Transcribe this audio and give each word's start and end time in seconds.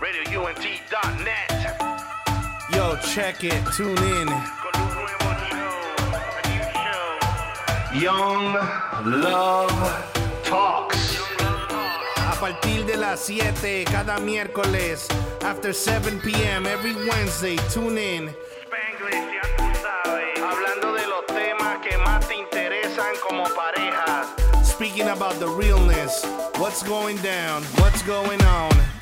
RadioUNT.net. 0.00 1.76
Yo, 2.72 2.96
check 3.02 3.44
it, 3.44 3.62
tune 3.76 3.98
in. 3.98 4.26
Con 4.26 4.80
un 4.80 4.88
nuevo 4.94 5.30
show, 5.50 5.76
a 6.36 6.48
new 6.48 6.64
show. 6.72 8.00
Young 8.00 8.54
Love 9.20 9.70
Talks. 10.42 11.20
A 12.16 12.34
partir 12.40 12.86
de 12.86 12.96
las 12.96 13.20
7 13.20 13.84
cada 13.84 14.18
miércoles, 14.18 15.06
after 15.42 15.74
7 15.74 16.18
p.m. 16.20 16.66
every 16.66 16.94
Wednesday, 16.94 17.56
tune 17.70 17.98
in. 17.98 18.30
Spanglish, 18.64 19.34
ya 19.34 19.42
tú 19.58 19.64
sabes. 19.82 20.40
Hablando 20.40 20.94
de 20.94 21.06
los 21.08 21.26
temas 21.26 21.78
que 21.82 21.98
más 21.98 22.26
te 22.26 22.36
interesan 22.36 23.14
como 23.28 23.44
pareja. 23.54 24.24
Speaking 24.64 25.08
about 25.08 25.38
the 25.38 25.46
realness, 25.46 26.24
what's 26.58 26.82
going 26.82 27.18
down, 27.18 27.62
what's 27.76 28.02
going 28.02 28.40
on. 28.44 28.99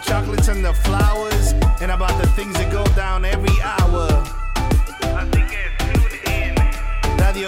Chocolates 0.00 0.48
and 0.48 0.64
the 0.64 0.72
flowers, 0.72 1.52
and 1.82 1.90
about 1.90 2.20
the 2.20 2.26
things 2.28 2.54
that 2.54 2.72
go 2.72 2.84
down 2.94 3.24
every 3.24 3.60
hour. 3.62 4.08
You. 7.36 7.46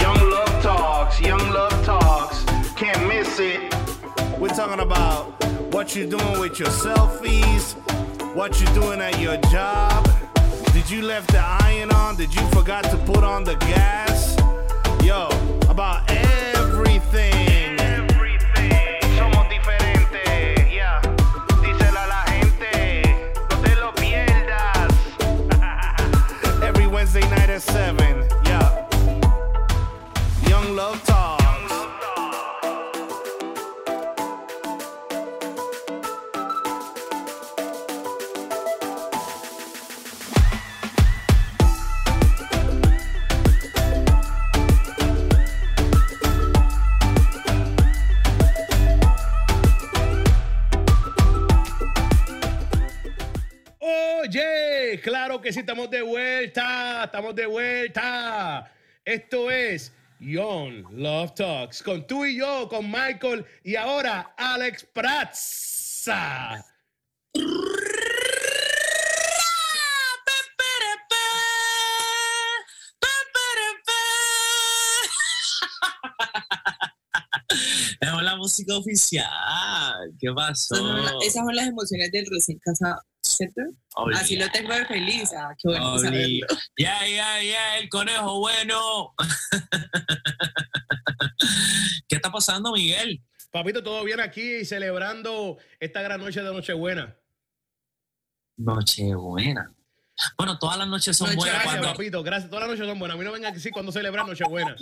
Young 0.00 0.30
Love 0.30 0.62
Talks, 0.62 1.20
Young 1.20 1.50
Love 1.50 1.84
Talks. 1.84 2.44
Can't 2.74 3.06
miss 3.06 3.38
it. 3.38 3.72
We're 4.38 4.48
talking 4.48 4.80
about 4.80 5.42
what 5.72 5.96
you're 5.96 6.08
doing 6.08 6.40
with 6.40 6.58
your 6.58 6.68
selfies, 6.68 7.74
what 8.34 8.60
you're 8.60 8.74
doing 8.74 9.00
at 9.00 9.18
your 9.18 9.36
job. 9.50 10.29
Did 10.90 10.98
you 10.98 11.06
left 11.06 11.30
the 11.30 11.38
iron 11.38 11.92
on? 11.92 12.16
Did 12.16 12.34
you 12.34 12.44
forgot 12.48 12.82
to 12.82 12.96
put 12.96 13.22
on 13.22 13.44
the 13.44 13.54
gas? 13.54 14.36
Yo, 15.04 15.28
about 15.68 16.02
everything. 16.10 17.78
Everything. 17.78 19.00
Somos 19.16 19.48
diferentes, 19.48 20.68
yeah. 20.68 21.00
Díselo 21.62 21.96
a 21.96 22.06
la 22.08 22.24
gente, 22.32 23.02
no 23.50 23.56
te 23.62 23.76
lo 23.76 23.92
pierdas. 23.94 24.92
Every 26.64 26.88
Wednesday 26.88 27.20
night 27.30 27.50
at 27.50 27.62
7, 27.62 28.26
yeah. 28.46 28.88
Young 30.48 30.74
Love 30.74 31.00
sí, 55.52 55.60
estamos 55.60 55.90
de 55.90 56.02
vuelta, 56.02 57.04
estamos 57.04 57.34
de 57.34 57.46
vuelta. 57.46 58.70
Esto 59.04 59.50
es 59.50 59.92
Young 60.20 60.84
Love 60.92 61.34
Talks 61.34 61.82
con 61.82 62.06
tú 62.06 62.24
y 62.24 62.38
yo, 62.38 62.68
con 62.68 62.90
Michael 62.90 63.44
y 63.64 63.74
ahora 63.74 64.34
Alex 64.36 64.84
Pratza. 64.92 66.64
La 78.22 78.36
música 78.36 78.76
oficial. 78.76 79.26
¿Qué 80.18 80.28
pasó? 80.34 80.74
Esas 80.74 80.86
son, 80.86 81.04
la- 81.04 81.12
esas 81.26 81.44
son 81.44 81.56
las 81.56 81.66
emociones 81.68 82.10
del 82.12 82.26
recién 82.30 82.58
casado, 82.58 83.00
¿cierto? 83.22 83.62
Así 84.14 84.36
lo 84.36 84.48
tengo 84.50 84.72
de 84.74 84.84
feliz. 84.86 85.30
Ah, 85.36 85.54
qué 85.58 85.68
bueno 85.68 85.96
obli- 85.96 86.02
saberlo. 86.04 86.46
Ya, 86.78 86.98
ya, 87.06 87.42
ya, 87.42 87.78
el 87.78 87.88
conejo 87.88 88.38
bueno. 88.40 89.14
¿Qué 92.08 92.16
está 92.16 92.30
pasando, 92.30 92.72
Miguel? 92.72 93.22
Papito, 93.50 93.82
todo 93.82 94.04
bien 94.04 94.20
aquí 94.20 94.64
celebrando 94.64 95.58
esta 95.80 96.02
gran 96.02 96.20
noche 96.20 96.42
de 96.42 96.52
Nochebuena. 96.52 97.16
Nochebuena. 98.56 99.72
Bueno, 100.36 100.58
todas 100.58 100.76
las 100.76 100.86
noches 100.86 101.16
son 101.16 101.28
Noche- 101.28 101.36
buenas. 101.38 101.54
Gracias, 101.54 101.74
Cuando, 101.80 101.92
papito, 101.96 102.22
gracias. 102.22 102.50
Todas 102.50 102.68
las 102.68 102.76
noches 102.78 102.88
son 102.88 102.98
buenas. 102.98 103.14
A 103.16 103.18
mí 103.18 103.24
no 103.24 103.32
vengan 103.32 103.54
aquí 103.56 103.70
cuando 103.70 103.90
celebran 103.90 104.26
Nochebuena. 104.26 104.76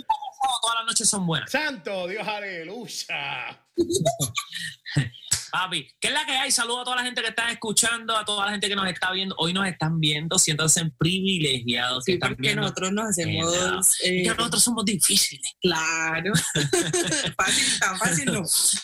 Todas 0.61 0.75
las 0.77 0.85
noches 0.85 1.09
son 1.09 1.25
buenas. 1.25 1.51
Santo 1.51 2.07
Dios, 2.07 2.27
aleluya. 2.27 3.65
Papi, 5.51 5.87
¿qué 5.99 6.09
es 6.09 6.13
la 6.13 6.25
que 6.27 6.33
hay? 6.33 6.51
Saludos 6.51 6.81
a 6.81 6.83
toda 6.83 6.95
la 6.97 7.03
gente 7.03 7.21
que 7.23 7.29
está 7.29 7.49
escuchando, 7.49 8.15
a 8.15 8.23
toda 8.23 8.45
la 8.45 8.51
gente 8.51 8.67
que 8.69 8.75
nos 8.75 8.87
está 8.87 9.11
viendo. 9.11 9.33
Hoy 9.39 9.51
nos 9.51 9.65
están 9.65 9.99
viendo, 9.99 10.37
siéntanse 10.37 10.85
privilegiados. 10.97 12.05
que 12.05 12.11
Sí, 12.11 12.15
están 12.17 12.29
porque 12.35 12.41
viendo. 12.49 12.61
nosotros 12.61 12.91
nos 12.91 13.09
hacemos. 13.09 13.55
Eh, 14.03 14.21
eh, 14.21 14.27
nosotros 14.27 14.63
somos 14.63 14.85
difíciles. 14.85 15.55
claro. 15.59 16.33
fácil, 17.37 17.79
tan 17.79 17.97
fácil 17.97 18.25
no. 18.31 18.43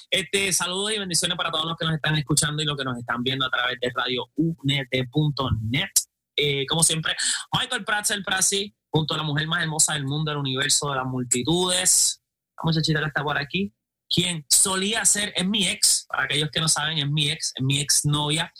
Este, 0.10 0.52
saludos 0.54 0.94
y 0.94 1.00
bendiciones 1.00 1.38
para 1.38 1.52
todos 1.52 1.66
los 1.66 1.78
que 1.78 1.86
nos 1.86 1.94
están 1.96 2.16
escuchando 2.18 2.64
y 2.64 2.66
los 2.66 2.76
que 2.76 2.84
nos 2.84 2.98
están 2.98 3.22
viendo 3.22 3.46
a 3.46 3.50
través 3.52 3.80
de 3.80 3.92
radio 3.94 4.26
unet.net. 4.36 5.90
Eh, 6.38 6.66
como 6.68 6.84
siempre, 6.84 7.16
Michael 7.58 7.86
Prats, 7.86 8.10
el 8.12 8.24
Prasi, 8.24 8.76
junto 8.96 9.14
a 9.14 9.18
la 9.18 9.24
mujer 9.24 9.46
más 9.46 9.62
hermosa 9.62 9.94
del 9.94 10.06
mundo, 10.06 10.32
del 10.32 10.40
universo, 10.40 10.90
de 10.90 10.96
las 10.96 11.06
multitudes. 11.06 12.22
La 12.58 12.64
muchachita 12.64 13.02
que 13.02 13.08
está 13.08 13.24
por 13.24 13.38
aquí, 13.38 13.74
quien 14.08 14.46
solía 14.50 15.04
ser, 15.04 15.34
es 15.36 15.46
mi 15.46 15.68
ex, 15.68 16.06
para 16.08 16.24
aquellos 16.24 16.50
que 16.50 16.62
no 16.62 16.70
saben, 16.70 17.00
es 17.00 17.10
mi 17.10 17.30
ex, 17.30 17.52
es 17.56 17.62
mi 17.62 17.82
ex 17.82 18.06
novia. 18.06 18.54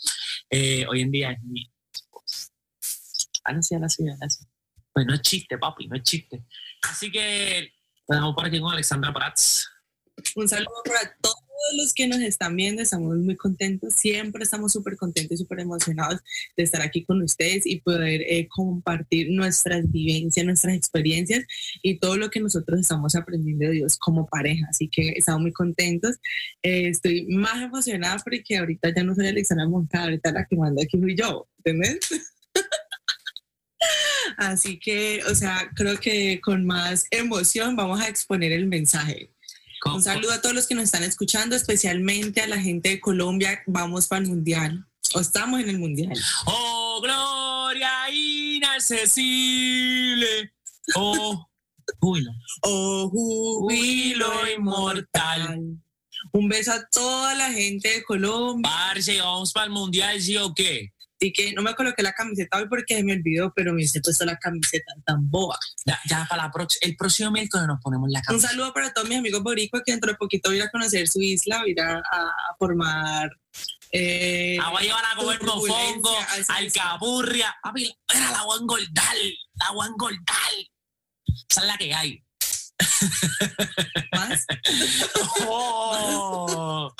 Eh, 0.50 0.84
hoy 0.90 1.00
en 1.00 1.10
día 1.10 1.30
es 1.30 1.42
mi 1.42 1.72
esposa. 1.90 2.52
Sí. 3.88 4.04
Pues 4.92 5.06
no 5.06 5.14
es 5.14 5.22
chiste, 5.22 5.56
papi, 5.56 5.88
no 5.88 5.96
es 5.96 6.02
chiste. 6.02 6.44
Así 6.82 7.10
que, 7.10 7.72
estamos 8.06 8.34
por 8.34 8.44
aquí 8.44 8.60
con 8.60 8.70
Alexandra 8.70 9.14
Prats. 9.14 9.70
Un 10.34 10.48
saludo 10.48 10.82
para 10.84 11.16
todos 11.22 11.45
los 11.76 11.92
que 11.92 12.06
nos 12.06 12.20
están 12.20 12.56
viendo. 12.56 12.82
Estamos 12.82 13.16
muy 13.16 13.36
contentos. 13.36 13.94
Siempre 13.94 14.42
estamos 14.42 14.72
súper 14.72 14.96
contentos 14.96 15.34
y 15.34 15.42
súper 15.42 15.60
emocionados 15.60 16.20
de 16.56 16.62
estar 16.62 16.82
aquí 16.82 17.04
con 17.04 17.22
ustedes 17.22 17.66
y 17.66 17.80
poder 17.80 18.22
eh, 18.22 18.48
compartir 18.48 19.30
nuestras 19.30 19.90
vivencias, 19.90 20.46
nuestras 20.46 20.74
experiencias 20.74 21.44
y 21.82 21.98
todo 21.98 22.16
lo 22.16 22.30
que 22.30 22.40
nosotros 22.40 22.80
estamos 22.80 23.14
aprendiendo 23.14 23.66
de 23.66 23.72
Dios 23.72 23.98
como 23.98 24.26
pareja. 24.26 24.66
Así 24.70 24.88
que 24.88 25.10
estamos 25.10 25.42
muy 25.42 25.52
contentos. 25.52 26.16
Eh, 26.62 26.88
estoy 26.88 27.26
más 27.28 27.62
emocionada 27.62 28.18
porque 28.18 28.56
ahorita 28.56 28.92
ya 28.94 29.02
no 29.02 29.14
soy 29.14 29.28
Alexandra 29.28 29.68
Moncada, 29.68 30.04
ahorita 30.04 30.32
la 30.32 30.46
que 30.46 30.56
manda 30.56 30.82
aquí 30.82 30.98
fui 30.98 31.14
yo. 31.16 31.48
¿Entendés? 31.58 31.98
Así 34.36 34.78
que, 34.78 35.20
o 35.30 35.34
sea, 35.34 35.70
creo 35.74 35.98
que 35.98 36.40
con 36.40 36.64
más 36.64 37.06
emoción 37.10 37.76
vamos 37.76 38.00
a 38.00 38.08
exponer 38.08 38.52
el 38.52 38.66
mensaje. 38.66 39.30
Un 39.94 40.02
saludo 40.02 40.32
a 40.32 40.40
todos 40.40 40.54
los 40.54 40.66
que 40.66 40.74
nos 40.74 40.84
están 40.84 41.02
escuchando, 41.02 41.56
especialmente 41.56 42.40
a 42.40 42.46
la 42.46 42.58
gente 42.58 42.88
de 42.90 43.00
Colombia. 43.00 43.62
Vamos 43.66 44.06
para 44.06 44.22
el 44.22 44.28
mundial. 44.28 44.86
O 45.14 45.20
estamos 45.20 45.60
en 45.60 45.70
el 45.70 45.78
mundial. 45.78 46.12
Oh, 46.46 47.00
gloria 47.02 48.10
inaccesible. 48.12 50.52
Oh, 50.94 51.46
júbilo. 52.00 52.30
Oh, 52.62 53.08
júbilo 53.10 54.30
Júbilo 54.30 54.50
inmortal. 54.56 55.60
Un 56.32 56.48
beso 56.48 56.72
a 56.72 56.86
toda 56.88 57.34
la 57.34 57.52
gente 57.52 57.88
de 57.88 58.04
Colombia. 58.04 58.70
Parce, 58.70 59.20
vamos 59.20 59.52
para 59.52 59.66
el 59.66 59.72
mundial, 59.72 60.20
¿sí 60.20 60.36
o 60.36 60.54
qué? 60.54 60.92
Así 61.18 61.32
que 61.32 61.52
no 61.54 61.62
me 61.62 61.74
coloqué 61.74 62.02
la 62.02 62.12
camiseta 62.12 62.58
hoy 62.58 62.66
porque 62.68 63.02
me 63.02 63.14
olvidó, 63.14 63.50
pero 63.56 63.72
me 63.72 63.76
hubiese 63.78 64.00
puesto 64.02 64.24
la 64.26 64.36
camiseta 64.36 64.92
tan 65.04 65.30
boba. 65.30 65.58
Ya, 65.86 65.98
ya 66.08 66.26
para 66.28 66.42
la 66.44 66.52
el 66.82 66.96
próximo 66.96 67.30
miércoles 67.30 67.66
nos 67.66 67.80
ponemos 67.80 68.10
la 68.10 68.18
Un 68.18 68.24
camiseta. 68.24 68.50
saludo 68.50 68.72
para 68.74 68.92
todos 68.92 69.08
mis 69.08 69.18
amigos 69.18 69.42
boricuas 69.42 69.82
que 69.84 69.92
dentro 69.92 70.10
de 70.12 70.16
poquito 70.18 70.50
voy 70.50 70.60
a 70.60 70.70
conocer 70.70 71.08
su 71.08 71.20
isla, 71.22 71.60
voy 71.60 71.74
a 71.78 72.02
formar. 72.58 73.30
Eh, 73.92 74.56
La 74.60 74.68
voy 74.68 74.82
a 74.82 74.86
llevar 74.86 75.04
a 75.10 75.16
comer 75.16 75.42
mofongo, 75.42 76.18
a 76.28 76.36
esa- 76.36 76.56
alcapurria. 76.56 77.56
Papi, 77.62 77.96
era 78.14 78.30
la 78.32 78.42
voy 78.42 78.58
a 78.58 78.60
engordar, 78.60 79.16
la 79.54 79.70
voy 79.70 79.86
a 79.86 79.88
engordar. 79.88 80.52
Esa 81.48 81.60
es 81.62 81.66
la 81.66 81.78
que 81.78 81.94
hay. 81.94 82.22
más. 84.12 84.44
Oh. 85.48 86.92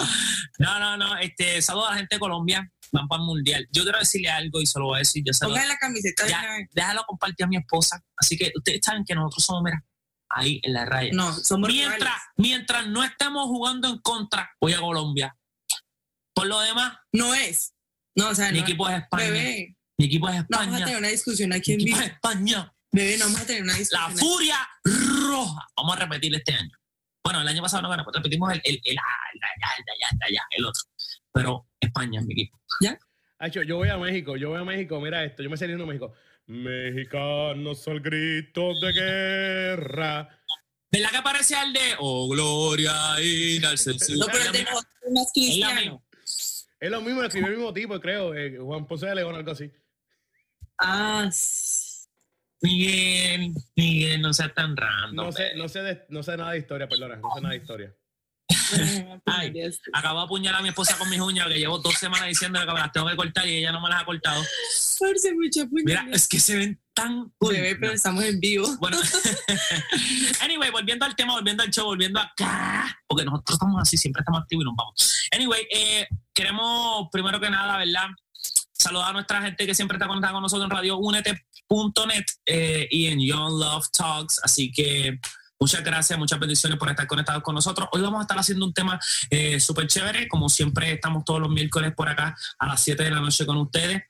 No, 0.59 0.79
no, 0.79 0.97
no. 0.97 1.17
Este, 1.19 1.61
saludos 1.63 1.89
a 1.89 1.91
la 1.93 1.97
gente 1.99 2.17
de 2.17 2.21
Colombia. 2.21 2.71
Van 2.93 3.09
para 3.09 3.21
el 3.23 3.27
mundial. 3.27 3.67
Yo 3.73 3.83
quiero 3.83 3.99
decirle 3.99 4.29
algo 4.31 4.61
y 4.61 4.67
se 4.67 4.79
lo 4.79 4.87
voy 4.87 4.97
a 4.97 4.99
decir. 5.01 5.23
Yo 5.27 5.33
se 5.33 5.47
lo- 5.47 5.55
la 5.55 5.77
camiseta 5.79 6.27
ya, 6.29 6.43
déjalo 6.73 7.05
compartir 7.07 7.45
a 7.45 7.49
mi 7.49 7.57
esposa. 7.57 8.03
Así 8.17 8.37
que 8.37 8.53
ustedes 8.57 8.81
saben 8.85 9.05
que 9.05 9.15
nosotros 9.15 9.45
somos, 9.45 9.63
mira, 9.65 9.85
ahí 10.31 10.61
en 10.63 10.73
la 10.73 10.85
raya. 10.85 11.11
No, 11.13 11.33
somos 11.33 11.69
mientras, 11.69 12.15
mientras 12.37 12.87
no 12.89 13.03
estemos 13.05 13.47
jugando 13.47 13.89
en 13.89 13.99
contra, 13.99 14.51
voy 14.61 14.73
a 14.75 14.81
Colombia. 14.81 15.37
Por 16.35 16.47
lo 16.47 16.61
demás, 16.61 16.97
No 17.13 17.35
es. 17.35 17.73
No, 18.15 18.29
o 18.31 18.35
sea, 18.35 18.51
mi 18.51 18.59
no. 18.59 18.65
equipo 18.65 18.89
es 18.89 19.03
España. 19.03 19.25
Bebé, 19.25 19.77
Mi 19.99 20.07
equipo 20.07 20.29
es 20.29 20.37
no 20.37 20.45
vamos 20.51 20.61
a 20.61 20.65
España. 20.65 20.85
tener 20.87 20.99
una 21.01 21.09
discusión 21.09 21.53
aquí 21.53 21.77
mi 21.77 21.83
en 21.83 21.89
equipo 21.89 22.01
es 22.01 22.07
España. 22.13 22.73
Bebé, 22.93 23.19
no 23.19 23.25
vamos 23.27 23.41
a 23.43 23.47
tener 23.47 23.63
una 23.63 23.73
La 23.73 23.79
discusión. 23.79 24.17
furia 24.19 24.69
roja. 24.85 25.67
Vamos 25.77 25.97
a 25.97 26.01
repetir 26.01 26.35
este 26.35 26.55
año. 26.55 26.71
Bueno, 27.25 27.41
el 27.43 27.49
año 27.49 27.61
pasado 27.61 27.83
no 27.83 27.89
ganamos, 27.91 28.15
repetimos 28.15 28.53
el, 28.53 28.61
el, 28.65 28.81
el, 28.85 28.97
ah, 28.99 29.03
el, 29.35 29.41
allá, 29.43 29.75
el, 29.79 29.85
allá, 29.85 30.09
el, 30.13 30.23
allá, 30.35 30.43
el 30.51 30.65
otro. 30.65 30.83
Pero 31.37 31.67
España 31.81 32.21
es 32.21 32.27
mi 32.27 32.33
equipo. 32.33 32.59
Hacho, 33.39 33.63
yo 33.63 33.77
voy 33.77 33.89
a 33.91 33.99
México, 33.99 34.37
yo 34.37 34.49
voy 34.51 34.59
a 34.59 34.65
México, 34.65 34.99
mira 35.01 35.23
esto, 35.25 35.43
yo 35.43 35.51
me 35.51 35.57
salí 35.59 35.75
de 35.75 35.85
México. 35.85 36.13
Mexicanos 36.47 37.87
al 37.89 38.01
grito 38.01 38.73
de 38.81 38.93
guerra. 38.93 40.29
¿Verdad 40.91 41.11
que 41.11 41.17
aparece 41.19 41.55
el 41.63 41.73
de 41.75 41.81
Oh, 41.99 42.29
gloria 42.29 42.95
y 43.21 43.63
al? 43.63 43.75
No, 44.19 44.27
pero 44.27 44.45
Es 44.45 45.13
la 45.13 45.23
cristiano. 45.35 46.03
Es 46.81 46.91
lo 46.91 47.01
mismo, 47.03 47.23
escribió 47.23 47.49
el 47.51 47.57
mismo 47.57 47.73
tipo, 47.75 48.01
creo, 48.01 48.35
eh, 48.35 48.57
Juan 48.59 48.87
Ponce 48.87 49.07
de 49.07 49.15
León, 49.17 49.35
algo 49.35 49.51
así. 49.51 49.71
Ah, 50.79 51.29
Miguel, 52.63 53.53
Miguel, 53.75 54.21
no 54.23 54.33
seas 54.33 54.55
tan 54.55 54.77
random. 54.77 55.27
No 55.27 55.33
sé, 55.33 55.55
no 55.57 55.69
sé, 55.69 55.83
de- 55.83 56.07
no 56.09 56.23
sé 56.23 56.37
nada 56.37 56.53
de 56.53 56.59
historia, 56.59 56.89
perdona, 56.89 57.17
no 57.17 57.29
sé 57.35 57.41
nada 57.41 57.53
de 57.55 57.61
historia. 57.61 57.95
Ay, 59.27 59.53
acabo 59.93 60.21
de 60.21 60.25
apuñalar 60.25 60.61
a 60.61 60.63
mi 60.63 60.69
esposa 60.71 60.97
con 60.99 61.09
mis 61.09 61.21
uñas, 61.21 61.47
que 61.49 61.59
llevo 61.59 61.79
dos 61.79 61.95
semanas 61.95 62.29
diciendo 62.29 62.59
que 62.61 62.67
me 62.67 62.79
las 62.79 62.93
tengo 62.93 63.09
que 63.09 63.17
cortar 63.17 63.47
y 63.47 63.57
ella 63.57 63.73
no 63.73 63.81
me 63.81 63.89
las 63.89 64.03
ha 64.03 64.05
cortado. 64.05 64.43
Parce, 65.01 65.35
mucha 65.35 65.67
Mira, 65.71 66.07
es 66.13 66.29
que 66.29 66.41
se 66.41 66.57
ven 66.57 66.81
tan 66.95 67.33
pero 67.39 67.93
estamos 67.93 68.25
en 68.25 68.41
vivo. 68.41 68.67
Bueno, 68.79 68.99
anyway, 70.41 70.71
volviendo 70.71 71.05
al 71.05 71.15
tema, 71.15 71.35
volviendo 71.35 71.63
al 71.63 71.71
show, 71.71 71.87
volviendo 71.87 72.19
acá, 72.19 72.99
porque 73.07 73.25
nosotros 73.25 73.55
estamos 73.55 73.81
así, 73.81 73.97
siempre 73.97 74.21
estamos 74.21 74.41
activos 74.43 74.63
y 74.63 74.65
nos 74.65 74.77
vamos. 74.77 75.29
Anyway, 75.33 75.67
eh, 75.71 76.09
queremos 76.33 77.09
primero 77.13 77.39
que 77.39 77.51
nada, 77.51 77.77
¿verdad? 77.79 78.09
Saludar 78.73 79.11
a 79.11 79.13
nuestra 79.13 79.43
gente 79.43 79.67
que 79.67 79.75
siempre 79.75 79.97
está 79.97 80.07
conectada 80.07 80.33
con 80.33 80.43
nosotros 80.43 80.65
en 80.65 80.71
Radio 80.71 80.99
Únete.net 80.99 82.25
eh, 82.47 82.89
y 82.91 83.07
en 83.07 83.21
Young 83.21 83.59
Love 83.59 83.87
Talks. 83.91 84.41
Así 84.43 84.71
que 84.71 85.19
muchas 85.61 85.83
gracias, 85.83 86.19
muchas 86.19 86.39
bendiciones 86.39 86.79
por 86.79 86.89
estar 86.89 87.07
conectados 87.07 87.43
con 87.43 87.55
nosotros. 87.55 87.89
Hoy 87.93 88.03
vamos 88.03 88.21
a 88.21 88.23
estar 88.23 88.39
haciendo 88.39 88.65
un 88.67 88.73
tema 88.73 88.99
eh, 89.31 89.59
súper 89.61 89.87
chévere. 89.87 90.29
Como 90.29 90.49
siempre, 90.49 90.93
estamos 90.93 91.25
todos 91.25 91.41
los 91.41 91.51
miércoles 91.51 91.93
por 91.95 92.09
acá 92.09 92.37
a 92.59 92.67
las 92.67 92.83
7 92.83 93.03
de 93.03 93.11
la 93.11 93.21
noche 93.21 93.47
con 93.47 93.57
ustedes. 93.59 94.03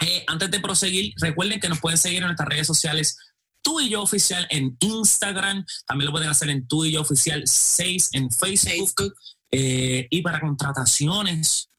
Eh, 0.00 0.24
antes 0.26 0.50
de 0.50 0.60
proseguir, 0.60 1.14
recuerden 1.20 1.60
que 1.60 1.68
nos 1.68 1.80
pueden 1.80 1.98
seguir 1.98 2.18
en 2.18 2.26
nuestras 2.26 2.48
redes 2.48 2.66
sociales 2.66 3.16
tú 3.62 3.80
y 3.80 3.88
yo 3.88 4.02
oficial 4.02 4.46
en 4.50 4.76
Instagram, 4.80 5.64
también 5.86 6.06
lo 6.06 6.12
pueden 6.12 6.28
hacer 6.28 6.50
en 6.50 6.66
tú 6.66 6.84
y 6.84 6.92
yo 6.92 7.00
oficial 7.00 7.42
6 7.46 8.10
en 8.12 8.30
Facebook, 8.30 8.88
Facebook. 8.88 9.14
eh, 9.52 10.06
y 10.10 10.20
para 10.22 10.40
contrataciones. 10.40 11.70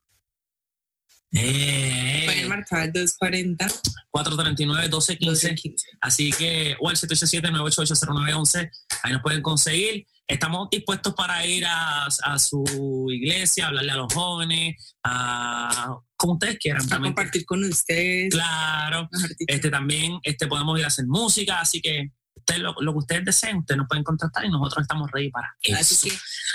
Eh, 1.33 2.24
Pueden 2.25 2.47
marcar 2.47 2.91
240 2.94 3.68
439 4.12 4.83
1215 4.83 5.47
1215. 5.50 5.88
Así 6.01 6.31
que, 6.31 6.75
o 6.80 6.89
al 6.89 6.95
787-988-0911, 6.95 8.69
ahí 9.03 9.13
nos 9.13 9.21
pueden 9.21 9.41
conseguir. 9.41 10.06
Estamos 10.27 10.69
dispuestos 10.69 11.13
para 11.15 11.45
ir 11.45 11.65
a, 11.65 12.06
a 12.06 12.39
su 12.39 13.07
iglesia, 13.09 13.68
hablarle 13.68 13.91
a 13.91 13.95
los 13.95 14.13
jóvenes, 14.13 14.95
a 15.03 15.95
como 16.15 16.33
ustedes 16.33 16.57
quieran. 16.59 16.81
A 16.81 16.85
realmente. 16.88 17.15
compartir 17.15 17.45
con 17.45 17.63
ustedes. 17.65 18.31
Claro. 18.31 19.09
Este 19.47 19.69
también 19.69 20.19
este, 20.24 20.47
podemos 20.47 20.79
ir 20.79 20.86
a 20.86 20.88
hacer 20.88 21.06
música, 21.07 21.59
así 21.59 21.81
que 21.81 22.12
ustedes, 22.44 22.62
lo, 22.62 22.75
lo 22.80 22.92
que 22.94 22.98
ustedes 23.00 23.25
deseen, 23.25 23.57
ustedes 23.57 23.78
nos 23.78 23.88
pueden 23.88 24.04
contactar 24.04 24.45
y 24.45 24.50
nosotros 24.50 24.81
estamos 24.84 25.10
ready 25.12 25.31
para 25.31 25.56
eso. 25.62 26.07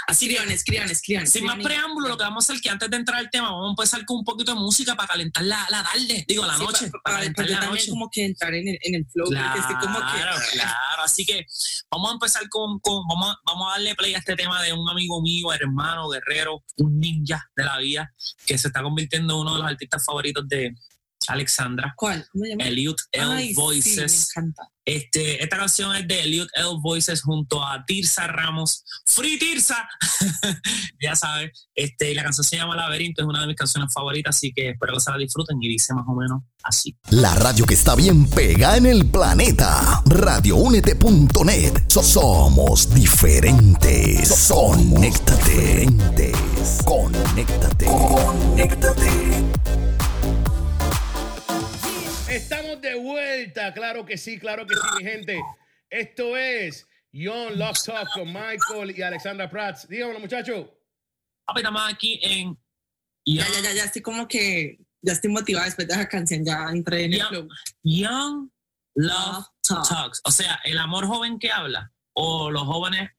Así 0.06 0.28
que, 0.28 0.34
escriban, 0.34 0.50
escriban, 0.52 0.90
escriban. 0.90 1.26
Sin 1.26 1.44
más 1.44 1.56
preámbulo, 1.62 2.08
lo 2.08 2.16
que 2.16 2.24
vamos 2.24 2.44
a 2.44 2.46
hacer 2.46 2.56
es 2.56 2.62
que 2.62 2.70
antes 2.70 2.88
de 2.90 2.96
entrar 2.96 3.18
al 3.18 3.30
tema, 3.30 3.50
vamos 3.50 3.68
a 3.68 3.70
empezar 3.70 4.04
con 4.06 4.18
un 4.18 4.24
poquito 4.24 4.54
de 4.54 4.60
música 4.60 4.94
para 4.94 5.08
calentar 5.08 5.42
la, 5.44 5.66
la 5.70 5.82
tarde, 5.82 6.24
digo, 6.28 6.44
la 6.46 6.56
Sí, 6.56 6.64
noche, 6.64 6.86
pa- 6.90 6.98
para, 7.02 7.02
para, 7.02 7.16
calentar 7.18 7.44
la 7.50 7.60
también 7.60 7.72
noche. 7.82 7.90
como 7.90 8.08
que 8.10 8.24
entrar 8.24 8.54
en 8.54 8.68
el, 8.68 8.78
en 8.82 8.94
el 8.94 9.06
flow, 9.06 9.26
estoy 9.32 9.74
como 9.76 9.98
que... 9.98 10.04
Claro, 10.18 10.38
claro. 10.52 11.02
Así 11.04 11.24
que 11.24 11.46
vamos 11.90 12.10
a 12.10 12.12
empezar 12.14 12.48
con, 12.48 12.78
con- 12.80 13.06
vamos, 13.08 13.30
a, 13.30 13.36
vamos 13.46 13.68
a 13.68 13.72
darle 13.72 13.94
play 13.94 14.14
a 14.14 14.18
este 14.18 14.36
tema 14.36 14.62
de 14.62 14.72
un 14.72 14.88
amigo 14.88 15.20
mío, 15.22 15.52
hermano, 15.52 16.08
guerrero, 16.08 16.62
un 16.76 16.98
ninja 17.00 17.50
de 17.56 17.64
la 17.64 17.78
vida, 17.78 18.12
que 18.46 18.56
se 18.58 18.68
está 18.68 18.82
convirtiendo 18.82 19.34
en 19.34 19.40
uno 19.40 19.52
de 19.54 19.58
los 19.62 19.70
artistas 19.70 20.04
favoritos 20.04 20.46
de 20.48 20.74
Alexandra. 21.26 21.92
¿Cuál? 21.96 22.26
¿Cómo 22.32 22.44
se 22.44 22.50
llama? 22.50 22.64
Elliot 22.64 22.96
L. 23.12 23.24
Ay, 23.32 23.54
Voices. 23.54 24.12
Sí, 24.12 24.40
me 24.40 24.42
encanta. 24.46 24.62
Este, 24.88 25.42
esta 25.42 25.58
canción 25.58 25.94
es 25.96 26.08
de 26.08 26.22
Elliot 26.22 26.48
L. 26.54 26.68
Voices 26.80 27.20
junto 27.20 27.62
a 27.62 27.84
Tirsa 27.84 28.26
Ramos. 28.26 28.84
¡Free 29.04 29.38
Tirsa! 29.38 29.86
ya 31.02 31.14
sabes. 31.14 31.68
Este, 31.74 32.14
la 32.14 32.22
canción 32.22 32.42
se 32.42 32.56
llama 32.56 32.74
Laberinto, 32.74 33.20
es 33.20 33.28
una 33.28 33.42
de 33.42 33.48
mis 33.48 33.56
canciones 33.56 33.92
favoritas, 33.92 34.34
así 34.34 34.50
que 34.50 34.70
espero 34.70 34.94
que 34.94 35.00
se 35.00 35.10
la 35.10 35.18
disfruten 35.18 35.58
y 35.60 35.68
dice 35.68 35.92
más 35.92 36.06
o 36.08 36.14
menos 36.14 36.40
así. 36.62 36.96
La 37.10 37.34
radio 37.34 37.66
que 37.66 37.74
está 37.74 37.94
bien 37.96 38.30
pega 38.30 38.78
en 38.78 38.86
el 38.86 39.04
planeta. 39.04 40.02
Radioúnete.net. 40.06 41.82
So- 41.88 42.02
somos 42.02 42.94
diferentes. 42.94 44.48
Conéctate. 44.48 45.86
Conéctate. 46.86 47.84
Conéctate. 47.84 49.27
Estamos 52.38 52.80
de 52.80 52.94
vuelta, 52.94 53.74
claro 53.74 54.06
que 54.06 54.16
sí, 54.16 54.38
claro 54.38 54.64
que 54.64 54.76
sí, 54.76 54.80
mi 54.96 55.02
gente. 55.04 55.42
Esto 55.90 56.36
es 56.36 56.88
Young 57.10 57.56
Love 57.56 57.76
Talk 57.84 58.08
con 58.14 58.28
Michael 58.28 58.96
y 58.96 59.02
Alexandra 59.02 59.50
Prats. 59.50 59.88
Díganlo, 59.88 60.20
muchachos. 60.20 60.68
Estamos 61.56 61.82
aquí 61.92 62.20
en 62.22 62.56
Ya, 63.26 63.44
ya, 63.44 63.60
ya, 63.60 63.72
ya 63.72 63.84
estoy 63.84 64.02
como 64.02 64.28
que... 64.28 64.78
Ya 65.02 65.14
estoy 65.14 65.30
motivada 65.30 65.66
después 65.66 65.88
de 65.88 65.94
esa 65.94 66.08
canción, 66.08 66.44
ya 66.44 66.68
entré 66.70 67.06
en 67.06 67.14
el 67.14 67.22
flow. 67.22 67.48
Young 67.82 68.50
Love 68.94 69.46
Talk. 69.62 69.88
Talks. 69.88 70.20
O 70.24 70.30
sea, 70.30 70.60
el 70.62 70.78
amor 70.78 71.06
joven 71.06 71.40
que 71.40 71.50
habla. 71.50 71.92
O 72.12 72.52
los 72.52 72.62
jóvenes. 72.62 73.10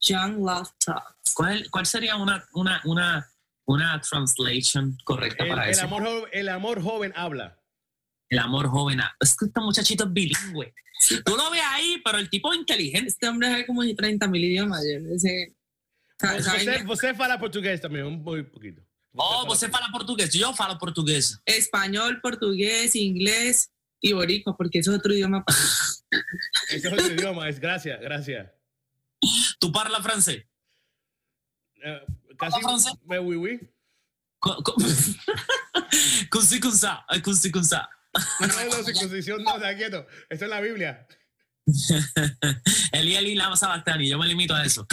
Young 0.00 0.38
Love 0.38 0.70
Talk. 0.78 1.18
¿Cuál, 1.34 1.68
cuál 1.70 1.84
sería 1.84 2.16
una, 2.16 2.42
una, 2.54 2.80
una, 2.84 3.33
una 3.66 4.00
translation 4.00 4.96
correcta 5.04 5.44
El, 5.44 5.50
para 5.50 5.64
el 5.66 5.70
eso? 5.70 5.84
amor, 5.84 6.28
el 6.32 6.48
amor 6.48 6.82
joven 6.82 7.12
habla. 7.16 7.58
El 8.28 8.38
amor 8.38 8.68
joven. 8.68 9.00
ah, 9.00 9.14
Es 9.20 9.36
que 9.36 9.46
este 9.46 9.60
muchachito 9.60 10.04
es 10.04 10.12
bilingüe. 10.12 10.74
Tú 11.24 11.36
lo 11.36 11.50
ves 11.50 11.62
ahí, 11.66 12.00
pero 12.04 12.18
el 12.18 12.28
tipo 12.30 12.52
es 12.52 12.58
inteligente. 12.58 13.08
Este 13.08 13.28
hombre 13.28 13.48
sabe 13.50 13.66
como 13.66 13.82
30 13.84 14.26
mil 14.28 14.44
idiomas. 14.44 14.82
Sabe 16.18 16.82
você 16.84 17.14
fala 17.14 17.38
portugués 17.38 17.80
también, 17.80 18.06
un 18.06 18.22
muy 18.22 18.42
poquito. 18.44 18.80
Oh, 19.16 19.44
você 19.46 19.68
fala 19.68 19.88
portugués. 19.92 20.32
Yo 20.32 20.52
falo 20.54 20.78
portugués. 20.78 21.40
español, 21.46 22.20
portugués, 22.20 22.94
inglés 22.96 23.70
y 24.00 24.12
boricua, 24.12 24.56
porque 24.56 24.78
eso 24.80 24.92
es 24.92 24.98
otro 24.98 25.12
idioma. 25.12 25.44
para- 25.44 25.58
Ese 26.70 26.86
es 26.88 26.92
otro 26.92 27.06
idioma, 27.12 27.48
es 27.48 27.58
gracias, 27.60 28.00
gracias. 28.00 28.50
¿Tú 29.58 29.70
parlas 29.72 30.02
francés? 30.02 30.44
Eh, 31.84 32.00
casi 32.38 32.60
me 33.06 33.18
oui, 33.18 33.36
oui. 33.36 33.60
Co- 34.38 34.62
co- 34.62 34.74
Con 36.30 36.42
sí, 36.42 36.60
con 36.60 36.76
sa. 36.76 37.04
eh, 37.10 37.22
Con 37.22 37.34
sí, 37.36 37.50
con 37.50 37.64
sa. 37.64 37.88
No, 38.40 38.46
no, 38.46 38.84
circuncisión, 38.84 39.42
no, 39.42 39.56
está 39.56 39.76
quieto. 39.76 40.06
Eso 40.28 40.44
es 40.44 40.50
la 40.50 40.60
Biblia. 40.60 41.06
Eli, 42.92 43.16
Eli, 43.16 43.34
Lama, 43.34 43.56
Sabactani. 43.56 44.08
Yo 44.08 44.18
me 44.18 44.26
limito 44.26 44.54
a 44.54 44.64
eso. 44.64 44.86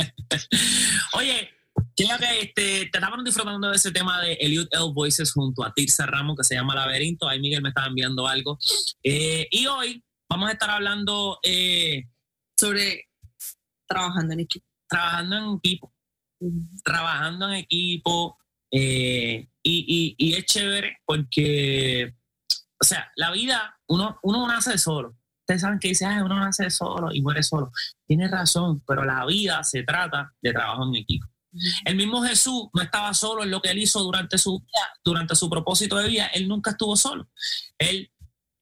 Oye, 1.14 1.50
creo 1.96 2.18
que 2.18 2.40
este, 2.40 2.52
te 2.86 2.98
estaban 2.98 3.22
disfrutando 3.24 3.68
de 3.70 3.76
ese 3.76 3.92
tema 3.92 4.20
de 4.20 4.32
Elliot 4.34 4.68
L. 4.72 4.92
Voices 4.94 5.32
junto 5.32 5.64
a 5.64 5.72
Tirsa 5.72 6.06
Ramos, 6.06 6.36
que 6.36 6.44
se 6.44 6.54
llama 6.54 6.74
Laberinto. 6.74 7.28
Ahí 7.28 7.40
Miguel 7.40 7.62
me 7.62 7.68
estaba 7.68 7.86
enviando 7.88 8.26
algo. 8.26 8.58
Eh, 9.02 9.46
y 9.50 9.66
hoy 9.66 10.02
vamos 10.28 10.48
a 10.48 10.52
estar 10.52 10.70
hablando, 10.70 11.38
eh, 11.42 12.04
Sobre 12.58 13.08
trabajando 13.86 14.32
en 14.34 14.40
equipo. 14.40 14.66
trabajando 14.88 15.36
en 15.36 15.56
equipo. 15.58 15.91
Trabajando 16.84 17.48
en 17.48 17.54
equipo. 17.54 18.38
eh, 18.74 19.48
y, 19.62 20.16
y- 20.18 20.30
y 20.30 20.32
es 20.34 20.46
chévere 20.46 20.96
porque, 21.04 22.14
o 22.80 22.84
sea, 22.84 23.12
la 23.16 23.30
vida, 23.30 23.78
uno, 23.86 24.18
uno 24.22 24.46
nace 24.48 24.78
solo. 24.78 25.14
Ustedes 25.40 25.60
saben 25.60 25.78
que 25.78 25.88
dice, 25.88 26.06
"Ay, 26.06 26.22
uno 26.22 26.36
nace 26.40 26.70
solo 26.70 27.12
y 27.12 27.20
muere 27.20 27.42
solo. 27.42 27.70
Tiene 28.06 28.28
razón, 28.28 28.82
pero 28.86 29.04
la 29.04 29.26
vida 29.26 29.62
se 29.62 29.82
trata 29.82 30.32
de 30.40 30.52
trabajo 30.54 30.86
en 30.88 30.94
equipo. 30.96 31.26
El 31.84 31.96
mismo 31.96 32.22
Jesús 32.22 32.68
no 32.72 32.80
estaba 32.80 33.12
solo 33.12 33.42
en 33.42 33.50
lo 33.50 33.60
que 33.60 33.70
él 33.72 33.78
hizo 33.78 34.00
durante 34.00 34.38
su 34.38 34.60
vida, 34.60 34.88
durante 35.04 35.34
su 35.36 35.50
propósito 35.50 35.96
de 35.98 36.08
vida. 36.08 36.26
Él 36.28 36.48
nunca 36.48 36.70
estuvo 36.70 36.96
solo. 36.96 37.28
Él 37.78 38.10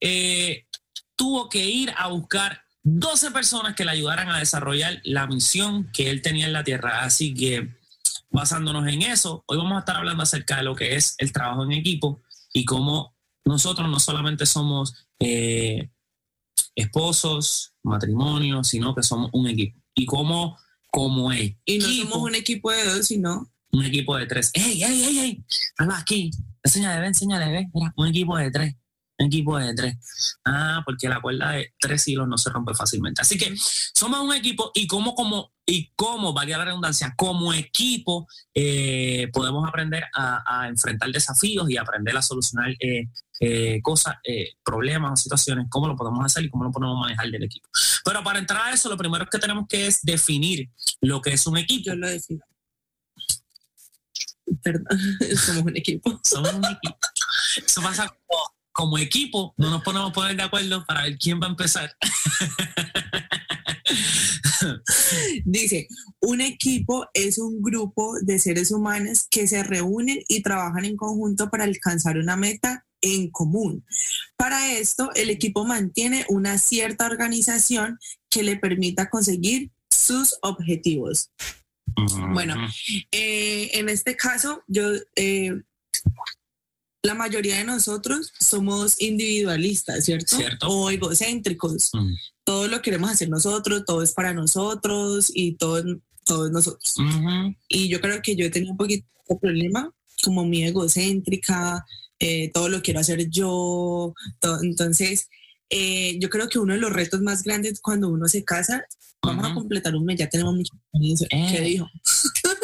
eh, 0.00 0.66
tuvo 1.14 1.48
que 1.48 1.64
ir 1.64 1.92
a 1.96 2.08
buscar 2.08 2.60
12 2.82 3.30
personas 3.30 3.74
que 3.74 3.84
le 3.84 3.90
ayudaran 3.92 4.28
a 4.30 4.38
desarrollar 4.38 5.00
la 5.04 5.26
misión 5.26 5.90
que 5.92 6.10
él 6.10 6.22
tenía 6.22 6.46
en 6.46 6.52
la 6.52 6.64
tierra. 6.64 7.02
Así 7.02 7.34
que, 7.34 7.76
basándonos 8.30 8.86
en 8.88 9.02
eso, 9.02 9.44
hoy 9.46 9.58
vamos 9.58 9.76
a 9.76 9.80
estar 9.80 9.96
hablando 9.96 10.22
acerca 10.22 10.56
de 10.56 10.62
lo 10.62 10.74
que 10.74 10.96
es 10.96 11.14
el 11.18 11.32
trabajo 11.32 11.64
en 11.64 11.72
equipo 11.72 12.22
y 12.52 12.64
cómo 12.64 13.14
nosotros 13.44 13.88
no 13.88 14.00
solamente 14.00 14.46
somos 14.46 15.06
eh, 15.18 15.90
esposos, 16.74 17.74
matrimonios, 17.82 18.68
sino 18.68 18.94
que 18.94 19.02
somos 19.02 19.30
un 19.32 19.48
equipo. 19.48 19.78
Y 19.94 20.06
cómo, 20.06 20.56
como 20.90 21.32
equipo, 21.32 21.60
Y 21.66 21.78
no 21.78 21.88
somos 21.88 22.18
un 22.28 22.34
equipo 22.34 22.70
de 22.70 22.84
dos, 22.84 23.06
sino 23.06 23.50
un 23.72 23.84
equipo 23.84 24.16
de 24.16 24.26
tres. 24.26 24.50
¡Ey, 24.54 24.82
ey, 24.82 25.04
ey, 25.04 25.18
ey! 25.18 25.44
Alba, 25.78 25.98
aquí. 25.98 26.30
Enséñale, 26.62 27.00
ve, 27.00 27.06
enséñale, 27.08 27.52
ve. 27.52 27.68
Mira, 27.72 27.92
un 27.96 28.06
equipo 28.08 28.36
de 28.36 28.50
tres. 28.50 28.74
Equipo 29.20 29.58
de 29.58 29.74
tres. 29.74 30.38
Ah, 30.46 30.80
porque 30.84 31.06
la 31.06 31.20
cuerda 31.20 31.50
de 31.50 31.74
tres 31.78 32.08
hilos 32.08 32.26
no 32.26 32.38
se 32.38 32.48
rompe 32.48 32.72
fácilmente. 32.72 33.20
Así 33.20 33.36
que 33.36 33.54
somos 33.56 34.18
un 34.20 34.32
equipo 34.32 34.70
y 34.74 34.86
como, 34.86 35.14
como, 35.14 35.52
y 35.66 35.92
como, 35.94 36.32
valga 36.32 36.56
la 36.56 36.64
redundancia, 36.64 37.12
como 37.18 37.52
equipo 37.52 38.26
eh, 38.54 39.28
podemos 39.30 39.68
aprender 39.68 40.04
a, 40.14 40.62
a 40.62 40.68
enfrentar 40.68 41.10
desafíos 41.10 41.68
y 41.68 41.76
aprender 41.76 42.16
a 42.16 42.22
solucionar 42.22 42.70
eh, 42.80 43.08
eh, 43.40 43.80
cosas, 43.82 44.16
problemas 44.64 45.12
o 45.12 45.16
situaciones, 45.16 45.66
cómo 45.68 45.86
lo 45.86 45.96
podemos 45.96 46.24
hacer 46.24 46.44
y 46.44 46.48
cómo 46.48 46.64
lo 46.64 46.70
podemos 46.70 46.98
manejar 46.98 47.30
del 47.30 47.44
equipo. 47.44 47.68
Pero 48.04 48.24
para 48.24 48.38
entrar 48.38 48.68
a 48.68 48.72
eso, 48.72 48.88
lo 48.88 48.96
primero 48.96 49.26
que 49.26 49.38
tenemos 49.38 49.66
que 49.68 49.86
es 49.86 50.00
definir 50.02 50.70
lo 51.02 51.20
que 51.20 51.34
es 51.34 51.46
un 51.46 51.58
equipo. 51.58 51.90
Yo 51.90 51.94
lo 51.94 52.08
defino. 52.08 52.40
Perdón, 54.62 54.86
somos 55.36 55.62
un 55.64 55.76
equipo. 55.76 56.20
Somos 56.24 56.54
un 56.54 56.64
equipo. 56.64 56.98
Eso 57.66 57.82
pasa 57.82 58.08
como, 58.08 58.59
como 58.80 58.96
equipo, 58.96 59.52
no 59.58 59.68
nos 59.68 59.82
ponemos 59.82 60.08
a 60.08 60.12
poner 60.14 60.34
de 60.38 60.42
acuerdo 60.42 60.86
para 60.86 61.02
ver 61.02 61.18
quién 61.18 61.38
va 61.38 61.48
a 61.48 61.50
empezar. 61.50 61.94
Dice, 65.44 65.86
un 66.22 66.40
equipo 66.40 67.06
es 67.12 67.36
un 67.36 67.60
grupo 67.60 68.14
de 68.22 68.38
seres 68.38 68.70
humanos 68.70 69.26
que 69.30 69.46
se 69.46 69.62
reúnen 69.62 70.22
y 70.28 70.40
trabajan 70.40 70.86
en 70.86 70.96
conjunto 70.96 71.50
para 71.50 71.64
alcanzar 71.64 72.16
una 72.16 72.38
meta 72.38 72.86
en 73.02 73.30
común. 73.30 73.84
Para 74.36 74.72
esto, 74.72 75.10
el 75.14 75.28
equipo 75.28 75.66
mantiene 75.66 76.24
una 76.30 76.56
cierta 76.56 77.04
organización 77.04 77.98
que 78.30 78.42
le 78.42 78.56
permita 78.56 79.10
conseguir 79.10 79.72
sus 79.90 80.38
objetivos. 80.40 81.28
Bueno, 82.32 82.54
eh, 83.12 83.72
en 83.74 83.90
este 83.90 84.16
caso, 84.16 84.62
yo, 84.68 84.84
eh, 85.16 85.52
la 87.02 87.14
mayoría 87.14 87.56
de 87.56 87.64
nosotros 87.64 88.32
somos 88.38 89.00
individualistas, 89.00 90.04
¿cierto? 90.04 90.36
Cierto. 90.36 90.66
O 90.68 90.90
egocéntricos. 90.90 91.90
Mm. 91.94 92.14
Todo 92.44 92.68
lo 92.68 92.82
queremos 92.82 93.10
hacer 93.10 93.28
nosotros, 93.30 93.84
todo 93.86 94.02
es 94.02 94.12
para 94.12 94.34
nosotros 94.34 95.30
y 95.34 95.52
todo, 95.56 95.82
todo 96.24 96.46
es 96.46 96.52
nosotros. 96.52 96.94
Y 97.68 97.88
yo 97.88 98.00
creo 98.00 98.20
que 98.22 98.36
yo 98.36 98.44
he 98.44 98.50
tenido 98.50 98.72
un 98.72 98.76
poquito 98.78 99.06
de 99.28 99.36
problema, 99.36 99.90
como 100.22 100.44
muy 100.44 100.62
egocéntrica, 100.64 101.84
eh, 102.18 102.50
todo 102.52 102.68
lo 102.68 102.82
quiero 102.82 103.00
hacer 103.00 103.28
yo. 103.30 104.12
to- 104.40 104.62
entonces, 104.62 105.28
eh, 105.70 106.18
yo 106.20 106.28
creo 106.28 106.48
que 106.48 106.58
uno 106.58 106.74
de 106.74 106.80
los 106.80 106.92
retos 106.92 107.20
más 107.22 107.42
grandes 107.42 107.80
cuando 107.80 108.08
uno 108.08 108.28
se 108.28 108.44
casa, 108.44 108.84
vamos 109.22 109.46
a 109.50 109.54
completar 109.54 109.94
un 109.94 110.04
mes, 110.04 110.18
ya 110.18 110.28
tenemos 110.28 110.54
mucha 110.54 110.74
experiencia. 110.76 111.28
¿Qué 111.30 111.56
Eh. 111.58 111.60
dijo? 111.62 111.88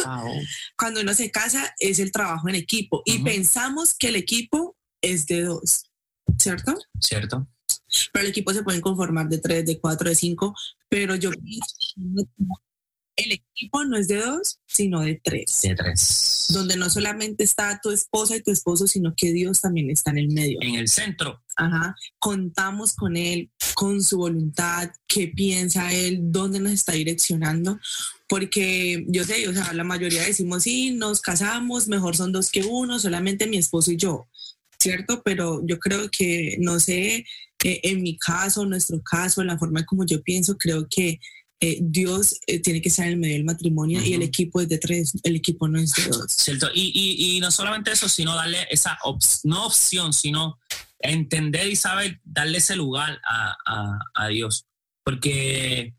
Wow. 0.04 0.32
Cuando 0.78 1.00
uno 1.00 1.14
se 1.14 1.30
casa 1.30 1.74
es 1.78 1.98
el 1.98 2.12
trabajo 2.12 2.48
en 2.48 2.54
equipo 2.54 3.02
y 3.04 3.22
pensamos 3.22 3.94
que 3.94 4.08
el 4.08 4.16
equipo 4.16 4.76
es 5.02 5.26
de 5.26 5.42
dos, 5.42 5.84
¿cierto? 6.38 6.74
¿Cierto? 7.00 7.48
Pero 8.12 8.24
el 8.24 8.30
equipo 8.30 8.52
se 8.52 8.62
pueden 8.62 8.80
conformar 8.80 9.28
de 9.28 9.38
tres, 9.38 9.64
de 9.66 9.80
cuatro, 9.80 10.08
de 10.08 10.14
cinco, 10.14 10.54
pero 10.88 11.16
yo 11.16 11.30
el 13.16 13.32
equipo 13.32 13.84
no 13.84 13.96
es 13.96 14.08
de 14.08 14.16
dos, 14.16 14.60
sino 14.66 15.00
de 15.00 15.20
tres. 15.22 15.60
De 15.62 15.74
tres. 15.74 16.46
donde 16.50 16.76
no 16.76 16.90
solamente 16.90 17.44
está 17.44 17.80
tu 17.82 17.90
esposa 17.90 18.36
y 18.36 18.42
tu 18.42 18.50
esposo, 18.50 18.86
sino 18.86 19.14
que 19.16 19.32
Dios 19.32 19.62
también 19.62 19.90
está 19.90 20.10
en 20.10 20.18
el 20.18 20.28
medio. 20.28 20.58
En 20.60 20.74
el 20.74 20.88
centro. 20.88 21.42
Ajá. 21.56 21.96
Contamos 22.18 22.94
con 22.94 23.16
Él, 23.16 23.50
con 23.74 24.02
su 24.02 24.18
voluntad, 24.18 24.90
qué 25.08 25.28
piensa 25.28 25.92
Él, 25.92 26.18
dónde 26.30 26.60
nos 26.60 26.72
está 26.72 26.92
direccionando, 26.92 27.80
porque 28.28 29.04
yo 29.08 29.24
sé, 29.24 29.48
o 29.48 29.54
sea, 29.54 29.72
la 29.72 29.84
mayoría 29.84 30.22
decimos, 30.22 30.64
sí, 30.64 30.90
nos 30.90 31.22
casamos, 31.22 31.88
mejor 31.88 32.16
son 32.16 32.32
dos 32.32 32.50
que 32.50 32.62
uno, 32.62 32.98
solamente 32.98 33.46
mi 33.46 33.56
esposo 33.56 33.92
y 33.92 33.96
yo, 33.96 34.28
¿cierto? 34.78 35.22
Pero 35.24 35.66
yo 35.66 35.78
creo 35.78 36.10
que, 36.10 36.58
no 36.60 36.78
sé, 36.78 37.24
eh, 37.64 37.80
en 37.84 38.02
mi 38.02 38.18
caso, 38.18 38.64
en 38.64 38.70
nuestro 38.70 39.00
caso, 39.02 39.40
en 39.40 39.46
la 39.46 39.58
forma 39.58 39.86
como 39.86 40.04
yo 40.04 40.22
pienso, 40.22 40.58
creo 40.58 40.86
que 40.90 41.18
eh, 41.60 41.78
Dios 41.80 42.38
eh, 42.46 42.60
tiene 42.60 42.80
que 42.82 42.88
estar 42.88 43.06
en 43.06 43.12
el 43.12 43.18
medio 43.18 43.34
del 43.34 43.44
matrimonio 43.44 44.02
y 44.02 44.12
el 44.14 44.22
equipo 44.22 44.60
es 44.60 44.68
de 44.68 44.78
tres, 44.78 45.12
el 45.22 45.36
equipo 45.36 45.68
no 45.68 45.78
es 45.78 45.92
de 45.94 46.08
dos. 46.08 46.26
¿Cierto? 46.28 46.68
Y, 46.74 46.92
y, 46.94 47.36
y 47.36 47.40
no 47.40 47.50
solamente 47.50 47.90
eso, 47.92 48.08
sino 48.08 48.34
darle 48.34 48.66
esa 48.70 48.98
ops- 49.04 49.40
no 49.44 49.66
opción, 49.66 50.12
sino 50.12 50.58
entender 50.98 51.66
y 51.68 51.76
saber 51.76 52.20
darle 52.24 52.58
ese 52.58 52.76
lugar 52.76 53.20
a, 53.24 53.56
a- 53.66 53.98
a 54.14 54.28
Dios. 54.28 54.66
Porque 55.04 55.94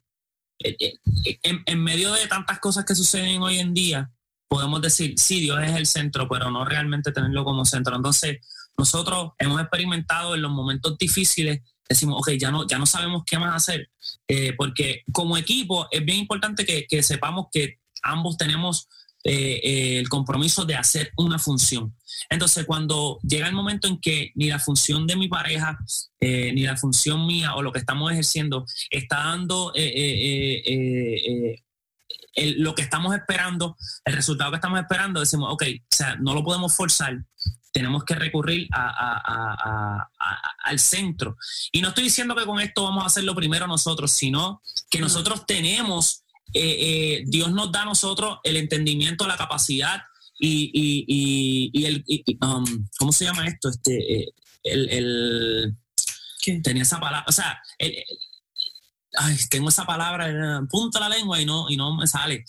eh, 0.63 0.75
eh, 0.79 1.39
en, 1.43 1.63
en 1.65 1.83
medio 1.83 2.11
de 2.13 2.27
tantas 2.27 2.59
cosas 2.59 2.85
que 2.85 2.95
suceden 2.95 3.41
hoy 3.41 3.59
en 3.59 3.73
día, 3.73 4.11
podemos 4.49 4.81
decir, 4.81 5.13
sí, 5.17 5.39
Dios 5.39 5.59
es 5.63 5.71
el 5.75 5.85
centro, 5.85 6.27
pero 6.29 6.51
no 6.51 6.65
realmente 6.65 7.11
tenerlo 7.11 7.43
como 7.43 7.65
centro. 7.65 7.95
Entonces, 7.95 8.37
nosotros 8.77 9.31
hemos 9.39 9.59
experimentado 9.61 10.35
en 10.35 10.41
los 10.41 10.51
momentos 10.51 10.97
difíciles, 10.97 11.61
decimos, 11.89 12.17
ok, 12.19 12.31
ya 12.39 12.51
no, 12.51 12.67
ya 12.67 12.77
no 12.77 12.85
sabemos 12.85 13.23
qué 13.25 13.37
más 13.37 13.55
hacer, 13.55 13.89
Eh, 14.27 14.53
porque 14.57 15.03
como 15.11 15.37
equipo 15.37 15.87
es 15.91 16.03
bien 16.03 16.19
importante 16.19 16.65
que, 16.65 16.85
que 16.85 17.01
sepamos 17.01 17.47
que 17.51 17.79
ambos 18.03 18.35
tenemos 18.37 18.87
eh, 19.23 19.59
eh, 19.63 19.99
el 19.99 20.07
compromiso 20.09 20.65
de 20.65 20.75
hacer 20.75 21.11
una 21.17 21.39
función. 21.39 21.93
Entonces, 22.29 22.65
cuando 22.65 23.19
llega 23.23 23.47
el 23.47 23.53
momento 23.53 23.87
en 23.87 23.99
que 23.99 24.31
ni 24.35 24.47
la 24.49 24.59
función 24.59 25.07
de 25.07 25.15
mi 25.15 25.27
pareja, 25.27 25.77
ni 26.19 26.63
la 26.63 26.75
función 26.75 27.25
mía 27.25 27.55
o 27.55 27.61
lo 27.61 27.71
que 27.71 27.79
estamos 27.79 28.11
ejerciendo 28.11 28.65
está 28.89 29.17
dando 29.17 29.71
el- 32.37 32.61
lo 32.61 32.73
que 32.75 32.83
estamos 32.83 33.13
esperando, 33.15 33.75
el 34.05 34.13
resultado 34.13 34.51
que 34.51 34.55
estamos 34.57 34.79
esperando, 34.79 35.19
decimos, 35.19 35.51
ok, 35.51 35.63
o 35.91 35.95
sea, 35.95 36.15
no 36.15 36.33
lo 36.33 36.43
podemos 36.43 36.73
forzar, 36.75 37.17
tenemos 37.73 38.03
que 38.05 38.15
recurrir 38.15 38.67
a- 38.71 38.89
a- 38.89 40.09
al 40.63 40.79
centro. 40.79 41.35
Y 41.71 41.81
no 41.81 41.89
estoy 41.89 42.05
diciendo 42.05 42.35
que 42.35 42.45
con 42.45 42.59
esto 42.59 42.83
vamos 42.83 43.03
a 43.03 43.07
hacerlo 43.07 43.35
primero 43.35 43.67
nosotros, 43.67 44.11
sino 44.11 44.61
que 44.89 44.99
nosotros 44.99 45.45
tenemos, 45.45 46.23
eh, 46.53 46.77
eh, 47.19 47.23
Dios 47.27 47.51
nos 47.51 47.71
da 47.71 47.81
a 47.81 47.85
nosotros 47.85 48.39
el 48.43 48.57
entendimiento, 48.57 49.27
la 49.27 49.37
capacidad 49.37 50.01
y, 50.39 50.71
y- 50.73 51.05
y- 51.07 51.69
y 51.73 51.85
el, 51.85 52.05
um, 52.41 52.87
¿cómo 52.97 53.11
se 53.11 53.25
llama 53.25 53.47
esto? 53.47 53.69
Este, 53.69 54.21
eh, 54.21 54.33
el, 54.63 54.89
el- 54.89 55.75
¿Qué? 56.41 56.59
tenía 56.61 56.83
esa 56.83 56.99
palabra, 56.99 57.25
o 57.27 57.31
sea, 57.31 57.59
el- 57.77 57.95
ay, 59.13 59.37
tengo 59.49 59.69
esa 59.69 59.85
palabra 59.85 60.27
en 60.27 60.39
la 60.39 60.61
punta 60.69 60.99
la 60.99 61.09
lengua 61.09 61.41
y 61.41 61.45
no, 61.45 61.69
y 61.69 61.77
no 61.77 61.95
me 61.95 62.07
sale. 62.07 62.43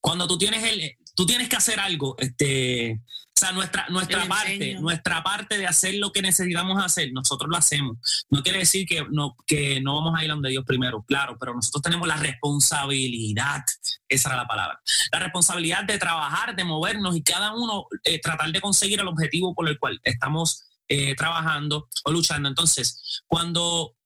Cuando 0.00 0.26
tú 0.26 0.38
tienes 0.38 0.62
el, 0.64 0.96
tú 1.14 1.26
tienes 1.26 1.48
que 1.48 1.56
hacer 1.56 1.80
algo, 1.80 2.14
este, 2.18 3.00
o 3.36 3.40
sea, 3.40 3.50
nuestra, 3.50 3.86
nuestra 3.88 4.26
parte, 4.26 4.74
nuestra 4.74 5.22
parte 5.24 5.58
de 5.58 5.66
hacer 5.66 5.94
lo 5.96 6.12
que 6.12 6.22
necesitamos 6.22 6.82
hacer, 6.82 7.12
nosotros 7.12 7.50
lo 7.50 7.56
hacemos. 7.56 7.96
No 8.30 8.42
quiere 8.42 8.60
decir 8.60 8.86
que 8.86 9.04
no, 9.10 9.34
que 9.46 9.80
no 9.80 9.96
vamos 9.96 10.18
a 10.18 10.24
ir 10.24 10.30
a 10.30 10.34
donde 10.34 10.50
Dios 10.50 10.64
primero, 10.64 11.04
claro, 11.06 11.36
pero 11.38 11.52
nosotros 11.52 11.82
tenemos 11.82 12.06
la 12.06 12.16
responsabilidad, 12.16 13.64
esa 14.08 14.28
era 14.28 14.38
la 14.38 14.46
palabra, 14.46 14.80
la 15.10 15.18
responsabilidad 15.18 15.84
de 15.84 15.98
trabajar, 15.98 16.54
de 16.54 16.62
movernos 16.62 17.16
y 17.16 17.22
cada 17.22 17.54
uno 17.54 17.86
eh, 18.04 18.20
tratar 18.20 18.52
de 18.52 18.60
conseguir 18.60 19.00
el 19.00 19.08
objetivo 19.08 19.52
por 19.52 19.68
el 19.68 19.78
cual 19.80 20.00
estamos 20.04 20.68
eh, 20.86 21.16
trabajando 21.16 21.88
o 22.04 22.12
luchando. 22.12 22.48
Entonces, 22.48 23.22
cuando 23.26 23.96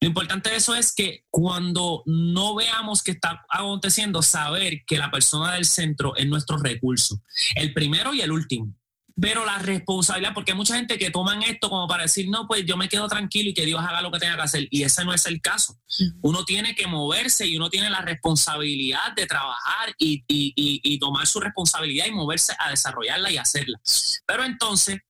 lo 0.00 0.08
importante 0.08 0.50
de 0.50 0.56
eso 0.56 0.74
es 0.74 0.94
que 0.94 1.24
cuando 1.30 2.02
no 2.06 2.54
veamos 2.54 3.02
que 3.02 3.10
está 3.12 3.44
aconteciendo, 3.50 4.22
saber 4.22 4.84
que 4.86 4.96
la 4.98 5.10
persona 5.10 5.52
del 5.54 5.64
centro 5.66 6.16
es 6.16 6.26
nuestro 6.26 6.56
recurso, 6.56 7.20
el 7.56 7.72
primero 7.74 8.14
y 8.14 8.20
el 8.22 8.32
último. 8.32 8.74
Pero 9.20 9.44
la 9.44 9.58
responsabilidad, 9.58 10.32
porque 10.32 10.52
hay 10.52 10.56
mucha 10.56 10.76
gente 10.76 10.96
que 10.96 11.10
toman 11.10 11.42
esto 11.42 11.68
como 11.68 11.86
para 11.86 12.04
decir, 12.04 12.30
no, 12.30 12.46
pues 12.46 12.64
yo 12.64 12.78
me 12.78 12.88
quedo 12.88 13.06
tranquilo 13.06 13.50
y 13.50 13.54
que 13.54 13.66
Dios 13.66 13.78
haga 13.80 14.00
lo 14.00 14.10
que 14.10 14.18
tenga 14.18 14.36
que 14.36 14.42
hacer. 14.42 14.68
Y 14.70 14.82
ese 14.84 15.04
no 15.04 15.12
es 15.12 15.26
el 15.26 15.42
caso. 15.42 15.78
Uno 16.22 16.46
tiene 16.46 16.74
que 16.74 16.86
moverse 16.86 17.46
y 17.46 17.54
uno 17.56 17.68
tiene 17.68 17.90
la 17.90 18.00
responsabilidad 18.00 19.12
de 19.14 19.26
trabajar 19.26 19.94
y, 19.98 20.24
y- 20.26 20.54
y- 20.56 20.80
y 20.82 20.98
tomar 20.98 21.26
su 21.26 21.38
responsabilidad 21.40 22.06
y 22.06 22.12
moverse 22.12 22.54
a 22.58 22.70
desarrollarla 22.70 23.30
y 23.30 23.36
hacerla. 23.36 23.78
Pero 24.24 24.44
entonces, 24.44 25.00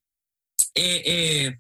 eh, 0.75 1.03
eh, 1.07 1.59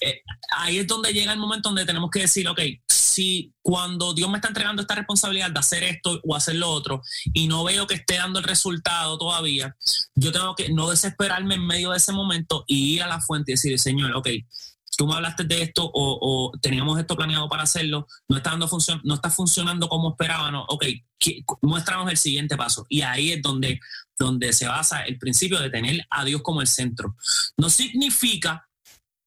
eh, 0.00 0.22
ahí 0.56 0.78
es 0.78 0.86
donde 0.86 1.12
llega 1.12 1.32
el 1.32 1.38
momento 1.38 1.68
donde 1.68 1.84
tenemos 1.84 2.10
que 2.10 2.20
decir, 2.20 2.48
ok, 2.48 2.60
si 2.88 3.54
cuando 3.62 4.12
Dios 4.12 4.28
me 4.28 4.36
está 4.36 4.48
entregando 4.48 4.82
esta 4.82 4.94
responsabilidad 4.94 5.50
de 5.50 5.58
hacer 5.58 5.82
esto 5.84 6.20
o 6.22 6.36
hacer 6.36 6.56
lo 6.56 6.70
otro 6.70 7.02
y 7.32 7.48
no 7.48 7.64
veo 7.64 7.86
que 7.86 7.94
esté 7.94 8.16
dando 8.16 8.38
el 8.38 8.44
resultado 8.44 9.16
todavía, 9.16 9.74
yo 10.14 10.32
tengo 10.32 10.54
que 10.54 10.68
no 10.68 10.90
desesperarme 10.90 11.54
en 11.54 11.66
medio 11.66 11.90
de 11.90 11.96
ese 11.96 12.12
momento 12.12 12.64
y 12.66 12.94
ir 12.94 13.02
a 13.02 13.06
la 13.06 13.20
fuente 13.20 13.52
y 13.52 13.54
decir, 13.54 13.78
Señor, 13.78 14.12
ok, 14.14 14.28
tú 14.96 15.06
me 15.06 15.14
hablaste 15.14 15.44
de 15.44 15.62
esto 15.62 15.90
o, 15.92 16.52
teníamos 16.60 16.98
esto 16.98 17.16
planeado 17.16 17.48
para 17.48 17.62
hacerlo, 17.62 18.06
no 18.28 18.36
está, 18.36 18.50
dando 18.50 18.68
función, 18.68 19.00
no 19.04 19.14
está 19.14 19.30
funcionando 19.30 19.88
como 19.88 20.10
esperábamos, 20.10 20.64
ok, 20.68 20.84
¿qué- 21.18 21.42
muéstranos 21.62 22.10
el 22.10 22.16
siguiente 22.16 22.56
paso. 22.56 22.86
Y 22.88 23.02
ahí 23.02 23.32
es 23.32 23.42
donde, 23.42 23.80
donde 24.18 24.52
se 24.52 24.66
basa 24.66 25.02
el 25.02 25.18
principio 25.18 25.58
de 25.60 25.70
tener 25.70 26.06
a 26.10 26.24
Dios 26.24 26.42
como 26.42 26.60
el 26.60 26.66
centro. 26.66 27.16
No 27.56 27.68
significa 27.68 28.65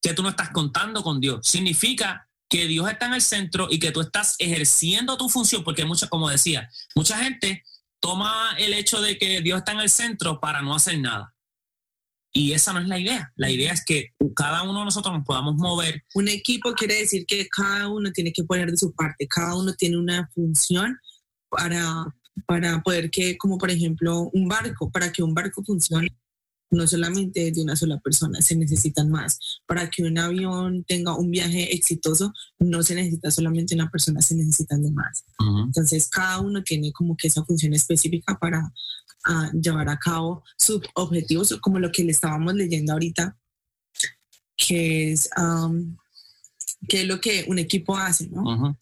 que 0.02 0.14
tú 0.14 0.24
no 0.24 0.30
estás 0.30 0.50
contando 0.50 1.04
con 1.04 1.20
Dios. 1.20 1.46
Significa 1.48 2.30
que 2.50 2.66
Dios 2.68 2.90
está 2.90 3.06
en 3.06 3.14
el 3.14 3.22
centro 3.22 3.68
y 3.70 3.80
que 3.80 3.92
tú 3.92 4.02
estás 4.02 4.36
ejerciendo 4.40 5.18
tu 5.18 5.30
función, 5.30 5.64
porque 5.64 5.86
mucha, 5.86 6.08
como 6.08 6.30
decía, 6.30 6.70
mucha 6.96 7.18
gente 7.24 7.64
toma 8.00 8.56
el 8.58 8.74
hecho 8.74 9.02
de 9.02 9.18
que 9.18 9.42
Dios 9.42 9.60
está 9.60 9.74
en 9.74 9.82
el 9.82 9.90
centro 9.90 10.40
para 10.40 10.62
no 10.62 10.74
hacer 10.74 11.00
nada. 11.00 11.36
Y 12.32 12.54
esa 12.54 12.74
no 12.74 12.80
es 12.80 12.88
la 12.88 13.00
idea. 13.00 13.32
La 13.36 13.50
idea 13.50 13.74
es 13.74 13.84
que 13.84 14.14
cada 14.36 14.64
uno 14.64 14.80
de 14.80 14.86
nosotros 14.86 15.16
nos 15.16 15.26
podamos 15.26 15.56
mover. 15.56 16.04
Un 16.14 16.28
equipo 16.28 16.74
quiere 16.74 16.96
decir 16.96 17.26
que 17.26 17.48
cada 17.48 17.88
uno 17.88 18.12
tiene 18.12 18.32
que 18.32 18.44
poner 18.44 18.70
de 18.72 18.78
su 18.78 18.94
parte, 18.94 19.28
cada 19.28 19.56
uno 19.56 19.74
tiene 19.74 19.98
una 19.98 20.30
función 20.34 20.98
para, 21.50 22.06
para 22.46 22.82
poder 22.82 23.10
que, 23.10 23.38
como 23.38 23.58
por 23.58 23.72
ejemplo, 23.72 24.30
un 24.34 24.48
barco, 24.48 24.92
para 24.92 25.12
que 25.12 25.24
un 25.24 25.34
barco 25.34 25.64
funcione, 25.64 26.16
no 26.72 26.86
solamente 26.88 27.52
de 27.52 27.62
una 27.62 27.76
sola 27.76 28.00
persona, 28.00 28.42
se 28.42 28.56
necesitan 28.56 29.10
más. 29.10 29.40
Para 29.66 29.90
que 29.90 30.04
un 30.04 30.18
avión 30.18 30.84
tenga 30.84 31.16
un 31.16 31.32
viaje 31.32 31.74
exitoso, 31.74 32.32
no 32.60 32.84
se 32.84 32.96
necesita 32.96 33.32
solamente 33.32 33.74
una 33.76 33.90
persona, 33.90 34.22
se 34.22 34.36
necesitan 34.36 34.84
de 34.84 34.92
más. 34.92 35.24
Entonces, 35.66 36.08
cada 36.10 36.40
uno 36.42 36.62
tiene 36.64 36.92
como 36.92 37.16
que 37.18 37.28
esa 37.28 37.44
función 37.44 37.74
específica 37.74 38.38
para 38.40 38.72
ah, 39.26 39.52
llevar 39.60 39.90
a 39.90 39.98
cabo 39.98 40.44
sus 40.58 40.82
objetivos, 40.96 41.56
como 41.62 41.80
lo 41.80 41.92
que 41.92 42.04
le 42.04 42.12
estábamos 42.12 42.54
leyendo 42.54 42.94
ahorita, 42.94 43.36
que 44.56 45.12
es, 45.12 45.30
am, 45.36 45.98
que 46.88 47.02
es 47.02 47.08
lo 47.08 47.20
que 47.20 47.46
un 47.48 47.60
equipo 47.60 47.98
hace, 47.98 48.28
¿no? 48.30 48.42
Ujú. 48.44 48.78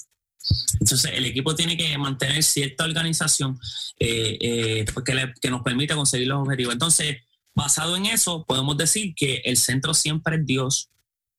Entonces, 0.79 1.11
el 1.13 1.25
equipo 1.25 1.55
tiene 1.55 1.75
que 1.75 1.97
mantener 1.97 2.41
cierta 2.41 2.85
organización 2.85 3.59
eh, 3.99 4.37
eh, 4.39 4.85
que, 5.05 5.13
le- 5.15 5.33
que 5.41 5.49
nos 5.49 5.61
permita 5.61 5.95
conseguir 5.95 6.27
los 6.27 6.39
objetivos. 6.41 6.73
Entonces, 6.73 7.17
basado 7.57 7.97
en 7.97 8.05
eso, 8.05 8.45
podemos 8.45 8.77
decir 8.77 9.15
que 9.15 9.41
el 9.43 9.57
centro 9.57 9.95
siempre 9.95 10.35
es 10.35 10.45
Dios. 10.45 10.91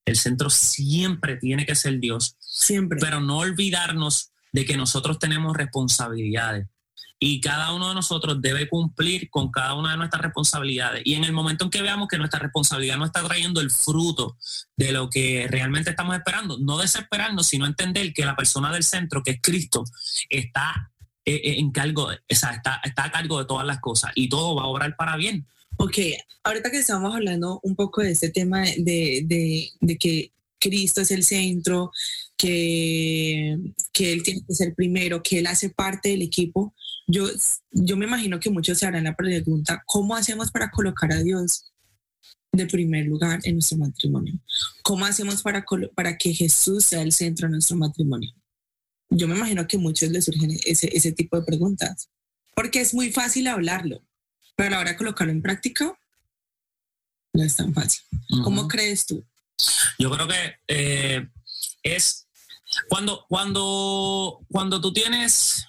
El 0.05 0.17
centro 0.17 0.51
siempre 0.51 1.37
tiene 1.37 1.65
que 1.65 1.77
ser 1.77 2.01
Dios. 2.01 2.35
Siempre. 2.41 2.99
pero 3.01 3.21
no 3.21 3.39
olvidarnos 3.39 4.33
de 4.53 4.65
que 4.65 4.77
nosotros 4.77 5.21
tenemos 5.21 5.57
responsabilidades 5.57 6.67
y 7.21 7.41
cada 7.41 7.73
uno 7.73 7.89
de 7.89 7.95
nosotros 7.95 8.41
debe 8.41 8.69
cumplir 8.69 9.31
con 9.31 9.53
cada 9.53 9.75
una 9.75 9.93
de 9.93 9.97
nuestras 9.97 10.23
responsabilidades. 10.23 11.03
Y 11.05 11.15
en 11.15 11.23
el 11.23 11.33
momento 11.33 11.65
en 11.65 11.71
que 11.71 11.83
veamos 11.83 12.09
que 12.09 12.19
nuestra 12.19 12.41
responsabilidad 12.41 12.97
no 12.97 13.05
está 13.05 13.23
trayendo 13.23 13.61
el 13.61 13.71
fruto 13.71 14.37
de 14.77 14.91
lo 14.93 15.11
que 15.11 15.47
realmente 15.49 15.91
estamos 15.91 16.17
esperando, 16.17 16.59
no 16.59 16.79
desesperarnos, 16.79 17.47
sino 17.47 17.67
entender 17.67 18.13
que 18.13 18.25
la 18.25 18.37
persona 18.37 18.73
del 18.73 18.83
centro, 18.83 19.23
que 19.23 19.33
es 19.33 19.41
Cristo, 19.41 19.85
está 20.29 20.91
eh, 21.25 21.35
eh, 21.35 21.59
en 21.59 21.71
cargo, 21.71 22.09
o 22.09 22.35
sea, 22.35 22.51
está, 22.51 22.81
está 22.83 23.05
a 23.05 23.13
cargo 23.13 23.39
de 23.39 23.47
todas 23.47 23.67
las 23.67 23.81
cosas 23.81 24.13
y 24.15 24.29
todo 24.29 24.57
va 24.57 24.63
a 24.63 24.67
obrar 24.67 24.97
para 24.97 25.17
bien. 25.17 25.47
Ok, 25.81 25.97
ahorita 26.43 26.71
que 26.71 26.79
estamos 26.79 27.15
hablando 27.15 27.61
un 27.63 27.77
poco 27.77 28.03
de 28.03 28.11
este 28.11 28.31
tema 28.31 28.63
de, 28.63 29.23
de- 29.25 29.97
que 29.99 30.33
Cristo 30.59 31.01
es 31.03 31.13
el 31.13 31.23
centro, 31.23 31.93
que, 32.37 33.57
que 33.93 34.13
Él 34.13 34.23
tiene 34.25 34.43
que 34.47 34.55
ser 34.55 34.75
primero, 34.75 35.23
que 35.23 35.39
Él 35.39 35.47
hace 35.47 35.71
parte 35.71 36.09
del 36.09 36.23
equipo, 36.23 36.75
yo, 37.07 37.29
yo 37.71 37.97
me 37.97 38.07
imagino 38.07 38.41
que 38.41 38.51
muchos 38.51 38.79
se 38.79 38.87
harán 38.87 39.05
la 39.05 39.15
pregunta, 39.15 39.83
¿cómo 39.87 40.17
hacemos 40.17 40.51
para 40.51 40.71
colocar 40.71 41.13
a 41.13 41.23
Dios 41.23 41.73
de 42.53 42.67
primer 42.67 43.07
lugar 43.07 43.39
en 43.45 43.55
nuestro 43.55 43.79
matrimonio? 43.79 44.35
¿Cómo 44.83 45.07
hacemos 45.07 45.43
para, 45.43 45.65
para 45.95 46.19
que 46.19 46.35
Jesús 46.35 46.87
sea 46.87 47.03
el 47.03 47.13
centro 47.13 47.47
de 47.47 47.53
nuestro 47.53 47.77
matrimonio? 47.77 48.31
Yo 49.11 49.29
me 49.29 49.37
imagino 49.37 49.67
que 49.69 49.77
a 49.77 49.81
muchos 49.81 50.11
les 50.11 50.25
surgen 50.25 50.51
ese, 50.67 50.91
ese 50.95 51.13
tipo 51.13 51.39
de 51.39 51.47
preguntas, 51.47 52.11
porque 52.57 52.81
es 52.81 52.93
muy 52.95 53.13
fácil 53.13 53.47
hablarlo, 53.47 54.03
pero 54.59 54.69
a 54.69 54.71
la 54.73 54.81
hora 54.81 54.91
de 54.91 54.97
colocarlo 54.97 55.33
en 55.33 55.41
práctica, 55.41 55.97
no 57.33 57.45
es 57.45 57.55
tan 57.55 57.73
fácil. 57.73 58.03
¿Cómo 58.43 58.63
Ujú. 58.63 58.69
crees 58.69 59.07
tú? 59.07 59.25
Yo 60.01 60.11
creo 60.11 60.27
que 60.27 60.55
eh, 60.67 61.29
es 61.85 62.27
cuando, 62.89 63.25
cuando, 63.29 64.41
cuando 64.51 64.81
tú 64.81 64.93
tienes, 64.93 65.65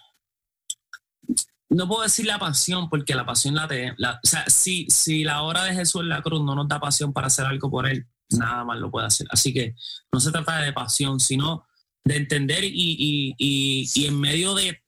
no 1.70 1.88
puedo 1.88 2.02
decir 2.02 2.26
la 2.26 2.40
pasión, 2.40 2.90
porque 2.90 3.14
la 3.14 3.26
pasión 3.28 3.54
la 3.54 3.68
te, 3.68 3.94
la- 3.98 4.20
o 4.24 4.28
sea, 4.28 4.44
si, 4.50 4.88
si 4.90 5.24
la 5.24 5.44
obra 5.44 5.66
de 5.66 5.76
Jesús 5.76 6.02
en 6.02 6.10
la 6.10 6.24
cruz 6.24 6.42
no 6.44 6.56
nos 6.56 6.68
da 6.68 6.80
pasión 6.80 7.14
para 7.14 7.28
hacer 7.28 7.46
algo 7.46 7.70
por 7.70 7.88
él, 7.88 8.08
nada 8.32 8.64
más 8.64 8.80
lo 8.80 8.90
puede 8.90 9.06
hacer. 9.06 9.28
Así 9.30 9.54
que 9.54 9.76
no 10.12 10.20
se 10.20 10.32
trata 10.32 10.60
de 10.62 10.74
pasión, 10.74 11.20
sino 11.20 11.68
de 12.04 12.16
entender 12.18 12.64
y, 12.64 12.72
y, 12.74 13.36
y, 13.38 13.90
y 13.94 14.06
en 14.08 14.20
medio 14.20 14.56
de 14.56 14.82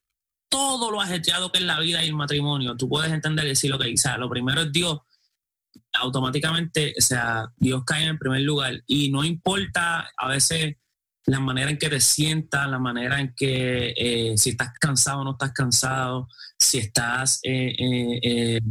todo 0.51 0.91
lo 0.91 1.01
ajetreado 1.01 1.51
que 1.51 1.59
es 1.59 1.63
la 1.63 1.79
vida 1.79 2.03
y 2.03 2.09
el 2.09 2.13
matrimonio, 2.13 2.75
tú 2.75 2.89
puedes 2.89 3.11
entender 3.11 3.45
y 3.45 3.49
decir 3.49 3.71
lo 3.71 3.79
que, 3.79 3.91
o 3.91 3.97
sea, 3.97 4.17
lo 4.17 4.29
primero 4.29 4.61
es 4.61 4.71
Dios, 4.71 4.99
automáticamente, 5.93 6.93
o 6.97 7.01
sea, 7.01 7.51
Dios 7.55 7.83
cae 7.85 8.03
en 8.03 8.09
el 8.09 8.19
primer 8.19 8.41
lugar 8.41 8.83
y 8.85 9.09
no 9.09 9.23
importa 9.23 10.09
a 10.15 10.27
veces 10.27 10.75
la 11.25 11.39
manera 11.39 11.71
en 11.71 11.77
que 11.77 11.89
te 11.89 12.01
sientas, 12.01 12.69
la 12.69 12.79
manera 12.79 13.19
en 13.19 13.33
que 13.33 13.93
eh, 13.95 14.37
si 14.37 14.51
estás 14.51 14.73
cansado 14.79 15.21
o 15.21 15.23
no 15.23 15.31
estás 15.31 15.53
cansado, 15.53 16.27
si 16.59 16.79
estás 16.79 17.39
eh, 17.43 17.75
eh, 17.79 18.61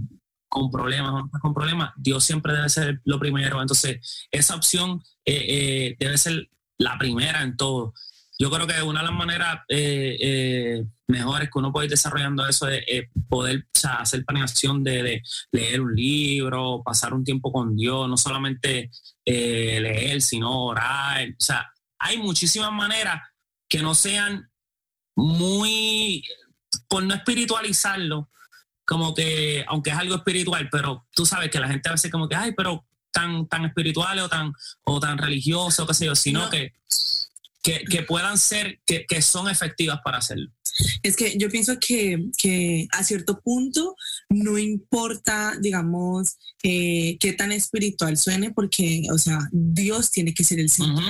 con 0.49 0.71
problemas 0.71 1.11
o 1.11 1.19
no 1.19 1.27
estás 1.27 1.41
con 1.41 1.55
problemas, 1.55 1.93
Dios 1.97 2.25
siempre 2.25 2.53
debe 2.53 2.69
ser 2.69 3.01
lo 3.05 3.19
primero. 3.19 3.61
Entonces, 3.61 4.27
esa 4.31 4.57
opción 4.57 5.03
debe 5.25 6.19
ser 6.19 6.51
la 6.79 6.99
primera 6.99 7.43
en 7.43 7.57
todo. 7.57 7.95
Yo 8.41 8.51
creo 8.51 8.67
que 8.67 8.81
una 8.81 9.01
de 9.01 9.07
las 9.07 9.15
maneras 9.15 9.61
eh, 9.69 10.17
eh, 10.19 10.87
mejores 11.09 11.51
que 11.51 11.59
uno 11.59 11.71
puede 11.71 11.85
ir 11.85 11.91
desarrollando 11.91 12.49
eso 12.49 12.69
es 12.69 13.05
poder 13.29 13.67
o 13.75 13.79
sea, 13.79 13.97
hacer 13.97 14.25
planeación 14.25 14.83
de, 14.83 15.03
de 15.03 15.23
leer 15.53 15.83
un 15.83 15.95
libro, 15.95 16.83
pasar 16.83 17.13
un 17.13 17.23
tiempo 17.23 17.53
con 17.53 17.77
Dios, 17.77 18.09
no 18.09 18.17
solamente 18.17 18.91
eh, 19.27 19.79
leer, 19.83 20.23
sino 20.23 20.65
orar. 20.65 21.29
O 21.29 21.35
sea, 21.39 21.71
hay 21.99 22.17
muchísimas 22.17 22.73
maneras 22.73 23.21
que 23.69 23.83
no 23.83 23.95
sean 23.95 24.51
muy, 25.17 26.25
por 26.89 27.03
no 27.03 27.15
espiritualizarlo, 27.15 28.31
como 28.87 29.15
que, 29.15 29.67
aunque 29.69 29.91
es 29.91 29.97
algo 29.97 30.15
espiritual, 30.17 30.67
pero 30.73 31.07
tú 31.15 31.27
sabes 31.27 31.51
que 31.51 31.61
la 31.61 31.69
gente 31.69 31.91
a 31.91 31.93
veces 31.93 32.11
como 32.11 32.27
que, 32.27 32.37
ay, 32.37 32.53
pero 32.57 32.87
tan, 33.11 33.47
tan 33.49 33.67
espirituales 33.67 34.25
o 34.25 34.31
tan, 34.31 34.55
o 34.85 34.99
tan 34.99 35.19
religiosos, 35.19 35.87
qué 35.87 35.93
sé 35.93 36.07
yo, 36.07 36.17
sino 36.17 36.45
No. 36.45 36.51
que, 36.51 36.73
que, 37.63 37.85
que 37.85 38.03
puedan 38.03 38.39
ser, 38.39 38.81
que, 38.87 39.05
que 39.07 39.23
son 39.23 39.49
efectivas 39.49 40.01
para 40.05 40.19
hacerlo. 40.19 40.51
Es 41.03 41.17
que 41.17 41.37
yo 41.37 41.49
pienso 41.51 41.79
que, 41.79 42.27
que 42.39 42.87
a 42.93 43.05
cierto 43.05 43.41
punto 43.41 43.97
no 44.29 44.59
importa, 44.59 45.57
digamos, 45.61 46.37
eh, 46.63 47.17
qué 47.19 47.33
tan 47.33 47.53
espiritual 47.53 48.17
suene, 48.17 48.53
porque, 48.53 49.03
o 49.13 49.19
sea, 49.19 49.39
Dios 49.53 50.11
tiene 50.11 50.33
que 50.33 50.45
ser 50.45 50.61
el 50.61 50.71
centro. 50.71 51.05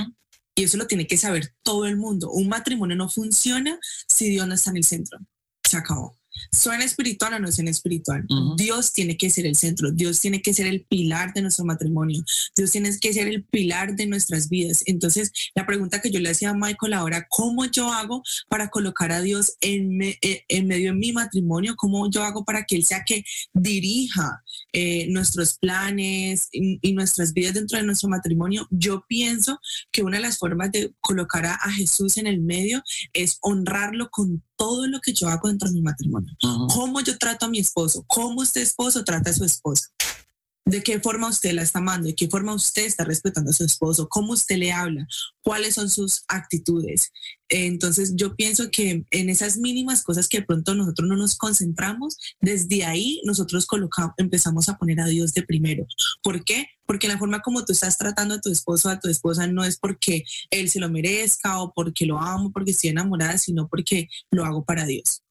Y 0.55 0.63
eso 0.63 0.77
lo 0.77 0.87
tiene 0.87 1.07
que 1.07 1.17
saber 1.17 1.53
todo 1.63 1.85
el 1.85 1.97
mundo. 1.97 2.29
Un 2.31 2.49
matrimonio 2.49 2.95
no 2.95 3.09
funciona 3.09 3.79
si 4.07 4.29
Dios 4.29 4.47
no 4.47 4.53
está 4.53 4.71
en 4.71 4.77
el 4.77 4.83
centro. 4.83 5.19
Se 5.63 5.77
acabó. 5.77 6.20
Suena 6.51 6.85
espiritual 6.85 7.33
o 7.33 7.39
no 7.39 7.51
suena 7.51 7.71
espiritual. 7.71 8.25
Dios 8.55 8.93
tiene 8.93 9.17
que 9.17 9.29
ser 9.29 9.45
el 9.45 9.55
centro. 9.55 9.91
Dios 9.91 10.19
tiene 10.19 10.41
que 10.41 10.53
ser 10.53 10.67
el 10.67 10.83
pilar 10.85 11.33
de 11.33 11.41
nuestro 11.41 11.65
matrimonio. 11.65 12.23
Dios 12.55 12.71
tiene 12.71 12.97
que 12.99 13.13
ser 13.13 13.27
el 13.27 13.43
pilar 13.43 13.95
de 13.95 14.07
nuestras 14.07 14.49
vidas. 14.49 14.83
Entonces, 14.85 15.31
la 15.55 15.65
pregunta 15.65 16.01
que 16.01 16.11
yo 16.11 16.19
le 16.19 16.29
hacía 16.29 16.51
a 16.51 16.53
Michael 16.53 16.93
ahora, 16.93 17.27
¿cómo 17.29 17.65
yo 17.65 17.91
hago 17.91 18.23
para 18.49 18.69
colocar 18.69 19.11
a 19.11 19.21
Dios 19.21 19.53
en, 19.61 19.97
me- 19.97 20.17
eh, 20.21 20.43
en 20.47 20.67
medio 20.67 20.91
de 20.91 20.97
mi 20.97 21.11
matrimonio? 21.11 21.75
¿Cómo 21.75 22.09
yo 22.09 22.23
hago 22.23 22.43
para 22.45 22.63
que 22.65 22.75
Él 22.75 22.85
sea 22.85 23.03
que 23.05 23.23
dirija 23.53 24.43
eh, 24.73 25.07
nuestros 25.09 25.57
planes 25.57 26.47
y, 26.51 26.79
y 26.81 26.93
nuestras 26.93 27.33
vidas 27.33 27.53
dentro 27.53 27.77
de 27.77 27.85
nuestro 27.85 28.09
matrimonio? 28.09 28.67
Yo 28.71 29.05
pienso 29.07 29.59
que 29.91 30.03
una 30.03 30.17
de 30.17 30.23
las 30.23 30.37
formas 30.37 30.71
de 30.71 30.93
colocar 30.99 31.45
a, 31.45 31.55
a 31.55 31.71
Jesús 31.71 32.17
en 32.17 32.27
el 32.27 32.41
medio 32.41 32.83
es 33.13 33.37
honrarlo 33.41 34.09
con 34.09 34.43
todo 34.61 34.87
lo 34.87 34.99
que 34.99 35.13
yo 35.13 35.27
hago 35.27 35.47
dentro 35.47 35.67
de 35.67 35.73
mi 35.73 35.81
matrimonio. 35.81 36.35
¿Cómo 36.69 37.01
yo 37.01 37.17
trato 37.17 37.47
a 37.47 37.49
mi 37.49 37.57
esposo? 37.57 38.05
¿Cómo 38.07 38.41
usted 38.41 38.61
esposo 38.61 39.03
trata 39.03 39.31
a 39.31 39.33
su 39.33 39.43
esposa? 39.43 39.89
¿De 40.63 40.83
qué 40.83 40.99
forma 40.99 41.27
usted 41.27 41.53
la 41.53 41.63
está 41.63 41.79
amando? 41.79 42.07
¿De 42.07 42.15
qué 42.15 42.27
forma 42.27 42.53
usted 42.53 42.85
está 42.85 43.03
respetando 43.03 43.49
a 43.49 43.53
su 43.53 43.65
esposo? 43.65 44.07
¿Cómo 44.07 44.33
usted 44.33 44.57
le 44.57 44.71
habla? 44.71 45.07
¿Cuáles 45.41 45.73
son 45.73 45.89
sus 45.89 46.23
actitudes? 46.27 47.11
Entonces 47.49 48.13
yo 48.15 48.35
pienso 48.35 48.69
que 48.69 49.03
en 49.09 49.29
esas 49.29 49.57
mínimas 49.57 50.03
cosas 50.03 50.27
que 50.27 50.39
de 50.39 50.45
pronto 50.45 50.75
nosotros 50.75 51.09
no 51.09 51.17
nos 51.17 51.35
concentramos, 51.35 52.15
desde 52.39 52.85
ahí 52.85 53.21
nosotros 53.25 53.67
empezamos 54.17 54.69
a 54.69 54.77
poner 54.77 55.01
a 55.01 55.07
Dios 55.07 55.33
de 55.33 55.41
primero. 55.41 55.85
¿Por 56.21 56.43
qué? 56.45 56.67
Porque 56.85 57.07
la 57.07 57.17
forma 57.17 57.41
como 57.41 57.65
tú 57.65 57.73
estás 57.73 57.97
tratando 57.97 58.35
a 58.35 58.41
tu 58.41 58.51
esposo 58.51 58.89
a 58.89 58.99
tu 58.99 59.09
esposa 59.09 59.47
no 59.47 59.63
es 59.63 59.79
porque 59.79 60.23
él 60.51 60.69
se 60.69 60.79
lo 60.79 60.89
merezca 60.89 61.59
o 61.59 61.73
porque 61.73 62.05
lo 62.05 62.19
amo, 62.19 62.51
porque 62.51 62.71
estoy 62.71 62.91
enamorada, 62.91 63.37
sino 63.39 63.67
porque 63.67 64.09
lo 64.29 64.45
hago 64.45 64.63
para 64.63 64.85
Dios. 64.85 65.23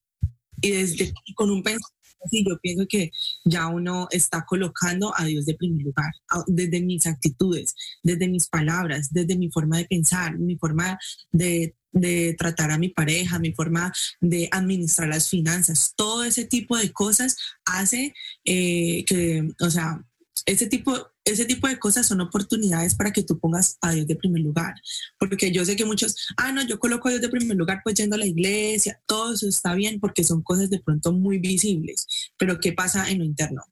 Y 0.61 0.71
desde 0.73 1.15
con 1.35 1.51
un 1.51 1.63
pensamiento 1.63 2.00
así, 2.25 2.45
yo 2.47 2.59
pienso 2.61 2.87
que 2.89 3.11
ya 3.45 3.67
uno 3.69 4.09
está 4.11 4.45
colocando 4.47 5.13
a 5.17 5.25
Dios 5.25 5.47
de 5.47 5.55
primer 5.55 5.83
lugar, 5.83 6.13
desde 6.47 6.81
mis 6.81 7.07
actitudes, 7.07 7.75
desde 8.03 8.29
mis 8.29 8.49
palabras, 8.49 9.09
desde 9.13 9.37
mi 9.37 9.51
forma 9.51 9.79
de 9.79 9.87
pensar, 9.87 10.39
mi 10.39 10.57
forma 10.57 10.99
de, 11.33 11.77
de 11.93 12.35
tratar 12.39 12.71
a 12.71 12.79
mi 12.79 12.89
pareja, 12.89 13.39
mi 13.39 13.53
forma 13.53 13.93
de 14.21 14.49
administrar 14.53 15.09
las 15.09 15.29
finanzas, 15.29 15.95
todo 15.97 16.25
ese 16.25 16.45
tipo 16.45 16.77
de 16.77 16.93
cosas 16.93 17.37
hace 17.65 18.15
eh, 18.45 19.05
que, 19.05 19.49
o 19.61 19.71
sea, 19.71 20.05
ese 20.47 20.67
tipo, 20.67 20.95
ese 21.25 21.45
tipo 21.45 21.69
de 21.69 21.79
cosas 21.79 22.07
son 22.07 22.21
oportunidades 22.21 22.95
para 22.95 23.13
que 23.13 23.23
tú 23.23 23.39
pongas 23.39 23.79
a 23.81 23.93
Dios 23.93 24.07
de 24.07 24.17
primer 24.17 24.43
lugar. 24.43 24.75
Porque 25.19 25.53
yo 25.53 25.65
sé 25.65 25.77
que 25.77 25.85
muchos, 25.85 26.29
ah, 26.37 26.53
no, 26.53 26.67
yo 26.67 26.79
coloco 26.79 27.09
a 27.09 27.13
Dios 27.13 27.23
de 27.23 27.29
primer 27.29 27.57
lugar 27.57 27.81
pues 27.85 27.97
yendo 27.97 28.17
a 28.17 28.19
la 28.19 28.27
iglesia, 28.27 29.01
todo 29.07 29.35
eso 29.35 29.49
está 29.49 29.75
bien 29.75 30.01
porque 30.01 30.25
son 30.25 30.43
cosas 30.43 30.71
de 30.71 30.81
pronto 30.81 31.13
muy 31.13 31.39
visibles, 31.39 32.07
pero 32.39 32.61
¿qué 32.61 32.73
pasa 32.73 33.11
en 33.11 33.19
lo 33.19 33.25
interno? 33.25 33.63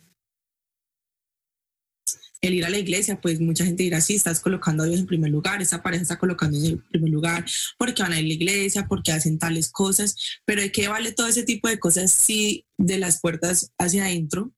el 2.40 2.54
ir 2.54 2.64
a 2.64 2.70
la 2.70 2.78
iglesia, 2.78 3.20
pues 3.20 3.40
mucha 3.40 3.64
gente 3.64 3.82
dirá, 3.82 4.00
sí, 4.00 4.14
estás 4.14 4.40
colocando 4.40 4.82
a 4.82 4.86
Dios 4.86 5.00
en 5.00 5.06
primer 5.06 5.30
lugar, 5.30 5.60
esa 5.60 5.82
pareja 5.82 6.02
está 6.02 6.18
colocando 6.18 6.56
a 6.56 6.60
Dios 6.60 6.72
en 6.74 6.88
primer 6.88 7.10
lugar, 7.10 7.44
porque 7.76 8.02
van 8.02 8.12
a 8.12 8.20
ir 8.20 8.24
a 8.24 8.28
la 8.28 8.34
iglesia, 8.34 8.86
porque 8.86 9.12
hacen 9.12 9.38
tales 9.38 9.70
cosas, 9.70 10.16
pero 10.44 10.62
¿de 10.62 10.70
qué 10.70 10.88
vale 10.88 11.12
todo 11.12 11.26
ese 11.26 11.42
tipo 11.42 11.68
de 11.68 11.78
cosas 11.78 12.12
si 12.12 12.64
de 12.76 12.98
las 12.98 13.20
puertas 13.20 13.72
hacia 13.78 14.04
adentro 14.04 14.52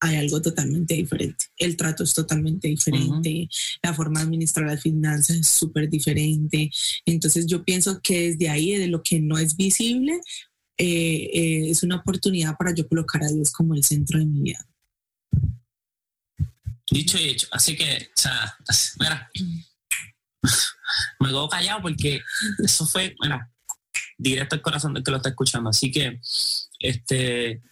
hay 0.00 0.16
algo 0.16 0.40
totalmente 0.40 0.94
diferente? 0.94 1.46
El 1.56 1.76
trato 1.76 2.04
es 2.04 2.14
totalmente 2.14 2.68
diferente, 2.68 3.48
la 3.82 3.94
forma 3.94 4.20
de 4.20 4.26
administrar 4.26 4.66
las 4.66 4.82
finanzas 4.82 5.36
es 5.36 5.48
súper 5.48 5.88
diferente. 5.88 6.70
Entonces 7.04 7.46
yo 7.46 7.64
pienso 7.64 8.00
que 8.02 8.30
desde 8.30 8.48
ahí, 8.48 8.72
de 8.76 8.88
lo 8.88 9.02
que 9.02 9.20
no 9.20 9.38
es 9.38 9.56
visible, 9.56 10.20
eh, 10.78 11.30
eh, 11.34 11.70
es 11.70 11.82
una 11.82 11.96
oportunidad 11.96 12.56
para 12.56 12.74
yo 12.74 12.88
colocar 12.88 13.22
a 13.22 13.28
Dios 13.28 13.50
como 13.52 13.74
el 13.74 13.84
centro 13.84 14.18
de 14.18 14.24
mi 14.24 14.42
vida. 14.42 14.66
Dicho 16.90 17.18
y 17.18 17.28
hecho. 17.28 17.46
Así 17.52 17.76
que, 17.76 18.10
o 18.16 18.20
sea, 18.20 18.56
mira, 18.98 19.30
me 21.20 21.28
quedo 21.28 21.48
callado 21.48 21.82
porque 21.82 22.22
eso 22.64 22.86
fue, 22.86 23.14
mira, 23.22 23.52
directo 24.18 24.54
al 24.54 24.62
corazón 24.62 24.94
del 24.94 25.04
que 25.04 25.10
lo 25.10 25.18
está 25.18 25.28
escuchando. 25.28 25.70
Así 25.70 25.90
que, 25.90 26.18
este, 26.78 27.62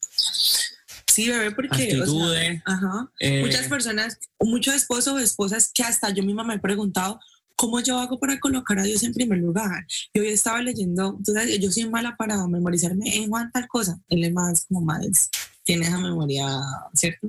Sí, 1.19 1.29
bebé, 1.29 1.51
porque 1.51 1.75
o 1.75 1.77
sea, 1.77 1.99
actitudes. 1.99 2.63
ajá. 2.65 3.11
eh, 3.19 3.43
muchas 3.43 3.67
personas, 3.67 4.19
muchos 4.39 4.73
esposos 4.75 5.15
o 5.15 5.19
esposas 5.19 5.73
que 5.75 5.83
hasta 5.83 6.11
yo 6.11 6.23
misma 6.23 6.45
me 6.45 6.55
he 6.55 6.59
preguntado, 6.61 7.19
¿cómo 7.57 7.81
yo 7.81 7.99
hago 7.99 8.21
para 8.21 8.39
colocar 8.39 8.79
a 8.79 8.85
Dios 8.85 9.03
en 9.03 9.13
primer 9.13 9.41
lugar? 9.41 9.85
Yo 10.15 10.23
hoy 10.23 10.29
estaba 10.29 10.63
leyendo, 10.63 11.19
yo 11.59 11.73
soy 11.73 11.89
mala 11.89 12.17
para 12.17 12.47
memorizarme 12.47 13.17
en 13.17 13.29
Juan 13.29 13.51
tal 13.51 13.67
cosa, 13.67 14.01
él 14.09 14.23
es 14.23 14.33
más 14.33 14.67
como 14.67 14.83
más, 14.83 15.29
tiene 15.65 15.89
esa 15.89 15.99
memoria, 15.99 16.47
¿cierto? 16.95 17.29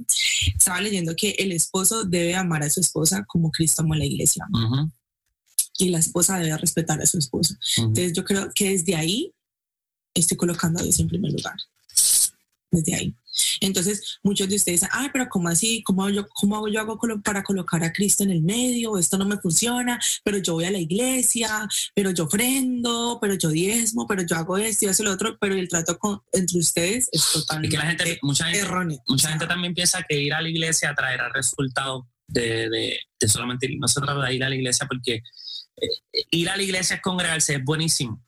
Estaba 0.56 0.82
leyendo 0.82 1.16
que 1.16 1.32
el 1.40 1.52
esposo 1.52 2.04
debe 2.04 2.36
amar 2.36 2.62
a 2.62 2.70
su 2.70 2.82
esposa 2.82 3.26
como 3.26 3.50
Cristo 3.50 3.82
amó 3.82 3.96
a 3.96 3.98
la 3.98 4.06
iglesia 4.06 4.46
y 5.80 5.90
la 5.90 5.98
esposa 5.98 6.38
debe 6.38 6.56
respetar 6.58 7.02
a 7.02 7.08
su 7.08 7.18
esposo. 7.18 7.56
Entonces 7.78 8.14
yo 8.14 8.24
creo 8.24 8.52
que 8.54 8.70
desde 8.70 8.96
ahí 8.96 9.34
estoy 10.14 10.38
colocando 10.38 10.80
a 10.80 10.84
Dios 10.84 11.00
en 11.00 11.08
primer 11.08 11.32
lugar. 11.32 11.56
Desde 12.72 12.96
ahí. 12.96 13.16
Entonces 13.62 14.20
muchos 14.24 14.48
de 14.50 14.56
ustedes 14.56 14.82
dicen, 14.82 14.90
ay, 14.92 15.10
pero 15.12 15.28
¿cómo 15.30 15.50
así? 15.50 15.82
¿Cómo, 15.84 16.04
hago 16.04 16.14
yo, 16.14 16.28
cómo 16.34 16.56
hago 16.56 16.68
yo 16.68 16.80
hago 16.80 17.00
para 17.24 17.44
colocar 17.44 17.84
a 17.84 17.92
Cristo 17.92 18.24
en 18.24 18.32
el 18.32 18.42
medio? 18.42 18.98
Esto 18.98 19.18
no 19.18 19.26
me 19.26 19.38
funciona, 19.38 20.00
pero 20.24 20.38
yo 20.38 20.54
voy 20.54 20.66
a 20.66 20.72
la 20.72 20.80
iglesia, 20.80 21.68
pero 21.96 22.12
yo 22.12 22.26
ofrendo, 22.26 23.18
pero 23.22 23.36
yo 23.36 23.50
diezmo, 23.50 24.08
pero 24.08 24.24
yo 24.24 24.36
hago 24.36 24.58
esto 24.58 24.86
y 24.86 24.90
eso 24.90 25.04
lo 25.04 25.12
otro, 25.12 25.38
pero 25.40 25.56
el 25.56 25.68
trato 25.68 25.98
con, 25.98 26.22
entre 26.32 26.60
ustedes 26.60 27.10
es 27.12 27.32
totalmente 27.32 27.76
que 27.76 27.82
la 27.82 27.90
gente, 27.90 28.20
mucha 28.22 28.46
gente, 28.46 28.60
erróneo. 28.60 29.02
mucha 29.08 29.14
O 29.14 29.18
sea, 29.18 29.30
gente 29.32 29.48
también 29.48 29.74
piensa 29.74 30.04
que 30.08 30.20
ir 30.20 30.34
a 30.34 30.42
la 30.42 30.50
iglesia 30.50 30.94
traerá 30.96 31.30
resultados 31.30 32.06
de, 32.28 32.70
de, 32.70 33.00
de 33.20 33.28
solamente 33.28 33.66
ir. 33.68 33.80
No 33.80 33.88
se 33.88 34.02
trata 34.02 34.26
de 34.26 34.36
ir 34.36 34.44
a 34.44 34.50
la 34.50 34.56
iglesia 34.56 34.88
porque 34.88 35.22
eh, 35.82 36.24
ir 36.32 36.50
a 36.50 36.58
la 36.58 36.64
iglesia 36.64 36.98
es 36.98 37.02
congregarse, 37.02 37.56
es 37.56 37.64
buenísimo. 37.64 38.24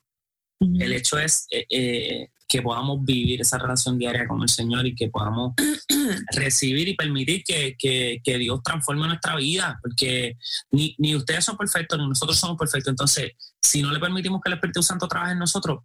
El 0.78 0.92
hecho 0.92 1.18
es 1.18 1.46
eh, 1.50 1.66
eh, 1.70 2.28
que 2.52 2.60
podamos 2.60 3.02
vivir 3.02 3.40
esa 3.40 3.56
relación 3.56 3.98
diaria 3.98 4.28
con 4.28 4.42
el 4.42 4.48
Señor 4.50 4.86
y 4.86 4.94
que 4.94 5.08
podamos 5.08 5.54
recibir 6.36 6.86
y 6.88 6.94
permitir 6.94 7.42
que, 7.44 7.74
que- 7.78 8.20
que 8.22 8.36
Dios 8.38 8.60
transforme 8.62 9.06
nuestra 9.06 9.36
vida, 9.36 9.78
porque 9.82 10.36
ni, 10.70 10.94
ni 10.98 11.16
ustedes 11.16 11.44
son 11.46 11.56
perfectos, 11.56 11.98
ni 11.98 12.06
nosotros 12.06 12.38
somos 12.38 12.58
perfectos. 12.58 12.90
Entonces, 12.90 13.32
si 13.62 13.80
no 13.80 13.90
le 13.90 13.98
permitimos 13.98 14.40
que 14.42 14.50
el 14.50 14.54
Espíritu 14.56 14.82
Santo 14.82 15.08
trabaje 15.08 15.32
en 15.32 15.38
nosotros, 15.38 15.80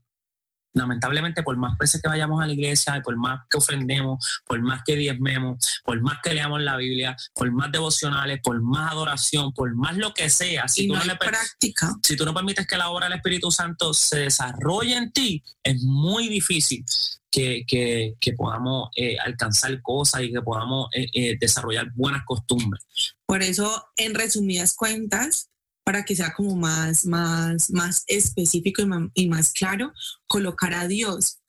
lamentablemente, 0.78 1.44
por 1.44 1.58
más 1.58 1.78
veces 1.78 2.02
que 2.02 2.08
vayamos 2.08 2.42
a 2.42 2.48
la 2.48 2.54
iglesia, 2.54 3.02
por 3.04 3.16
más 3.18 3.42
que 3.50 3.58
ofrendemos, 3.58 4.42
por 4.46 4.62
más 4.62 4.82
que 4.86 4.96
diezmemos, 4.96 5.58
por 5.84 6.00
más 6.02 6.20
que 6.24 6.34
leamos 6.34 6.62
la 6.62 6.78
Biblia, 6.78 7.16
por 7.34 7.52
más 7.52 7.72
devocionales, 7.72 8.40
por 8.42 8.62
más 8.62 8.92
adoración, 8.92 9.52
por 9.54 9.76
más 9.76 9.98
lo 9.98 10.14
que 10.14 10.30
sea, 10.30 10.68
si 10.68 10.86
y 10.86 10.88
tú 10.88 10.94
no 10.96 11.04
le 11.04 11.16
per- 11.16 11.30
práctica. 11.30 11.94
si 12.04 12.16
tú 12.16 12.26
no 12.26 12.34
permites 12.34 12.66
que 12.68 12.78
la 12.78 12.90
obra 12.90 13.08
del 13.08 13.18
Espíritu 13.18 13.52
Santo 13.52 13.94
se 13.94 14.20
desarrolle 14.20 14.96
en 14.96 15.12
ti, 15.12 15.44
es 15.64 15.82
muy 15.84 16.28
difícil 16.30 16.86
que, 17.30 17.64
que- 17.68 18.16
que 18.20 18.34
podamos 18.34 18.90
eh, 18.96 19.18
alcanzar 19.20 19.82
cosas 19.82 20.22
y 20.22 20.32
que 20.32 20.42
podamos 20.42 20.88
eh, 20.94 21.08
eh, 21.14 21.38
desarrollar 21.40 21.92
buenas 21.94 22.24
costumbres. 22.26 22.86
Por 23.26 23.44
eso, 23.44 23.86
en 23.98 24.16
resumidas 24.16 24.76
cuentas, 24.76 25.50
para 25.88 26.04
que 26.04 26.18
sea 26.18 26.34
como 26.34 26.54
más, 26.54 27.06
más, 27.06 27.72
más 27.72 28.04
específico 28.08 28.84
y 29.14 29.30
más 29.30 29.54
claro, 29.54 29.94
colocar 30.26 30.74
a 30.74 30.86
Dios 30.86 31.40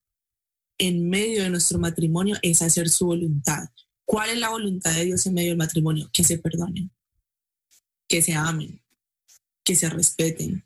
en 0.79 1.11
medio 1.11 1.43
de 1.43 1.51
nuestro 1.51 1.81
matrimonio 1.81 2.37
es 2.41 2.63
hacer 2.63 2.89
su 2.89 3.07
voluntad. 3.07 3.65
¿Cuál 4.05 4.31
es 4.31 4.39
la 4.39 4.51
voluntad 4.51 4.95
de 4.95 5.07
Dios 5.07 5.27
en 5.27 5.35
medio 5.35 5.49
del 5.49 5.59
matrimonio? 5.59 6.09
Que 6.13 6.23
se 6.23 6.39
perdonen, 6.39 6.89
que 8.07 8.23
se 8.23 8.35
amen, 8.35 8.81
que 9.65 9.75
se 9.75 9.91
respeten, 9.91 10.65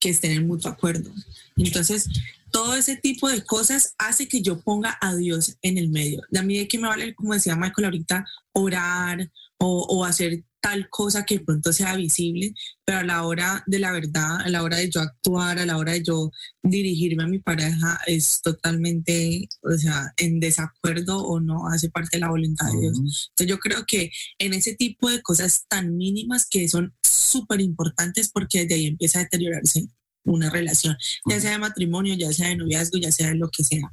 que 0.00 0.08
estén 0.08 0.32
en 0.32 0.46
mutuo 0.46 0.70
acuerdo. 0.70 1.12
Entonces, 1.58 2.08
todo 2.50 2.76
ese 2.76 2.96
tipo 2.96 3.28
de 3.28 3.44
cosas 3.44 3.94
hace 3.98 4.26
que 4.26 4.40
yo 4.40 4.62
ponga 4.62 4.96
a 5.02 5.14
Dios 5.14 5.58
en 5.60 5.76
el 5.76 5.90
medio. 5.90 6.22
De 6.30 6.38
a 6.38 6.42
mí 6.42 6.66
qué 6.66 6.78
me 6.78 6.88
vale, 6.88 7.14
como 7.14 7.34
decía 7.34 7.56
Michael 7.56 7.84
ahorita, 7.84 8.24
orar 8.52 9.30
o 9.58 10.02
hacer 10.02 10.42
tal 10.66 10.88
cosa 10.90 11.24
que 11.24 11.38
pronto 11.38 11.72
sea 11.72 11.94
visible, 11.94 12.52
pero 12.84 12.98
a 12.98 13.04
la 13.04 13.22
hora 13.22 13.62
de 13.68 13.78
la 13.78 13.92
verdad, 13.92 14.40
a 14.40 14.48
la 14.48 14.64
hora 14.64 14.78
de 14.78 14.90
yo 14.90 15.00
actuar, 15.00 15.60
a 15.60 15.64
la 15.64 15.78
hora 15.78 15.92
de 15.92 16.02
yo 16.02 16.32
dirigirme 16.60 17.22
a 17.22 17.28
mi 17.28 17.38
pareja, 17.38 18.00
es 18.08 18.40
totalmente, 18.42 19.48
o 19.62 19.78
sea, 19.78 20.12
en 20.16 20.40
desacuerdo 20.40 21.22
o 21.22 21.38
no 21.38 21.68
hace 21.68 21.88
parte 21.88 22.16
de 22.16 22.22
la 22.22 22.30
voluntad 22.30 22.66
de 22.66 22.80
Dios. 22.80 22.98
Entonces 22.98 23.46
yo 23.46 23.58
creo 23.58 23.84
que 23.86 24.10
en 24.40 24.54
ese 24.54 24.74
tipo 24.74 25.08
de 25.08 25.22
cosas 25.22 25.66
tan 25.68 25.96
mínimas 25.96 26.48
que 26.50 26.68
son 26.68 26.92
súper 27.00 27.60
importantes 27.60 28.28
porque 28.32 28.62
desde 28.62 28.74
ahí 28.74 28.86
empieza 28.86 29.20
a 29.20 29.22
deteriorarse 29.22 29.86
una 30.24 30.50
relación, 30.50 30.96
ya 31.30 31.38
sea 31.38 31.52
de 31.52 31.58
matrimonio, 31.58 32.16
ya 32.18 32.32
sea 32.32 32.48
de 32.48 32.56
noviazgo, 32.56 32.98
ya 32.98 33.12
sea 33.12 33.28
de 33.28 33.36
lo 33.36 33.50
que 33.50 33.62
sea. 33.62 33.88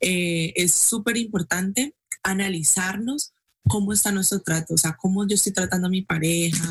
Eh, 0.00 0.52
es 0.54 0.72
súper 0.72 1.16
importante 1.16 1.96
analizarnos 2.22 3.32
cómo 3.68 3.92
está 3.92 4.12
nuestro 4.12 4.40
trato, 4.40 4.74
o 4.74 4.78
sea, 4.78 4.96
cómo 4.96 5.26
yo 5.26 5.34
estoy 5.34 5.52
tratando 5.52 5.86
a 5.86 5.90
mi 5.90 6.02
pareja, 6.02 6.70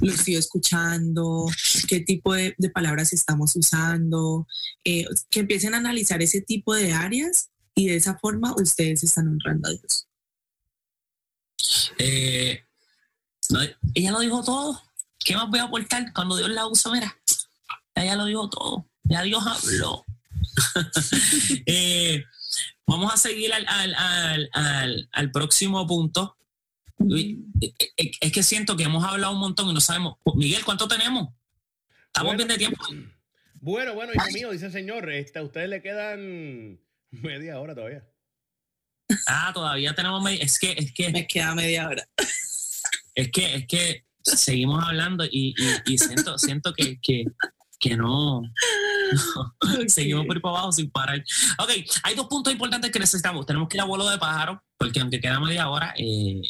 lo 0.00 0.12
estoy 0.12 0.36
escuchando, 0.36 1.46
qué 1.88 2.00
tipo 2.00 2.34
de, 2.34 2.54
palabras 2.72 3.12
estamos 3.12 3.54
usando, 3.56 4.46
eh, 4.84 5.06
que 5.30 5.40
empiecen 5.40 5.74
a 5.74 5.78
analizar 5.78 6.22
ese 6.22 6.40
tipo 6.40 6.74
de 6.74 6.92
áreas 6.92 7.50
y 7.74 7.88
de 7.88 7.96
esa 7.96 8.18
forma 8.18 8.54
ustedes 8.56 9.02
están 9.02 9.28
honrando 9.28 9.68
a 9.68 9.72
Dios. 9.72 10.08
Eh, 11.98 12.64
ella 13.94 14.12
lo 14.12 14.20
dijo 14.20 14.42
todo. 14.42 14.82
¿Qué 15.18 15.34
más 15.34 15.48
voy 15.48 15.58
a 15.58 15.64
aportar 15.64 16.12
cuando 16.12 16.36
Dios 16.36 16.50
la 16.50 16.66
usa? 16.66 16.92
Mira, 16.92 17.16
ella 17.94 18.16
lo 18.16 18.26
dijo 18.26 18.48
todo. 18.48 18.88
Ya 19.04 19.22
Dios 19.22 19.44
habló. 19.46 20.04
Eh, 21.66 22.24
vamos 22.86 23.12
a 23.12 23.16
seguir 23.16 23.52
al, 23.52 23.66
al- 23.68 23.94
al- 24.52 25.08
al- 25.12 25.30
próximo 25.30 25.86
punto. 25.86 26.36
Uy, 26.98 27.44
eh, 27.60 27.72
eh, 27.96 28.10
Es 28.20 28.32
que 28.32 28.42
siento 28.42 28.76
que 28.76 28.84
hemos 28.84 29.04
hablado 29.04 29.32
un 29.32 29.38
montón 29.40 29.68
y 29.68 29.74
no 29.74 29.80
sabemos. 29.80 30.16
Miguel, 30.34 30.64
¿cuánto 30.64 30.88
tenemos? 30.88 31.28
Estamos 32.06 32.34
Bueno. 32.34 32.36
bien 32.38 32.48
de 32.48 32.58
tiempo. 32.58 32.84
Bueno, 33.60 33.94
bueno, 33.94 34.12
hijo 34.14 34.26
mío, 34.32 34.50
dice 34.50 34.66
el 34.66 34.72
señor, 34.72 35.10
esta, 35.10 35.40
a 35.40 35.42
ustedes 35.44 35.68
le 35.68 35.82
quedan 35.82 36.80
media 37.10 37.58
hora 37.60 37.74
todavía. 37.74 38.04
Ah, 39.26 39.50
todavía 39.54 39.94
tenemos. 39.94 40.22
media- 40.22 40.42
Es 40.42 40.58
que, 40.58 40.72
es 40.72 40.92
que, 40.92 41.10
Me 41.10 41.26
queda 41.26 41.54
media 41.54 41.88
hora. 41.88 42.08
es 43.14 43.30
que, 43.30 43.54
es 43.54 43.66
que 43.66 44.04
seguimos 44.22 44.84
hablando 44.84 45.24
y, 45.24 45.54
y- 45.56 45.92
y 45.94 45.98
siento, 45.98 46.36
siento 46.38 46.72
que, 46.74 46.98
que, 47.00 47.24
que 47.80 47.96
no. 47.96 48.42
Seguimos 49.88 50.26
por 50.26 50.36
ahí 50.36 50.42
para 50.42 50.54
abajo 50.56 50.72
sin 50.72 50.90
parar. 50.90 51.22
Ok, 51.58 51.70
hay 52.02 52.14
dos 52.14 52.26
puntos 52.26 52.52
importantes 52.52 52.90
que 52.90 52.98
necesitamos. 52.98 53.46
Tenemos 53.46 53.68
que 53.68 53.76
ir 53.76 53.80
a 53.80 53.84
vuelo 53.84 54.08
de 54.08 54.18
pájaro, 54.18 54.62
porque 54.76 55.00
aunque 55.00 55.20
queda 55.20 55.40
media 55.40 55.68
hora, 55.68 55.94
eh, 55.96 56.40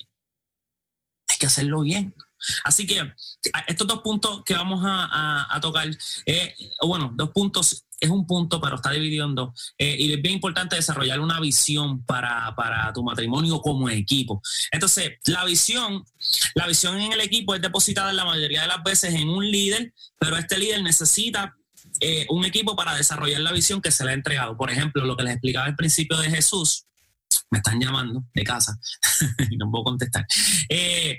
hay 1.28 1.36
que 1.38 1.46
hacerlo 1.46 1.80
bien. 1.82 2.14
Así 2.64 2.86
que 2.86 3.02
estos 3.66 3.86
dos 3.86 4.00
puntos 4.00 4.42
que 4.44 4.54
vamos 4.54 4.84
a, 4.84 5.04
a- 5.10 5.56
a 5.56 5.60
tocar, 5.60 5.88
eh, 6.24 6.54
bueno, 6.86 7.10
dos 7.14 7.30
puntos, 7.30 7.84
es 8.00 8.10
un 8.10 8.28
punto, 8.28 8.60
pero 8.60 8.76
está 8.76 8.92
dividido 8.92 9.26
en 9.26 9.34
dos. 9.34 9.74
Eh, 9.76 9.96
y 9.98 10.12
es 10.12 10.22
bien 10.22 10.36
importante 10.36 10.76
desarrollar 10.76 11.18
una 11.18 11.40
visión 11.40 12.04
para, 12.04 12.54
para 12.54 12.92
tu 12.92 13.02
matrimonio 13.02 13.60
como 13.60 13.90
equipo. 13.90 14.40
Entonces, 14.70 15.14
la 15.24 15.44
visión, 15.44 16.04
la 16.54 16.68
visión 16.68 17.00
en 17.00 17.12
el 17.12 17.20
equipo 17.20 17.56
es 17.56 17.60
depositada 17.60 18.12
la 18.12 18.24
mayoría 18.24 18.62
de 18.62 18.68
las 18.68 18.84
veces 18.84 19.14
en 19.14 19.28
un 19.28 19.44
líder, 19.50 19.92
pero 20.20 20.36
este 20.36 20.58
líder 20.58 20.80
necesita 20.84 21.56
eh, 22.00 22.26
un 22.28 22.44
equipo 22.44 22.76
para 22.76 22.94
desarrollar 22.94 23.40
la 23.40 23.52
visión 23.52 23.80
que 23.80 23.90
se 23.90 24.04
le 24.04 24.10
ha 24.10 24.14
entregado. 24.14 24.56
Por 24.56 24.70
ejemplo, 24.70 25.04
lo 25.04 25.16
que 25.16 25.24
les 25.24 25.34
explicaba 25.34 25.66
al 25.66 25.76
principio 25.76 26.16
de 26.18 26.30
Jesús, 26.30 26.86
me 27.50 27.58
están 27.58 27.80
llamando 27.80 28.24
de 28.34 28.44
casa 28.44 28.78
y 29.50 29.56
no 29.58 29.70
puedo 29.70 29.84
contestar. 29.84 30.26
Eh, 30.68 31.18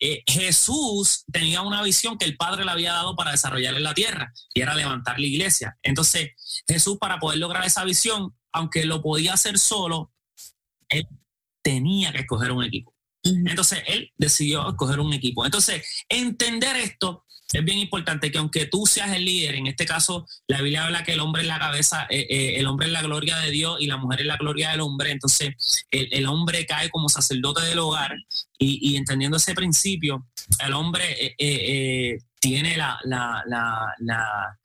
eh, 0.00 0.22
Jesús 0.26 1.24
tenía 1.32 1.62
una 1.62 1.82
visión 1.82 2.18
que 2.18 2.26
el 2.26 2.36
Padre 2.36 2.64
le 2.64 2.70
había 2.70 2.92
dado 2.92 3.16
para 3.16 3.32
desarrollar 3.32 3.74
en 3.74 3.82
la 3.82 3.94
tierra 3.94 4.32
y 4.52 4.60
era 4.60 4.74
levantar 4.74 5.18
la 5.18 5.26
iglesia. 5.26 5.76
Entonces, 5.82 6.30
Jesús 6.68 6.98
para 6.98 7.18
poder 7.18 7.38
lograr 7.38 7.64
esa 7.64 7.84
visión, 7.84 8.34
aunque 8.52 8.84
lo 8.84 9.02
podía 9.02 9.34
hacer 9.34 9.58
solo, 9.58 10.12
él 10.88 11.06
tenía 11.62 12.12
que 12.12 12.20
escoger 12.20 12.52
un 12.52 12.64
equipo. 12.64 12.94
Entonces 13.22 13.82
él 13.86 14.12
decidió 14.16 14.68
escoger 14.68 15.00
un 15.00 15.12
equipo. 15.12 15.44
Entonces, 15.44 16.04
entender 16.08 16.76
esto 16.76 17.25
es 17.52 17.64
bien 17.64 17.78
importante 17.78 18.30
que 18.30 18.38
aunque 18.38 18.66
tú 18.66 18.86
seas 18.86 19.12
el 19.12 19.24
líder, 19.24 19.54
en 19.54 19.66
este 19.66 19.86
caso 19.86 20.26
la 20.46 20.60
Biblia 20.60 20.84
habla 20.84 21.04
que 21.04 21.12
el 21.12 21.20
hombre 21.20 21.42
es 21.42 21.48
la 21.48 21.58
cabeza, 21.58 22.06
eh, 22.10 22.26
eh, 22.28 22.54
el 22.56 22.66
hombre 22.66 22.86
es 22.86 22.92
la 22.92 23.02
gloria 23.02 23.36
de 23.38 23.50
Dios 23.50 23.80
y 23.80 23.86
la 23.86 23.96
mujer 23.96 24.20
es 24.20 24.26
la 24.26 24.36
gloria 24.36 24.70
del 24.70 24.80
hombre, 24.80 25.10
entonces 25.10 25.54
el, 25.90 26.26
hombre 26.26 26.66
cae 26.66 26.90
como 26.90 27.08
sacerdote 27.08 27.62
del 27.62 27.78
hogar 27.78 28.14
y, 28.58 28.96
entendiendo 28.96 29.36
ese 29.36 29.54
principio, 29.54 30.26
el 30.64 30.72
hombre 30.72 31.34
eh, 31.38 32.18
tiene 32.40 32.76
la, 32.76 32.98
la, 33.04 33.42
la, 33.46 33.94
la, 33.98 34.58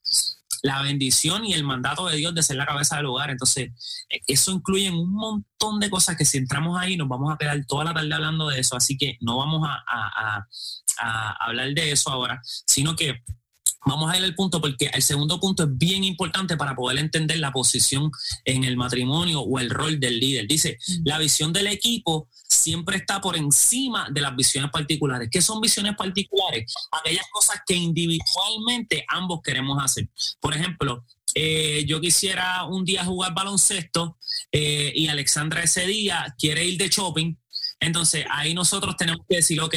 la 0.64 0.82
bendición 0.82 1.46
y 1.46 1.54
el 1.54 1.64
mandato 1.64 2.08
de 2.08 2.18
Dios 2.18 2.34
de 2.36 2.44
ser 2.44 2.56
la 2.58 2.66
cabeza 2.66 2.98
del 2.98 3.08
hogar. 3.08 3.30
Entonces, 3.32 3.72
eh, 4.10 4.22
eso 4.28 4.52
incluye 4.52 4.90
un 4.92 5.12
montón 5.14 5.80
de 5.80 5.90
cosas 5.90 6.16
que 6.18 6.26
si 6.26 6.38
entramos 6.38 6.80
ahí 6.80 6.98
nos 6.98 7.08
vamos 7.08 7.34
a 7.34 7.38
quedar 7.38 7.64
toda 7.66 7.86
la 7.86 7.94
tarde 7.94 8.14
hablando 8.14 8.48
de 8.48 8.60
eso, 8.60 8.76
así 8.76 8.98
que 8.98 9.18
no 9.22 9.38
vamos 9.38 9.68
a- 9.68 9.84
a 11.04 11.46
hablar 11.46 11.74
de 11.74 11.92
eso 11.92 12.12
ahora, 12.12 12.40
sino 12.44 12.96
que 12.96 13.22
vamos 13.86 14.12
a 14.12 14.18
ir 14.18 14.24
al 14.24 14.36
punto 14.36 14.62
porque 14.62 14.90
el 14.94 15.02
segundo 15.02 15.40
punto 15.40 15.64
es 15.64 15.70
bien 15.78 16.04
importante 16.04 16.56
para 16.58 16.76
poder 16.76 17.00
entender 17.00 17.40
la 17.40 17.52
posición 17.52 18.12
en 18.46 18.64
el 18.64 18.78
matrimonio 18.78 19.42
o 19.42 19.60
el 19.60 19.70
rol 19.70 20.00
del 20.00 20.20
líder. 20.20 20.48
Dice, 20.48 20.78
la 21.04 21.18
visión 21.18 21.52
del 21.52 21.68
equipo 21.68 22.30
siempre 22.48 22.98
está 22.98 23.22
por 23.22 23.36
encima 23.38 24.08
de 24.12 24.22
las 24.22 24.36
visiones 24.36 24.72
particulares. 24.72 25.30
¿Qué 25.32 25.42
son 25.42 25.62
visiones 25.62 25.96
particulares? 25.96 26.74
Aquellas 26.92 27.26
cosas 27.32 27.62
que 27.66 27.76
individualmente 27.76 29.06
ambos 29.08 29.42
queremos 29.42 29.84
hacer. 29.84 30.10
Por 30.40 30.54
ejemplo, 30.54 31.04
eh, 31.34 31.86
yo 31.88 32.02
quisiera 32.02 32.66
un 32.66 32.84
día 32.84 33.06
jugar 33.06 33.34
baloncesto 33.34 34.18
eh, 34.52 34.92
y 34.96 35.08
Alexandra 35.08 35.64
ese 35.64 35.88
día 35.88 36.36
quiere 36.38 36.66
ir 36.66 36.78
de 36.78 36.90
shopping. 36.90 37.36
Entonces 37.80 38.26
ahí 38.30 38.54
nosotros 38.54 38.96
tenemos 38.96 39.26
que 39.28 39.38
decir, 39.38 39.60
ok, 39.60 39.76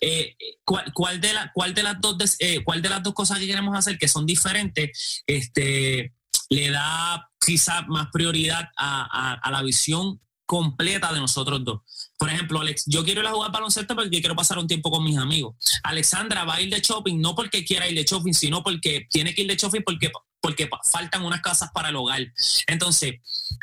eh, 0.00 0.36
¿cuál, 0.64 0.92
cuál 0.94 1.20
de 1.20 1.32
la, 1.32 1.50
cuál, 1.52 1.74
de 1.74 1.82
las 1.82 2.00
dos, 2.00 2.16
des- 2.18 2.36
eh, 2.40 2.62
¿cuál 2.64 2.80
de 2.82 2.88
las 2.88 3.02
dos 3.02 3.14
cosas 3.14 3.38
que 3.38 3.46
queremos 3.46 3.76
hacer 3.76 3.98
que 3.98 4.08
son 4.08 4.26
diferentes 4.26 5.22
este, 5.26 6.14
le 6.48 6.70
da 6.70 7.28
quizá 7.38 7.82
más 7.82 8.08
prioridad 8.12 8.68
a, 8.76 9.02
a- 9.32 9.34
a 9.34 9.50
la 9.50 9.62
visión 9.62 10.20
completa 10.46 11.12
de 11.12 11.20
nosotros 11.20 11.64
dos? 11.64 11.80
Por 12.18 12.28
ejemplo, 12.28 12.60
Alex, 12.60 12.84
yo 12.86 13.04
quiero 13.04 13.20
ir 13.22 13.26
a 13.26 13.32
jugar 13.32 13.52
baloncesto 13.52 13.94
porque 13.94 14.20
quiero 14.20 14.34
pasar 14.36 14.58
un 14.58 14.66
tiempo 14.66 14.90
con 14.90 15.02
mis 15.04 15.16
amigos. 15.16 15.54
Alexandra 15.84 16.44
va 16.44 16.56
a 16.56 16.60
ir 16.60 16.70
de 16.74 16.80
shopping 16.80 17.20
no 17.20 17.34
porque 17.34 17.64
quiera 17.64 17.88
ir 17.88 17.94
de 17.94 18.04
shopping, 18.04 18.32
sino 18.34 18.62
porque 18.62 19.06
tiene 19.10 19.34
que 19.34 19.42
ir 19.42 19.48
de 19.48 19.56
shopping 19.56 19.82
porque, 19.84 20.10
porque 20.40 20.68
faltan 20.90 21.24
unas 21.24 21.40
casas 21.40 21.70
para 21.72 21.88
el 21.90 21.96
hogar. 21.96 22.20
Entonces, 22.66 23.14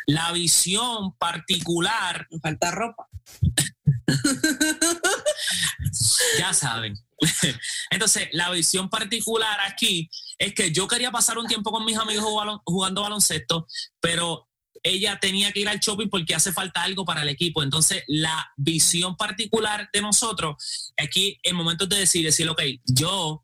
la 0.07 0.31
visión 0.31 1.13
particular, 1.17 2.25
Me 2.31 2.39
falta 2.39 2.71
ropa. 2.71 3.07
ya 6.39 6.53
saben. 6.53 6.93
Entonces, 7.89 8.29
la 8.31 8.51
visión 8.51 8.89
particular 8.89 9.57
aquí 9.65 10.09
es 10.37 10.53
que 10.53 10.71
yo 10.71 10.87
quería 10.87 11.11
pasar 11.11 11.37
un 11.37 11.47
tiempo 11.47 11.71
con 11.71 11.85
mis 11.85 11.97
amigos 11.97 12.25
jugando, 12.65 13.01
baloncesto, 13.01 13.67
pero 13.99 14.47
ella 14.83 15.19
tenía 15.19 15.51
que 15.51 15.61
ir 15.61 15.69
al 15.69 15.79
shopping 15.79 16.09
porque 16.09 16.35
hace 16.35 16.53
falta 16.53 16.83
algo 16.83 17.03
para 17.03 17.23
el 17.23 17.29
equipo. 17.29 17.63
Entonces, 17.63 18.03
la 18.07 18.47
visión 18.55 19.17
particular 19.17 19.89
de 19.91 20.01
nosotros, 20.01 20.93
aquí 20.97 21.39
en 21.43 21.55
momentos 21.55 21.89
de 21.89 21.97
decir, 21.97 22.23
decir, 22.23 22.47
ok, 22.49 22.61
yo 22.85 23.43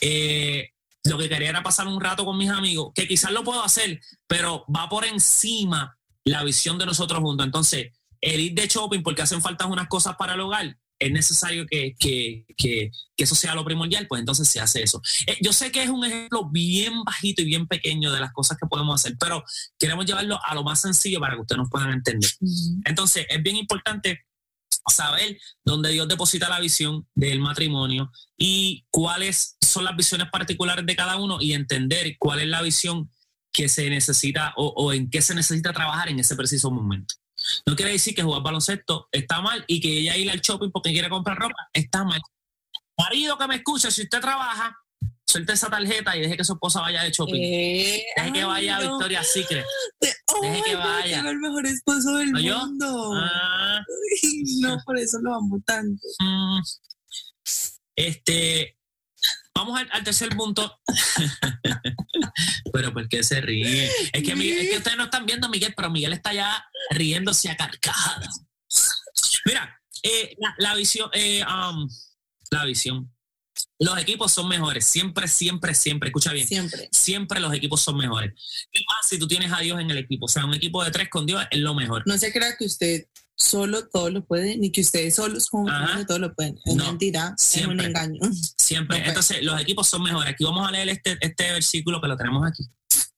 eh, 0.00 0.70
lo 1.04 1.18
que 1.18 1.28
quería 1.28 1.50
era 1.50 1.62
pasar 1.62 1.86
un 1.86 2.00
rato 2.00 2.24
con 2.24 2.38
mis 2.38 2.50
amigos, 2.50 2.92
que 2.94 3.06
quizás 3.06 3.32
lo 3.32 3.44
puedo 3.44 3.62
hacer, 3.62 4.00
pero 4.26 4.64
va 4.74 4.88
por 4.88 5.04
encima 5.04 5.98
la 6.24 6.44
visión 6.44 6.78
de 6.78 6.86
nosotros 6.86 7.20
juntos. 7.20 7.44
Entonces, 7.44 7.92
el 8.20 8.40
ir 8.40 8.54
de 8.54 8.68
shopping 8.68 9.02
porque 9.02 9.22
hacen 9.22 9.42
falta 9.42 9.66
unas 9.66 9.88
cosas 9.88 10.16
para 10.16 10.34
el 10.34 10.40
hogar, 10.40 10.76
es 11.06 11.12
necesario 11.12 11.66
que, 11.66 11.94
que- 11.98 12.44
que- 12.56 12.90
que 13.16 13.24
eso 13.24 13.34
sea 13.34 13.54
lo 13.54 13.64
primordial, 13.64 14.06
pues 14.08 14.20
entonces 14.20 14.48
se 14.48 14.60
hace 14.60 14.82
eso. 14.82 15.00
Eh, 15.26 15.36
yo 15.42 15.52
sé 15.52 15.70
que 15.70 15.82
es 15.82 15.90
un 15.90 16.04
ejemplo 16.04 16.48
bien 16.50 17.02
bajito 17.04 17.42
y 17.42 17.46
bien 17.46 17.66
pequeño 17.66 18.10
de 18.12 18.20
las 18.20 18.32
cosas 18.32 18.56
que 18.58 18.66
podemos 18.66 18.94
hacer, 19.00 19.16
pero 19.18 19.44
queremos 19.78 20.06
llevarlo 20.06 20.38
a 20.44 20.54
lo 20.54 20.62
más 20.64 20.80
sencillo 20.80 21.20
para 21.20 21.34
que 21.34 21.40
ustedes 21.42 21.58
nos 21.58 21.70
puedan 21.70 21.92
entender. 21.92 22.30
Entonces, 22.84 23.26
es 23.28 23.42
bien 23.42 23.56
importante 23.56 24.20
saber 24.90 25.38
dónde 25.64 25.90
Dios 25.90 26.08
deposita 26.08 26.48
la 26.48 26.58
visión 26.58 27.06
del 27.14 27.38
matrimonio 27.40 28.10
y 28.36 28.84
cuáles 28.90 29.56
son 29.60 29.84
las 29.84 29.96
visiones 29.96 30.28
particulares 30.32 30.84
de 30.84 30.96
cada 30.96 31.16
uno 31.16 31.38
y 31.40 31.52
entender 31.52 32.16
cuál 32.18 32.40
es 32.40 32.48
la 32.48 32.62
visión 32.62 33.10
que 33.52 33.68
se 33.68 33.88
necesita 33.90 34.54
o, 34.56 34.66
o 34.68 34.92
en 34.92 35.08
qué 35.10 35.20
se 35.22 35.34
necesita 35.34 35.72
trabajar 35.72 36.08
en 36.08 36.18
ese 36.18 36.34
preciso 36.34 36.70
momento. 36.70 37.14
No 37.66 37.76
quiere 37.76 37.92
decir 37.92 38.14
que 38.14 38.22
jugar 38.22 38.42
baloncesto 38.42 39.08
está 39.12 39.40
mal 39.40 39.64
y 39.66 39.80
que 39.80 39.98
ella 40.00 40.16
ir 40.16 40.30
al 40.30 40.40
shopping 40.40 40.70
porque 40.70 40.92
quiere 40.92 41.08
comprar 41.08 41.38
ropa 41.38 41.68
está 41.72 42.04
mal. 42.04 42.20
Marido 42.98 43.36
que 43.38 43.46
me 43.48 43.56
escucha, 43.56 43.90
si 43.90 44.02
usted 44.02 44.20
trabaja, 44.20 44.76
suelte 45.26 45.54
esa 45.54 45.68
tarjeta 45.70 46.16
y 46.16 46.20
deje 46.20 46.36
que 46.36 46.44
su 46.44 46.52
esposa 46.52 46.80
vaya 46.80 47.02
de 47.02 47.10
shopping. 47.10 47.40
Eh, 47.42 48.04
deje 48.16 48.32
que 48.32 48.38
ay, 48.40 48.44
vaya 48.44 48.76
a 48.76 48.80
no. 48.82 48.90
Victoria's 48.90 49.32
Secret. 49.32 49.64
Te- 49.98 50.14
Deje 50.42 50.62
que 50.62 50.70
Ay, 50.70 50.76
no, 50.76 50.80
vaya. 50.80 51.20
el 51.30 51.38
mejor 51.38 51.66
esposo 51.66 52.14
del 52.16 52.32
mundo. 52.32 53.12
Ah, 53.16 53.80
no, 54.60 54.78
por 54.84 54.98
eso 54.98 55.18
lo 55.22 55.34
amo 55.34 55.60
tanto. 55.66 56.02
mm. 56.20 56.60
este, 57.96 58.76
vamos 59.54 59.78
al, 59.78 59.88
al 59.92 60.04
tercer 60.04 60.30
punto. 60.36 60.80
pero 62.72 62.92
¿por 62.92 63.08
qué 63.08 63.22
se 63.22 63.40
ríe? 63.40 63.90
Es 64.12 64.22
que, 64.22 64.34
Miguel- 64.34 64.58
es 64.60 64.70
que 64.70 64.76
ustedes 64.78 64.96
no 64.96 65.04
están 65.04 65.26
viendo 65.26 65.46
a 65.46 65.50
Miguel, 65.50 65.74
pero 65.76 65.90
Miguel 65.90 66.12
está 66.12 66.32
ya 66.32 66.64
riéndose 66.90 67.50
a 67.50 67.56
carcajadas. 67.56 68.42
Mira, 69.44 69.80
eh, 70.02 70.34
la, 70.38 70.54
la 70.58 70.74
visión, 70.74 71.10
eh, 71.12 71.44
um, 71.44 71.88
la 72.50 72.64
visión. 72.64 73.12
Los 73.78 73.98
equipos 73.98 74.32
son 74.32 74.48
mejores, 74.48 74.86
siempre, 74.86 75.28
siempre, 75.28 75.74
siempre. 75.74 76.08
Escucha 76.08 76.32
bien. 76.32 76.46
Siempre. 76.46 76.88
Siempre 76.90 77.40
los 77.40 77.52
equipos 77.52 77.82
son 77.82 77.96
mejores. 77.96 78.32
Y 78.72 78.84
más 78.86 79.08
si 79.08 79.18
tú 79.18 79.26
tienes 79.28 79.52
a 79.52 79.58
Dios 79.58 79.78
en 79.80 79.90
el 79.90 79.98
equipo. 79.98 80.24
O 80.26 80.28
sea, 80.28 80.44
un 80.44 80.54
equipo 80.54 80.82
de 80.82 80.90
tres 80.90 81.08
con 81.10 81.26
Dios 81.26 81.44
es 81.50 81.58
lo 81.58 81.74
mejor. 81.74 82.02
No 82.06 82.16
se 82.16 82.32
crea 82.32 82.56
que 82.56 82.64
usted 82.64 83.06
solo 83.36 83.88
todo 83.88 84.10
lo 84.10 84.24
puede, 84.24 84.56
ni 84.56 84.70
que 84.70 84.80
ustedes 84.82 85.14
solos 85.16 85.48
como 85.48 85.68
todo 86.06 86.18
lo 86.18 86.34
pueden. 86.34 86.58
Es 86.64 86.74
No, 86.74 86.86
mentira, 86.86 87.34
siempre. 87.36 87.76
es 87.76 87.80
un 87.80 87.86
engaño. 87.86 88.20
Siempre. 88.56 88.98
No. 89.02 89.08
Entonces, 89.08 89.42
los 89.42 89.60
equipos 89.60 89.88
son 89.88 90.02
mejores. 90.02 90.32
Aquí 90.32 90.44
vamos 90.44 90.66
a 90.66 90.70
leer 90.70 90.88
este, 90.88 91.16
este 91.20 91.52
versículo 91.52 92.00
que 92.00 92.08
lo 92.08 92.16
tenemos 92.16 92.46
aquí. 92.46 92.64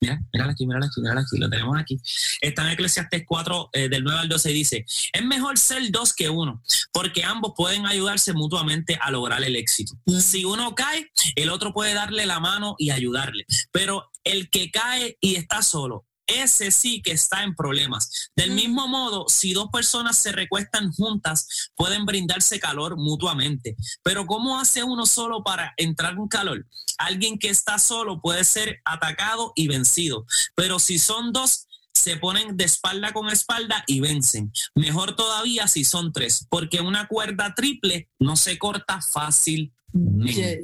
Mira, 0.00 0.20
míralo 0.32 0.52
aquí, 0.52 0.66
míralo 0.66 0.86
aquí, 0.86 1.00
míralo 1.00 1.20
aquí, 1.20 1.38
lo 1.38 1.50
tenemos 1.50 1.78
aquí. 1.78 2.00
Está 2.40 2.62
en 2.62 2.68
Eclesiastes 2.72 3.24
4, 3.26 3.70
eh, 3.72 3.88
del 3.88 4.04
9 4.04 4.20
al 4.20 4.28
12, 4.28 4.50
y 4.50 4.54
dice, 4.54 4.84
es 5.12 5.24
mejor 5.24 5.58
ser 5.58 5.90
dos 5.90 6.14
que 6.14 6.28
uno, 6.28 6.62
porque 6.92 7.24
ambos 7.24 7.52
pueden 7.56 7.86
ayudarse 7.86 8.32
mutuamente 8.32 8.98
a 9.00 9.10
lograr 9.10 9.42
el 9.42 9.56
éxito. 9.56 9.94
Si 10.20 10.44
uno 10.44 10.74
cae, 10.74 11.10
el 11.36 11.50
otro 11.50 11.72
puede 11.72 11.94
darle 11.94 12.26
la 12.26 12.38
mano 12.40 12.76
y 12.78 12.90
ayudarle, 12.90 13.46
pero 13.72 14.10
el 14.24 14.50
que 14.50 14.70
cae 14.70 15.16
y 15.20 15.36
está 15.36 15.62
solo, 15.62 16.06
ese 16.26 16.70
sí 16.70 17.02
que 17.02 17.12
está 17.12 17.42
en 17.42 17.54
problemas. 17.54 18.30
Del 18.36 18.52
mismo 18.52 18.88
modo, 18.88 19.26
si 19.28 19.52
dos 19.52 19.68
personas 19.72 20.16
se 20.18 20.32
recuestan 20.32 20.92
juntas, 20.92 21.70
pueden 21.76 22.06
brindarse 22.06 22.58
calor 22.60 22.96
mutuamente. 22.96 23.76
Pero 24.02 24.26
¿cómo 24.26 24.58
hace 24.58 24.82
uno 24.84 25.06
solo 25.06 25.42
para 25.42 25.74
entrar 25.76 26.14
en 26.14 26.28
calor? 26.28 26.66
Alguien 26.98 27.38
que 27.38 27.48
está 27.48 27.78
solo 27.78 28.20
puede 28.20 28.44
ser 28.44 28.80
atacado 28.84 29.52
y 29.54 29.68
vencido, 29.68 30.26
pero 30.54 30.78
si 30.78 30.98
son 30.98 31.32
dos, 31.32 31.66
se 31.92 32.16
ponen 32.16 32.56
de 32.56 32.64
espalda 32.64 33.12
con 33.12 33.28
espalda 33.28 33.84
y 33.86 34.00
vencen. 34.00 34.52
Mejor 34.74 35.14
todavía 35.14 35.68
si 35.68 35.84
son 35.84 36.12
tres, 36.12 36.46
porque 36.50 36.80
una 36.80 37.06
cuerda 37.06 37.54
triple 37.54 38.10
no 38.18 38.36
se 38.36 38.58
corta 38.58 39.00
fácilmente. 39.00 39.72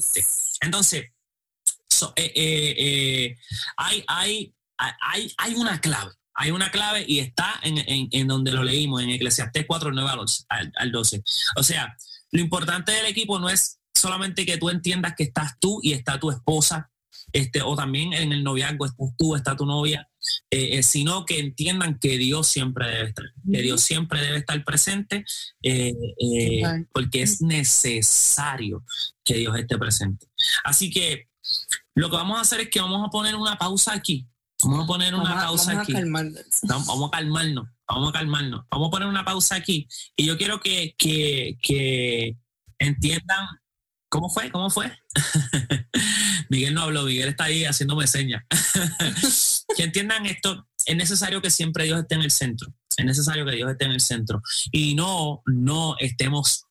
Yes. 0.04 0.58
Entonces, 0.60 1.04
so- 1.88 2.12
eh, 2.16 2.32
eh, 2.34 2.74
eh, 2.78 3.36
hay, 3.76 4.04
hay, 4.08 4.54
hay, 5.00 5.32
hay 5.38 5.54
una 5.54 5.80
clave. 5.80 6.12
Hay 6.34 6.52
una 6.52 6.70
clave 6.70 7.04
y 7.06 7.18
está 7.18 7.58
en, 7.62 7.78
en- 7.78 8.08
en 8.12 8.26
donde 8.28 8.52
lo 8.52 8.62
leímos, 8.62 9.02
en 9.02 9.10
Eclesiastés 9.10 9.64
4, 9.66 9.90
9 9.92 10.08
al 10.10 10.18
11, 10.20 10.44
al, 10.48 10.72
al 10.76 10.92
12. 10.92 11.22
O 11.56 11.62
sea, 11.62 11.94
lo 12.32 12.40
importante 12.40 12.92
del 12.92 13.06
equipo 13.06 13.38
no 13.38 13.50
es 13.50 13.78
solamente 13.94 14.46
que 14.46 14.56
tú 14.56 14.70
entiendas 14.70 15.14
que 15.16 15.24
estás 15.24 15.58
tú 15.60 15.80
y 15.82 15.92
está 15.92 16.18
tu 16.18 16.30
esposa, 16.30 16.90
este, 17.32 17.60
o 17.62 17.76
también 17.76 18.12
en 18.14 18.32
el 18.32 18.42
noviazgo 18.42 18.86
estás 18.86 19.08
tú, 19.18 19.36
está 19.36 19.54
tu 19.56 19.66
novia, 19.66 20.08
eh, 20.50 20.78
eh, 20.78 20.82
sino 20.82 21.26
que 21.26 21.38
entiendan 21.40 21.98
que 21.98 22.16
Dios 22.16 22.48
siempre 22.48 22.88
debe 22.88 23.08
estar, 23.10 23.24
que 23.52 23.62
Dios 23.62 23.82
siempre 23.82 24.20
debe 24.22 24.38
estar 24.38 24.64
presente, 24.64 25.24
eh, 25.62 25.92
porque 26.92 27.22
es 27.22 27.42
necesario 27.42 28.84
que 29.24 29.34
Dios 29.34 29.56
esté 29.58 29.76
presente. 29.78 30.26
Así 30.64 30.90
que 30.90 31.28
lo 31.94 32.08
que 32.10 32.16
vamos 32.16 32.38
a 32.38 32.42
hacer 32.42 32.60
es 32.60 32.70
que 32.70 32.80
vamos 32.80 33.06
a 33.06 33.10
poner 33.10 33.34
una 33.36 33.56
pausa 33.58 33.92
aquí. 33.92 34.26
Vamos 34.62 34.84
a 34.84 34.86
poner 34.86 35.14
una 35.14 35.34
Vamos 35.34 35.44
pausa 35.44 35.72
vamos 35.74 35.88
aquí. 35.88 35.92
vamos 36.62 37.08
a 37.08 37.10
calmarnos, 37.10 37.68
vamos 37.88 38.08
a 38.08 38.12
calmarnos. 38.12 38.64
Vamos 38.70 38.88
a 38.88 38.90
poner 38.90 39.08
una 39.08 39.24
pausa 39.24 39.56
aquí. 39.56 39.88
Y 40.16 40.26
yo 40.26 40.36
quiero 40.36 40.60
que, 40.60 40.94
que, 40.98 41.58
que 41.62 42.36
entiendan. 42.78 43.46
¿Cómo 44.08 44.28
fue? 44.28 44.50
¿Cómo 44.50 44.70
fue? 44.70 44.92
Miguel 46.50 46.74
no 46.74 46.82
habló, 46.82 47.04
Miguel 47.04 47.28
está 47.28 47.44
ahí 47.44 47.64
haciéndome 47.64 48.06
señas. 48.06 48.42
que 49.76 49.84
entiendan 49.84 50.26
esto. 50.26 50.66
Es 50.84 50.96
necesario 50.96 51.40
que 51.40 51.50
siempre 51.50 51.84
Dios 51.84 52.00
esté 52.00 52.16
en 52.16 52.22
el 52.22 52.30
centro. 52.30 52.74
Es 52.96 53.04
necesario 53.04 53.44
que 53.46 53.52
Dios 53.52 53.70
esté 53.70 53.84
en 53.84 53.92
el 53.92 54.00
centro. 54.00 54.42
Y 54.72 54.94
no, 54.94 55.42
no 55.46 55.96
estemos 55.98 56.66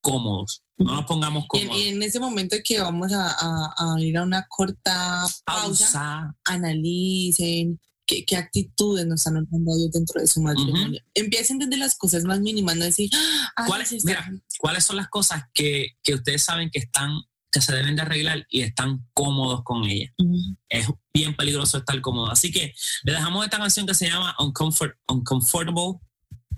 cómodos. 0.00 0.62
No 0.76 0.94
nos 0.94 1.04
pongamos 1.06 1.44
Y 1.52 1.58
en, 1.58 1.66
cómodos. 1.68 1.84
y 1.84 1.88
en 1.88 2.02
ese 2.02 2.20
momento 2.20 2.56
que 2.64 2.80
vamos 2.80 3.12
a, 3.12 3.28
a- 3.30 3.94
a 3.96 4.00
ir 4.00 4.16
a 4.16 4.22
una 4.22 4.46
corta 4.48 5.26
pausa, 5.44 5.92
Pausa. 5.92 6.36
analicen 6.44 7.80
qué, 8.06 8.24
qué 8.24 8.36
actitudes 8.36 9.06
nos 9.06 9.20
están 9.20 9.34
dando 9.50 9.70
ellos 9.76 9.90
dentro 9.92 10.20
de 10.20 10.26
su 10.26 10.40
matrimonio. 10.40 11.00
Empiecen 11.14 11.58
desde 11.58 11.76
las 11.76 11.96
cosas 11.96 12.24
más 12.24 12.40
mínimas, 12.40 12.76
no 12.76 12.84
decir, 12.84 13.10
ah, 13.56 13.64
¿Cuáles- 13.66 13.88
sí, 13.88 13.98
mira, 14.04 14.30
¿Cuáles 14.58 14.84
son 14.84 14.96
las 14.96 15.08
cosas 15.08 15.42
que, 15.52 15.88
que 16.02 16.14
ustedes 16.14 16.42
saben 16.42 16.70
que 16.70 16.78
están 16.78 17.10
que 17.50 17.62
se 17.62 17.74
deben 17.74 17.96
de 17.96 18.02
arreglar 18.02 18.46
y 18.50 18.60
están 18.60 19.08
cómodos 19.14 19.62
con 19.64 19.84
ellas? 19.84 20.12
bien". 20.18 20.58
es 20.68 20.86
bien 21.14 21.34
peligroso 21.34 21.78
estar 21.78 21.98
cómodo. 22.02 22.30
Así 22.30 22.50
que 22.52 22.74
le 23.04 23.12
dejamos 23.12 23.42
esta 23.44 23.56
canción 23.58 23.86
que 23.86 23.94
se 23.94 24.06
llama 24.08 24.34
Uncomfort, 24.38 24.96
Uncomfortable, 25.08 25.98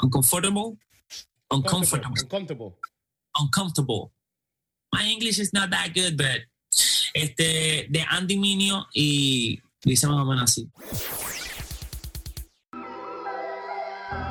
Uncomfortable, 0.02 0.60
Uncomfortable, 0.60 0.76
Uncomfortable. 1.50 2.20
Uncomfortable. 2.22 2.74
My 4.92 5.06
English 5.08 5.38
is 5.38 5.52
not 5.52 5.70
that 5.70 5.94
good, 5.94 6.16
but 6.16 6.42
este 7.14 7.86
de 7.88 8.04
Andy 8.08 8.36
Minio 8.36 8.86
y 8.92 9.60
dice 9.84 10.06
más 10.06 10.42
así. 10.42 10.68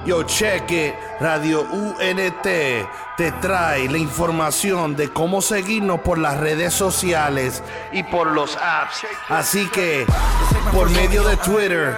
Yo, 0.06 0.24
check 0.24 0.72
it. 0.72 0.93
Radio 1.19 1.62
UNT 1.62 2.41
te 2.41 3.32
trae 3.41 3.89
la 3.89 3.98
información 3.98 4.95
de 4.95 5.10
cómo 5.10 5.41
seguirnos 5.41 6.00
por 6.00 6.17
las 6.17 6.38
redes 6.38 6.74
sociales 6.74 7.62
y 7.91 8.04
por 8.04 8.32
los 8.32 8.56
apps. 8.56 9.06
Así 9.28 9.67
que, 9.67 10.06
por 10.72 10.89
medio 10.89 11.24
de 11.26 11.36
Twitter, 11.38 11.98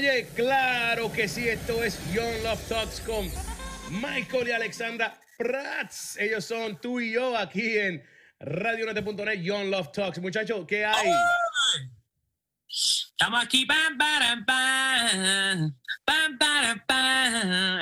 Oye, 0.00 0.26
claro 0.34 1.12
que 1.12 1.28
sí, 1.28 1.46
esto 1.46 1.84
es 1.84 1.98
Young 2.14 2.42
Love 2.42 2.68
Talks 2.70 3.02
con 3.02 3.30
Michael 3.90 4.48
y 4.48 4.50
Alexandra 4.50 5.20
Prats. 5.36 6.16
Ellos 6.16 6.42
son 6.42 6.80
tú 6.80 7.00
y 7.00 7.12
yo 7.12 7.36
aquí 7.36 7.76
en 7.76 8.02
radionete.net, 8.38 9.42
Young 9.42 9.68
Love 9.68 9.92
Talks. 9.92 10.18
Muchachos, 10.18 10.64
¿qué 10.66 10.86
hay? 10.86 11.10
Estamos 12.66 13.44
aquí, 13.44 13.66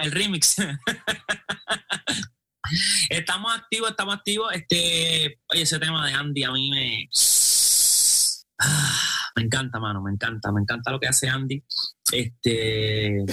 el 0.03 0.11
remix. 0.11 0.57
estamos 3.11 3.57
activos, 3.57 3.91
estamos 3.91 4.17
activos. 4.17 4.53
Este, 4.57 5.39
oye, 5.53 5.63
ese 5.63 5.79
tema 5.79 6.05
de 6.05 6.15
Andy 6.15 6.43
a 6.43 6.51
mí 6.51 6.69
me, 6.69 7.09
Ah, 8.61 9.18
me 9.39 9.45
encanta, 9.45 9.79
mano, 9.79 10.03
me 10.03 10.11
encanta, 10.11 10.51
me 10.51 10.61
encanta 10.61 10.91
lo 10.91 10.99
que 10.99 11.07
hace 11.07 11.29
Andy. 11.29 11.63
Este, 12.13 13.25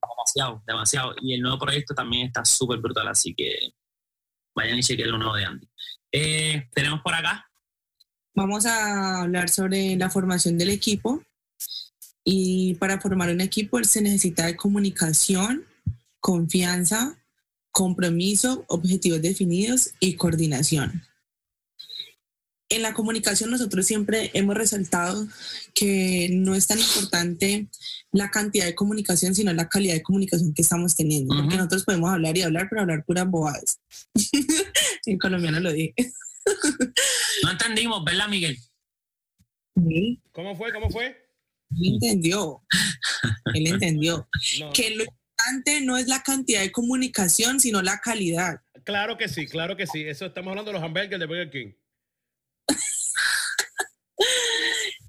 demasiado, 0.00 0.62
demasiado. 0.66 1.14
Y 1.20 1.34
el 1.34 1.42
nuevo 1.42 1.58
proyecto 1.58 1.94
también 1.94 2.28
está 2.28 2.44
súper 2.44 2.78
brutal, 2.78 3.08
así 3.08 3.34
que 3.34 3.74
vayan 4.54 4.78
y 4.78 4.82
chequen 4.82 5.10
lo 5.10 5.18
nuevo 5.18 5.34
de 5.34 5.44
Andy. 5.44 5.68
Eh, 6.12 6.68
tenemos 6.74 7.00
por 7.02 7.14
acá 7.14 7.46
Vamos 8.34 8.64
a 8.64 9.22
hablar 9.22 9.50
sobre 9.50 9.94
la 9.96 10.08
formación 10.08 10.56
del 10.56 10.70
equipo. 10.70 11.22
Y 12.24 12.74
para 12.76 13.00
formar 13.00 13.30
un 13.30 13.40
equipo 13.40 13.82
se 13.84 14.00
necesita 14.00 14.46
de 14.46 14.56
comunicación, 14.56 15.66
confianza, 16.20 17.18
compromiso, 17.72 18.64
objetivos 18.68 19.20
definidos 19.20 19.90
y 20.00 20.14
coordinación. 20.14 21.02
En 22.72 22.80
la 22.80 22.94
comunicación 22.94 23.50
nosotros 23.50 23.86
siempre 23.86 24.30
hemos 24.32 24.56
resaltado 24.56 25.28
que 25.74 26.30
no 26.32 26.54
es 26.54 26.66
tan 26.66 26.78
importante 26.78 27.68
la 28.12 28.30
cantidad 28.30 28.64
de 28.64 28.74
comunicación, 28.74 29.34
sino 29.34 29.52
la 29.52 29.68
calidad 29.68 29.92
de 29.92 30.02
comunicación 30.02 30.54
que 30.54 30.62
estamos 30.62 30.96
teniendo. 30.96 31.36
Porque 31.36 31.56
nosotros 31.56 31.84
podemos 31.84 32.10
hablar 32.10 32.34
y 32.34 32.40
hablar, 32.40 32.68
pero 32.70 32.80
hablar 32.80 33.04
puras 33.04 33.28
bobadas. 33.28 33.78
en 35.04 35.18
colombiano 35.18 35.60
lo 35.60 35.70
dije. 35.70 35.94
No 37.42 37.50
entendimos, 37.50 38.02
¿verdad, 38.06 38.28
Miguel? 38.28 38.58
Sí. 39.76 40.22
¿Cómo 40.32 40.56
fue? 40.56 40.72
¿Cómo 40.72 40.88
fue? 40.88 41.08
Él 41.78 41.92
entendió. 41.92 42.64
Él 43.54 43.66
entendió. 43.66 44.26
No. 44.60 44.72
Que 44.72 44.96
lo 44.96 45.04
importante 45.04 45.82
no 45.82 45.98
es 45.98 46.08
la 46.08 46.22
cantidad 46.22 46.62
de 46.62 46.72
comunicación, 46.72 47.60
sino 47.60 47.82
la 47.82 48.00
calidad. 48.00 48.62
Claro 48.84 49.18
que 49.18 49.28
sí, 49.28 49.46
claro 49.46 49.76
que 49.76 49.86
sí. 49.86 50.04
Eso 50.04 50.24
estamos 50.24 50.52
hablando 50.52 50.70
de 50.70 50.78
los 50.78 50.82
hamburgers 50.82 51.20
de 51.20 51.26
Burger 51.26 51.50
King. 51.50 51.72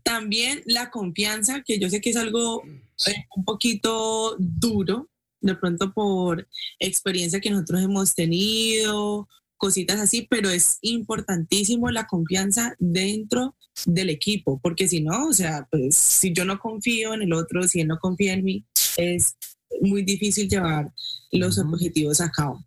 También 0.04 0.62
la 0.66 0.90
confianza, 0.92 1.62
que 1.62 1.80
yo 1.80 1.90
sé 1.90 2.02
que 2.02 2.10
es 2.10 2.18
algo 2.18 2.64
eh, 2.64 3.26
un 3.36 3.46
poquito 3.46 4.36
duro, 4.38 5.10
de 5.42 5.56
pronto 5.56 5.94
por 5.94 6.48
experiencia 6.80 7.40
que 7.40 7.50
nosotros 7.50 7.82
hemos 7.82 8.14
tenido, 8.16 9.28
cositas 9.58 10.00
así, 10.00 10.28
pero 10.30 10.50
es 10.50 10.78
importantísimo 10.82 11.90
la 11.90 12.06
confianza 12.06 12.76
dentro 12.80 13.56
del 13.86 14.10
equipo, 14.10 14.60
porque 14.62 14.88
si 14.88 15.02
no, 15.02 15.28
o 15.28 15.34
sea, 15.34 15.68
pues 15.72 15.96
si 15.96 16.34
yo 16.34 16.44
no 16.44 16.60
confío 16.60 17.14
en 17.14 17.22
el 17.22 17.34
otro, 17.34 17.64
si 17.64 17.80
él 17.80 17.88
no 17.88 17.98
confía 17.98 18.34
en 18.34 18.44
mí, 18.44 18.66
es 18.98 19.36
muy 19.82 20.04
difícil 20.04 20.50
llevar 20.50 20.92
los 21.32 21.58
objetivos 21.58 22.22
a 22.22 22.30
cabo. 22.30 22.64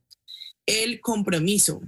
El 0.64 1.00
compromiso. 1.00 1.80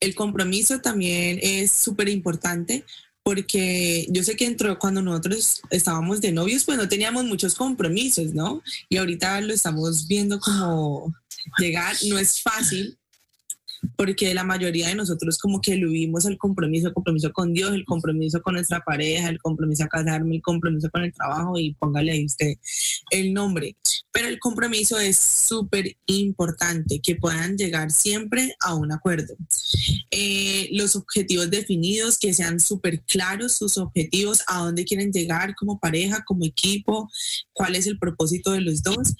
El 0.00 0.14
compromiso 0.14 0.80
también 0.80 1.38
es 1.42 1.70
súper 1.70 2.08
importante 2.08 2.84
porque 3.22 4.06
yo 4.10 4.24
sé 4.24 4.34
que 4.34 4.46
dentro, 4.46 4.78
cuando 4.78 5.02
nosotros 5.02 5.62
estábamos 5.70 6.20
de 6.20 6.32
novios, 6.32 6.64
pues 6.64 6.78
no 6.78 6.88
teníamos 6.88 7.24
muchos 7.24 7.54
compromisos, 7.54 8.34
¿no? 8.34 8.62
Y 8.88 8.96
ahorita 8.96 9.40
lo 9.42 9.52
estamos 9.52 10.08
viendo 10.08 10.40
como 10.40 11.14
llegar, 11.58 11.94
no 12.08 12.18
es 12.18 12.42
fácil, 12.42 12.98
porque 13.96 14.34
la 14.34 14.44
mayoría 14.44 14.88
de 14.88 14.94
nosotros 14.94 15.38
como 15.38 15.60
que 15.60 15.74
vivimos 15.74 16.26
el 16.26 16.38
compromiso, 16.38 16.88
el 16.88 16.94
compromiso 16.94 17.32
con 17.32 17.52
Dios, 17.52 17.72
el 17.72 17.84
compromiso 17.84 18.40
con 18.42 18.54
nuestra 18.54 18.80
pareja, 18.80 19.28
el 19.28 19.40
compromiso 19.40 19.84
a 19.84 19.88
casarme, 19.88 20.36
el 20.36 20.42
compromiso 20.42 20.90
con 20.90 21.02
el 21.02 21.12
trabajo 21.12 21.58
y 21.58 21.74
póngale 21.74 22.12
ahí 22.12 22.24
usted 22.24 22.54
el 23.10 23.32
nombre. 23.32 23.76
Pero 24.12 24.28
el 24.28 24.38
compromiso 24.38 24.98
es 24.98 25.18
súper 25.18 25.96
importante, 26.06 27.00
que 27.00 27.16
puedan 27.16 27.56
llegar 27.56 27.90
siempre 27.90 28.56
a 28.60 28.74
un 28.74 28.92
acuerdo. 28.92 29.36
Eh, 30.10 30.68
los 30.72 30.96
objetivos 30.96 31.50
definidos, 31.50 32.18
que 32.18 32.34
sean 32.34 32.58
súper 32.58 33.02
claros 33.02 33.52
sus 33.52 33.78
objetivos, 33.78 34.42
a 34.46 34.64
dónde 34.64 34.84
quieren 34.84 35.12
llegar 35.12 35.54
como 35.54 35.78
pareja, 35.78 36.24
como 36.26 36.44
equipo, 36.44 37.08
cuál 37.52 37.76
es 37.76 37.86
el 37.86 37.98
propósito 37.98 38.52
de 38.52 38.62
los 38.62 38.82
dos. 38.82 39.14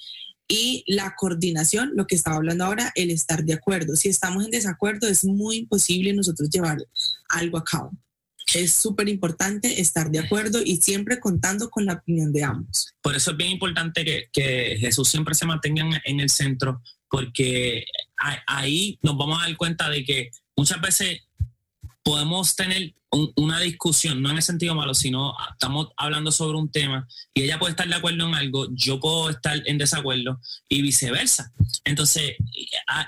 Y 0.51 0.83
la 0.85 1.15
coordinación, 1.15 1.91
lo 1.95 2.07
que 2.07 2.15
estaba 2.15 2.35
hablando 2.35 2.65
ahora, 2.65 2.91
el 2.95 3.09
estar 3.09 3.45
de 3.45 3.53
acuerdo. 3.53 3.95
Si 3.95 4.09
estamos 4.09 4.43
en 4.43 4.51
desacuerdo, 4.51 5.07
es 5.07 5.23
muy 5.23 5.59
imposible 5.59 6.11
nosotros 6.11 6.49
llevar 6.49 6.77
algo 7.29 7.57
a 7.57 7.63
cabo. 7.63 7.93
Es 8.53 8.73
súper 8.73 9.07
importante 9.07 9.79
estar 9.79 10.11
de 10.11 10.19
acuerdo 10.19 10.61
y 10.61 10.75
siempre 10.81 11.21
contando 11.21 11.69
con 11.69 11.85
la 11.85 11.93
opinión 11.93 12.33
de 12.33 12.43
ambos. 12.43 12.93
Por 13.01 13.15
eso 13.15 13.31
es 13.31 13.37
bien 13.37 13.51
importante 13.51 14.03
que, 14.03 14.25
que 14.33 14.75
Jesús 14.77 15.07
siempre 15.07 15.35
se 15.35 15.45
mantenga 15.45 16.01
en, 16.03 16.19
el 16.19 16.29
centro, 16.29 16.81
porque 17.09 17.85
ahí 18.45 18.99
nos 19.03 19.17
vamos 19.17 19.41
a 19.41 19.47
dar 19.47 19.55
cuenta 19.55 19.89
de 19.89 20.03
que 20.03 20.31
muchas 20.57 20.81
veces 20.81 21.21
podemos 22.03 22.55
tener 22.55 22.93
un- 23.11 23.31
una 23.35 23.59
discusión, 23.59 24.21
no 24.21 24.29
en 24.29 24.37
el 24.37 24.41
sentido 24.43 24.73
malo, 24.73 24.93
sino 24.93 25.33
estamos 25.51 25.89
hablando 25.97 26.31
sobre 26.31 26.57
un 26.57 26.71
tema 26.71 27.07
y 27.33 27.43
ella 27.43 27.59
puede 27.59 27.71
estar 27.71 27.87
de 27.87 27.95
acuerdo 27.95 28.27
en 28.27 28.35
algo, 28.35 28.67
yo 28.71 28.99
puedo 28.99 29.29
estar 29.29 29.61
en 29.65 29.77
desacuerdo 29.77 30.39
y 30.69 30.81
viceversa. 30.81 31.51
Entonces, 31.83 32.35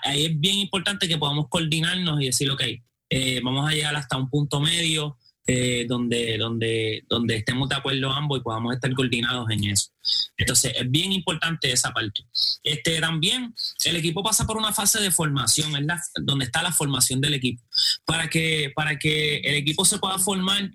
ahí 0.03 0.25
es 0.25 0.39
bien 0.39 0.57
importante 0.57 1.07
que 1.07 1.17
podamos 1.17 1.47
coordinarnos 1.49 2.21
y 2.21 2.25
decir, 2.25 2.51
ok, 2.51 2.63
eh, 3.09 3.41
vamos 3.43 3.67
a 3.69 3.73
llegar 3.73 3.95
hasta 3.95 4.17
un 4.17 4.29
punto 4.29 4.59
medio 4.59 5.17
eh, 5.45 5.85
donde, 5.87 6.37
donde, 6.37 7.03
donde 7.09 7.35
estemos 7.35 7.67
de 7.69 7.75
acuerdo 7.75 8.11
ambos 8.11 8.39
y 8.39 8.43
podamos 8.43 8.73
estar 8.73 8.93
coordinados 8.93 9.49
en 9.51 9.65
eso. 9.65 9.89
Entonces, 10.37 10.73
es 10.75 10.89
bien 10.89 11.11
importante 11.11 11.71
esa 11.71 11.91
parte. 11.91 12.21
Este, 12.63 12.99
también 12.99 13.53
el 13.85 13.95
equipo 13.97 14.23
pasa 14.23 14.45
por 14.47 14.57
una 14.57 14.73
fase 14.73 15.01
de 15.01 15.11
formación, 15.11 15.75
es 15.75 15.85
la- 15.85 16.01
donde 16.21 16.45
está 16.45 16.63
la 16.63 16.71
formación 16.71 17.19
del 17.21 17.33
equipo. 17.33 17.61
Para 18.05 18.29
que, 18.29 18.71
para 18.75 18.97
que 18.97 19.37
el 19.37 19.55
equipo 19.55 19.85
se 19.85 19.99
pueda 19.99 20.17
formar, 20.19 20.71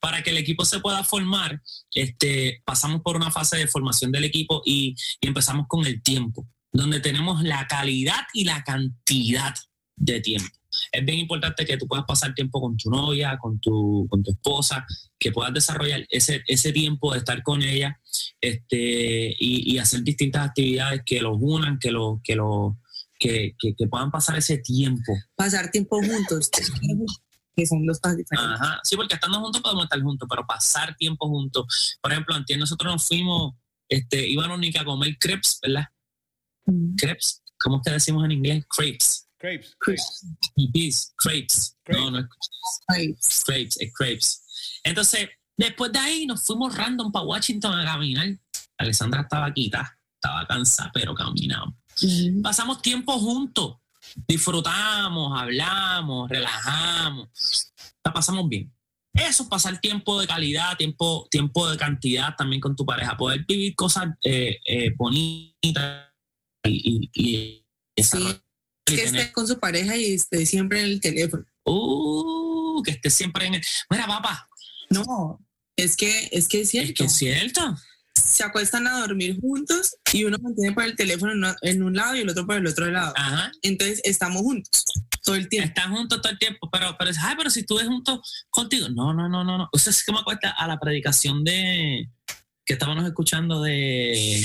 para 0.00 0.22
que 0.22 0.30
el 0.30 0.38
equipo 0.38 0.64
se 0.64 0.80
pueda 0.80 1.04
formar, 1.04 1.60
este, 1.94 2.62
pasamos 2.64 3.02
por 3.02 3.16
una 3.16 3.30
fase 3.30 3.56
de 3.56 3.68
formación 3.68 4.12
del 4.12 4.24
equipo 4.24 4.62
y, 4.64 4.94
y 5.20 5.26
empezamos 5.26 5.66
con 5.68 5.86
el 5.86 6.02
tiempo, 6.02 6.46
donde 6.72 7.00
tenemos 7.00 7.42
la 7.42 7.66
calidad 7.66 8.22
y 8.32 8.44
la 8.44 8.62
cantidad 8.64 9.54
de 9.96 10.20
tiempo. 10.20 10.48
Es 10.92 11.04
bien 11.04 11.18
importante 11.20 11.64
que 11.64 11.76
tú 11.76 11.86
puedas 11.86 12.04
pasar 12.04 12.34
tiempo 12.34 12.60
con 12.60 12.76
tu 12.76 12.90
novia, 12.90 13.36
con 13.38 13.58
tu, 13.60 14.06
con 14.10 14.22
tu 14.22 14.30
esposa, 14.32 14.86
que 15.18 15.32
puedas 15.32 15.52
desarrollar 15.54 16.04
ese, 16.10 16.42
ese 16.46 16.72
tiempo 16.72 17.12
de 17.12 17.18
estar 17.18 17.42
con 17.42 17.62
ella 17.62 18.00
este, 18.40 19.34
y, 19.38 19.72
y 19.74 19.78
hacer 19.78 20.02
distintas 20.02 20.48
actividades 20.48 21.02
que 21.04 21.20
los 21.20 21.36
unan, 21.40 21.78
que, 21.78 21.90
lo, 21.90 22.20
que, 22.22 22.36
lo, 22.36 22.78
que, 23.18 23.54
que- 23.58 23.74
que 23.74 23.86
puedan 23.88 24.10
pasar 24.10 24.36
ese 24.38 24.58
tiempo. 24.58 25.12
Pasar 25.34 25.70
tiempo 25.70 25.96
juntos, 26.02 26.50
que 27.56 27.66
son 27.66 27.86
dos 27.86 28.00
cosas 28.00 28.16
diferentes. 28.18 28.60
Ajá, 28.60 28.80
sí, 28.84 28.96
porque 28.96 29.14
estando 29.14 29.40
juntos 29.40 29.62
podemos 29.62 29.84
estar 29.84 30.00
juntos, 30.00 30.28
pero 30.28 30.46
pasar 30.46 30.96
tiempo 30.96 31.28
juntos. 31.28 31.98
Por 32.02 32.12
ejemplo, 32.12 32.34
antes 32.34 32.58
nosotros 32.58 32.92
nos 32.92 33.06
fuimos, 33.06 33.54
este, 33.88 34.28
íbamos 34.28 34.58
a 34.78 34.84
comer 34.84 35.16
crepes, 35.18 35.58
¿verdad? 35.62 35.86
Mm. 36.66 36.94
Crepes, 36.96 37.42
¿cómo 37.58 37.76
es 37.76 37.82
que 37.84 37.90
decimos 37.92 38.24
en 38.24 38.32
inglés? 38.32 38.64
Crepes. 38.68 39.23
Crepes. 39.44 39.76
Crepes, 39.78 41.14
crepes. 41.18 41.76
No, 41.88 42.10
no 42.10 42.26
crepes, 42.88 43.76
es 43.78 43.92
crepes. 43.92 44.80
Entonces, 44.82 45.28
después 45.54 45.92
de 45.92 45.98
ahí 45.98 46.26
nos 46.26 46.44
fuimos 46.46 46.74
random 46.74 47.12
para 47.12 47.26
Washington 47.26 47.78
a 47.78 47.84
caminar. 47.84 48.38
Alessandra 48.78 49.20
estaba 49.20 49.52
quita, 49.52 49.98
estaba 50.14 50.46
cansada, 50.46 50.90
pero 50.94 51.14
caminamos. 51.14 51.74
Pasamos 52.42 52.80
tiempo 52.80 53.18
juntos, 53.18 53.76
disfrutamos, 54.26 55.38
hablamos, 55.38 56.30
relajamos, 56.30 57.28
la 58.02 58.12
pasamos 58.14 58.48
bien. 58.48 58.74
Eso 59.12 59.42
es 59.42 59.48
pasar 59.50 59.78
tiempo 59.78 60.18
de 60.18 60.26
calidad, 60.26 60.74
tiempo, 60.78 61.28
tiempo 61.30 61.68
de 61.70 61.76
cantidad 61.76 62.34
también 62.34 62.62
con 62.62 62.74
tu 62.74 62.86
pareja, 62.86 63.14
poder 63.14 63.44
vivir 63.46 63.76
cosas 63.76 64.08
eh, 64.22 64.58
eh, 64.64 64.94
bonitas 64.96 66.08
y, 66.64 67.10
y, 67.12 67.22
y 67.22 67.64
y 67.96 68.02
que 68.84 69.02
esté 69.02 69.32
con 69.32 69.46
su 69.46 69.58
pareja 69.58 69.96
y 69.96 70.14
esté 70.14 70.44
siempre 70.46 70.80
en 70.80 70.86
el 70.86 71.00
teléfono. 71.00 71.44
Uh, 71.64 72.82
que 72.82 72.92
esté 72.92 73.10
siempre 73.10 73.46
en 73.46 73.54
el... 73.54 73.62
Mira, 73.90 74.06
papá, 74.06 74.48
No, 74.90 75.40
es 75.76 75.96
que 75.96 76.28
es 76.32 76.48
que 76.48 76.60
es 76.60 76.64
es 76.64 76.70
cierto. 76.70 76.94
que 76.94 77.04
es 77.04 77.12
cierto. 77.12 77.76
Se 78.14 78.44
acuestan 78.44 78.86
a 78.86 79.00
dormir 79.00 79.40
juntos 79.40 79.96
y 80.12 80.24
uno 80.24 80.38
mantiene 80.40 80.72
por 80.72 80.84
el 80.84 80.94
teléfono 80.94 81.54
en 81.62 81.82
un 81.82 81.94
lado 81.96 82.14
y 82.14 82.20
el 82.20 82.28
otro 82.28 82.46
por 82.46 82.56
el 82.56 82.66
otro 82.66 82.86
lado. 82.90 83.12
Ajá. 83.16 83.50
Entonces 83.62 84.00
estamos 84.04 84.42
juntos 84.42 84.84
todo 85.24 85.34
el 85.34 85.48
tiempo. 85.48 85.68
Están 85.68 85.92
juntos 85.92 86.20
todo 86.20 86.30
el 86.30 86.38
tiempo, 86.38 86.68
pero, 86.70 86.94
pero, 86.98 87.10
ay, 87.22 87.34
pero 87.36 87.50
si 87.50 87.60
estuve 87.60 87.84
junto 87.84 88.22
contigo. 88.50 88.88
No, 88.90 89.12
no, 89.14 89.28
no, 89.28 89.42
no, 89.42 89.58
no. 89.58 89.68
O 89.72 89.78
sea, 89.78 89.90
es 89.90 90.04
que 90.04 90.12
me 90.12 90.18
acuerda 90.20 90.50
a 90.56 90.68
la 90.68 90.78
predicación 90.78 91.42
de 91.42 92.08
que 92.64 92.74
estábamos 92.74 93.04
escuchando 93.04 93.62
de 93.62 94.44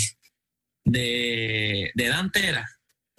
de, 0.85 1.91
de 1.93 2.07
Dante 2.07 2.47
era. 2.47 2.67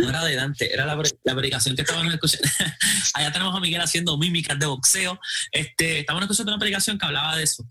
No 0.01 0.09
era 0.09 0.25
de 0.25 0.35
Dante, 0.35 0.73
era 0.73 0.87
la, 0.87 1.01
la 1.25 1.35
predicación 1.35 1.77
que 1.77 1.83
estábamos 1.83 2.13
escuchando. 2.13 2.49
Allá 3.15 3.33
tenemos 3.33 3.55
a 3.55 3.61
Miguel 3.61 3.81
haciendo 3.81 4.17
mímicas 4.19 4.59
de 4.59 4.67
boxeo. 4.67 5.19
Este, 5.53 6.01
estábamos 6.01 6.25
escuchando 6.25 6.53
una 6.53 6.59
predicación 6.59 6.99
que 6.99 7.07
hablaba 7.07 7.37
de 7.37 7.45
eso. 7.45 7.65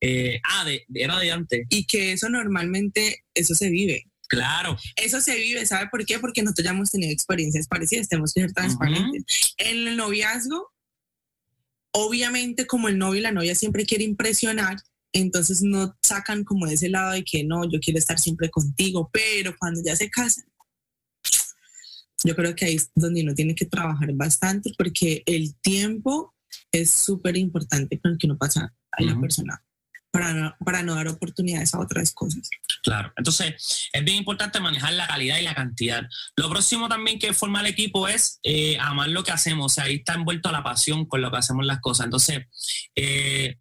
Eh, 0.00 0.40
ah, 0.44 0.64
de, 0.64 0.86
era 0.94 1.18
de 1.18 1.28
Dante. 1.28 1.66
Y 1.68 1.84
que 1.84 2.12
eso 2.12 2.28
normalmente, 2.28 3.24
eso 3.34 3.54
se 3.54 3.70
vive. 3.70 4.06
Claro. 4.28 4.78
Eso 4.94 5.20
se 5.20 5.34
vive, 5.36 5.66
¿sabe 5.66 5.88
por 5.90 6.06
qué? 6.06 6.20
Porque 6.20 6.42
nosotros 6.42 6.64
ya 6.64 6.70
hemos 6.70 6.90
tenido 6.90 7.12
experiencias 7.12 7.66
parecidas, 7.66 8.08
tenemos 8.08 8.32
que 8.32 8.42
ser 8.42 8.52
transparentes. 8.52 9.24
En 9.56 9.88
el 9.88 9.96
noviazgo, 9.96 10.70
obviamente 11.92 12.66
como 12.66 12.88
el 12.88 12.96
novio 12.96 13.18
y 13.18 13.22
la 13.22 13.32
novia 13.32 13.56
siempre 13.56 13.84
quiere 13.84 14.04
impresionar, 14.04 14.76
entonces 15.12 15.62
no 15.62 15.96
sacan 16.00 16.44
como 16.44 16.66
de 16.66 16.74
ese 16.74 16.88
lado 16.88 17.10
de 17.10 17.24
que 17.24 17.42
no, 17.42 17.68
yo 17.68 17.80
quiero 17.80 17.98
estar 17.98 18.20
siempre 18.20 18.50
contigo, 18.50 19.10
pero 19.12 19.56
cuando 19.58 19.82
ya 19.84 19.96
se 19.96 20.08
casan, 20.08 20.44
yo 22.24 22.34
creo 22.36 22.54
que 22.54 22.64
ahí 22.66 22.76
es 22.76 22.90
donde 22.94 23.22
uno 23.22 23.34
tiene 23.34 23.54
que 23.54 23.66
trabajar 23.66 24.12
bastante 24.14 24.72
porque 24.76 25.22
el 25.26 25.54
tiempo 25.60 26.34
es 26.72 26.90
súper 26.90 27.36
importante 27.36 27.98
con 28.00 28.12
el 28.12 28.18
que 28.18 28.26
uno 28.26 28.38
pasa 28.38 28.74
a 28.92 29.02
la 29.02 29.12
Ujú. 29.12 29.20
persona 29.22 29.62
para 30.10 30.32
no, 30.34 30.56
para 30.64 30.82
no 30.82 30.94
dar 30.94 31.08
oportunidades 31.08 31.74
a 31.74 31.80
otras 31.80 32.12
cosas. 32.12 32.48
Claro. 32.82 33.12
Entonces, 33.16 33.88
es 33.92 34.04
bien 34.04 34.16
importante 34.16 34.60
manejar 34.60 34.92
la 34.94 35.06
calidad 35.06 35.38
y 35.38 35.42
la 35.42 35.54
cantidad. 35.54 36.02
Lo 36.36 36.50
próximo 36.50 36.88
también 36.88 37.18
que 37.18 37.32
forma 37.32 37.60
el 37.60 37.66
equipo 37.66 38.08
es 38.08 38.40
eh, 38.42 38.76
amar 38.80 39.08
lo 39.08 39.22
que 39.22 39.30
hacemos. 39.30 39.66
O 39.66 39.74
sea, 39.74 39.84
ahí 39.84 39.96
está 39.96 40.14
envuelto 40.14 40.50
la 40.50 40.62
pasión 40.62 41.06
con 41.06 41.22
lo 41.22 41.30
que 41.30 41.36
hacemos 41.36 41.64
las 41.64 41.80
cosas. 41.80 42.06
Entonces, 42.06 42.40
eh, 42.96 43.56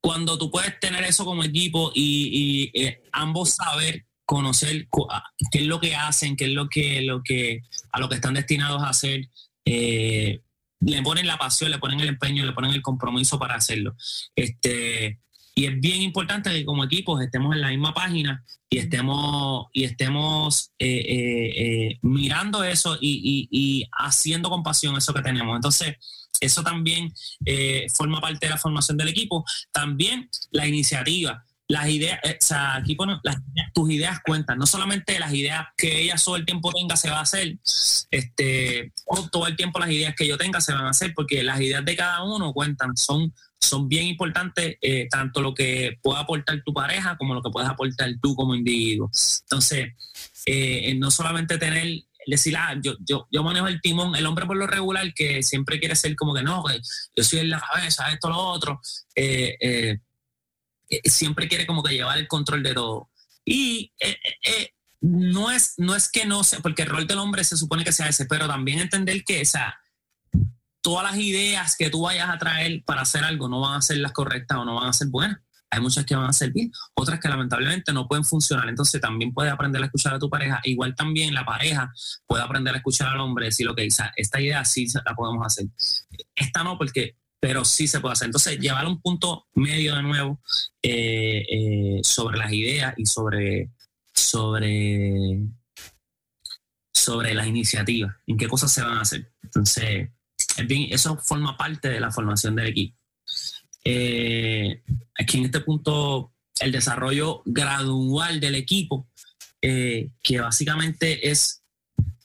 cuando 0.00 0.38
tú 0.38 0.50
puedes 0.50 0.78
tener 0.80 1.02
eso 1.04 1.24
como 1.24 1.42
equipo 1.42 1.90
y, 1.94 2.70
y, 2.74 2.82
eh, 2.82 3.02
ambos 3.12 3.54
saber 3.54 4.06
conocer 4.24 4.88
qué 5.52 5.58
es 5.60 5.66
lo 5.66 5.80
que 5.80 5.94
hacen, 5.94 6.36
qué 6.36 6.46
es 6.46 6.52
lo 6.52 6.68
que, 6.68 7.02
lo 7.02 7.22
que 7.22 7.60
a 7.92 8.00
lo 8.00 8.08
que 8.08 8.14
están 8.16 8.34
destinados 8.34 8.82
a 8.82 8.88
hacer, 8.88 9.28
eh, 9.64 10.40
le 10.80 11.02
ponen 11.02 11.26
la 11.26 11.38
pasión, 11.38 11.70
le 11.70 11.78
ponen 11.78 12.00
el 12.00 12.08
empeño, 12.08 12.44
le 12.44 12.52
ponen 12.52 12.72
el 12.72 12.82
compromiso 12.82 13.38
para 13.38 13.54
hacerlo. 13.54 13.94
Este, 14.36 15.20
y 15.54 15.66
es 15.66 15.80
bien 15.80 16.02
importante 16.02 16.50
que 16.50 16.64
como 16.64 16.84
equipos 16.84 17.22
estemos 17.22 17.54
en 17.54 17.60
la 17.60 17.68
misma 17.68 17.94
página 17.94 18.44
y 18.68 18.78
estemos, 18.78 19.66
y 19.72 19.84
estemos 19.84 20.72
eh, 20.78 21.04
eh, 21.06 21.98
mirando 22.02 22.64
eso 22.64 22.98
y, 23.00 23.48
y- 23.50 23.80
y 23.80 23.84
haciendo 23.92 24.50
con 24.50 24.62
pasión 24.62 24.96
eso 24.96 25.14
que 25.14 25.22
tenemos. 25.22 25.54
Entonces, 25.54 25.96
eso 26.40 26.62
también 26.62 27.12
forma 27.94 28.20
parte 28.20 28.46
de 28.46 28.50
la 28.50 28.58
formación 28.58 28.96
del 28.98 29.08
equipo. 29.08 29.44
También 29.72 30.28
la 30.50 30.66
iniciativa. 30.66 31.44
Las 31.66 31.88
ideas, 31.88 32.20
eh, 32.24 32.38
o 32.40 32.44
sea, 32.44 32.76
aquí 32.76 32.94
pone- 32.94 33.18
las 33.22 33.36
tus 33.72 33.90
ideas 33.90 34.18
cuentan, 34.24 34.58
no 34.58 34.66
solamente 34.66 35.18
las 35.18 35.32
ideas 35.32 35.66
que 35.76 36.02
ella 36.02 36.14
todo 36.22 36.36
el 36.36 36.44
tiempo 36.44 36.70
tenga 36.72 36.94
se 36.96 37.10
va 37.10 37.18
a 37.18 37.22
hacer, 37.22 37.56
este, 38.10 38.92
o 39.06 39.28
todo 39.30 39.46
el 39.46 39.56
tiempo 39.56 39.78
las 39.78 39.90
ideas 39.90 40.14
que 40.14 40.26
yo 40.26 40.36
tenga 40.36 40.60
se 40.60 40.72
van 40.72 40.84
a 40.86 40.90
hacer, 40.90 41.12
porque 41.14 41.42
las 41.42 41.60
ideas 41.60 41.84
de 41.84 41.96
cada 41.96 42.22
uno 42.22 42.52
cuentan, 42.52 42.96
son, 42.96 43.34
son 43.58 43.88
bien 43.88 44.04
importantes, 44.06 44.76
eh, 44.82 45.08
tanto 45.10 45.40
lo 45.40 45.54
que 45.54 45.98
pueda 46.02 46.20
aportar 46.20 46.62
tu 46.64 46.72
pareja 46.74 47.16
como 47.16 47.34
lo 47.34 47.42
que 47.42 47.50
puedes 47.50 47.68
aportar 47.68 48.10
tú 48.22 48.34
como 48.34 48.54
individuo. 48.54 49.10
Entonces, 49.42 49.88
eh, 50.46 50.94
no 50.96 51.10
solamente 51.10 51.56
tener, 51.58 52.02
decir, 52.26 52.56
ah, 52.56 52.74
yo, 52.82 52.94
yo, 53.00 53.26
yo 53.30 53.42
manejo 53.42 53.68
el 53.68 53.80
timón, 53.80 54.14
el 54.16 54.26
hombre 54.26 54.46
por 54.46 54.56
lo 54.56 54.66
regular 54.66 55.12
que 55.14 55.42
siempre 55.42 55.78
quiere 55.80 55.96
ser 55.96 56.14
como 56.14 56.34
que 56.34 56.42
no, 56.42 56.62
yo 57.16 57.24
soy 57.24 57.40
en 57.40 57.50
la 57.50 57.60
cabeza, 57.60 58.10
esto, 58.12 58.28
lo 58.28 58.36
otro, 58.38 58.80
eh, 59.16 59.56
eh, 59.60 59.98
siempre 61.04 61.48
quiere 61.48 61.66
como 61.66 61.82
que 61.82 61.94
llevar 61.94 62.18
el 62.18 62.28
control 62.28 62.62
de 62.62 62.74
todo. 62.74 63.10
Y 63.44 63.92
eh, 64.00 64.16
eh, 64.24 64.34
eh, 64.42 64.70
no, 65.00 65.50
es, 65.50 65.74
no 65.76 65.94
es 65.94 66.10
que 66.10 66.26
no 66.26 66.44
sea, 66.44 66.60
porque 66.60 66.82
el 66.82 66.88
rol 66.88 67.06
del 67.06 67.18
hombre 67.18 67.44
se 67.44 67.56
supone 67.56 67.84
que 67.84 67.92
sea 67.92 68.08
ese, 68.08 68.26
pero 68.26 68.48
también 68.48 68.80
entender 68.80 69.22
que, 69.24 69.42
o 69.42 69.44
sea, 69.44 69.76
todas 70.80 71.04
las 71.04 71.18
ideas 71.18 71.76
que 71.76 71.90
tú 71.90 72.02
vayas 72.02 72.28
a 72.28 72.38
traer 72.38 72.82
para 72.84 73.02
hacer 73.02 73.24
algo 73.24 73.48
no 73.48 73.60
van 73.60 73.78
a 73.78 73.82
ser 73.82 73.98
las 73.98 74.12
correctas 74.12 74.58
o 74.58 74.64
no 74.64 74.74
van 74.74 74.88
a 74.88 74.92
ser 74.92 75.08
buenas. 75.08 75.38
Hay 75.70 75.80
muchas 75.80 76.04
que 76.06 76.14
van 76.14 76.28
a 76.28 76.32
ser 76.32 76.52
bien, 76.52 76.70
otras 76.94 77.18
que 77.18 77.28
lamentablemente 77.28 77.92
no 77.92 78.06
pueden 78.06 78.24
funcionar. 78.24 78.68
Entonces 78.68 79.00
también 79.00 79.32
puedes 79.32 79.52
aprender 79.52 79.82
a 79.82 79.86
escuchar 79.86 80.14
a 80.14 80.18
tu 80.20 80.30
pareja. 80.30 80.60
Igual 80.62 80.94
también 80.94 81.34
la 81.34 81.44
pareja 81.44 81.92
puede 82.26 82.44
aprender 82.44 82.74
a 82.74 82.76
escuchar 82.76 83.08
al 83.08 83.20
hombre, 83.20 83.46
decir, 83.46 83.68
ok, 83.68 83.80
esta 84.14 84.40
idea 84.40 84.64
sí 84.64 84.86
la 85.04 85.14
podemos 85.14 85.44
hacer. 85.44 85.66
Esta 86.36 86.62
no, 86.62 86.78
porque, 86.78 87.16
pero 87.44 87.62
sí 87.62 87.86
se 87.86 88.00
puede 88.00 88.14
hacer. 88.14 88.28
Entonces, 88.28 88.58
llevar 88.58 88.86
un 88.86 89.02
punto 89.02 89.48
medio 89.52 89.96
de 89.96 90.02
nuevo 90.02 90.40
eh, 90.82 91.44
eh, 91.46 92.00
sobre 92.02 92.38
las 92.38 92.50
ideas 92.50 92.94
y 92.96 93.04
sobre, 93.04 93.70
sobre, 94.14 95.42
sobre 96.90 97.34
las 97.34 97.46
iniciativas, 97.46 98.16
en 98.26 98.38
qué 98.38 98.48
cosas 98.48 98.72
se 98.72 98.80
van 98.80 98.96
a 98.96 99.02
hacer. 99.02 99.30
Entonces, 99.42 100.08
es 100.56 100.66
bien, 100.66 100.86
eso 100.90 101.18
forma 101.18 101.54
parte 101.58 101.90
de 101.90 102.00
la 102.00 102.10
formación 102.10 102.56
del 102.56 102.68
equipo. 102.68 102.96
Eh, 103.84 104.82
aquí 105.18 105.36
en 105.36 105.44
este 105.44 105.60
punto, 105.60 106.32
el 106.60 106.72
desarrollo 106.72 107.42
gradual 107.44 108.40
del 108.40 108.54
equipo, 108.54 109.10
eh, 109.60 110.12
que 110.22 110.40
básicamente 110.40 111.28
es 111.28 111.62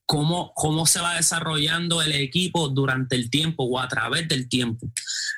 cómo, 0.10 0.54
cómo 0.56 0.88
se 0.88 1.00
va 1.00 1.18
desarrollando 1.18 2.02
el 2.02 2.14
equipo 2.14 2.70
durante 2.70 3.16
el 3.16 3.30
tiempo 3.30 3.66
o 3.66 3.80
a 3.80 3.88
través 3.88 4.28
del 4.28 4.50
tiempo. 4.50 4.92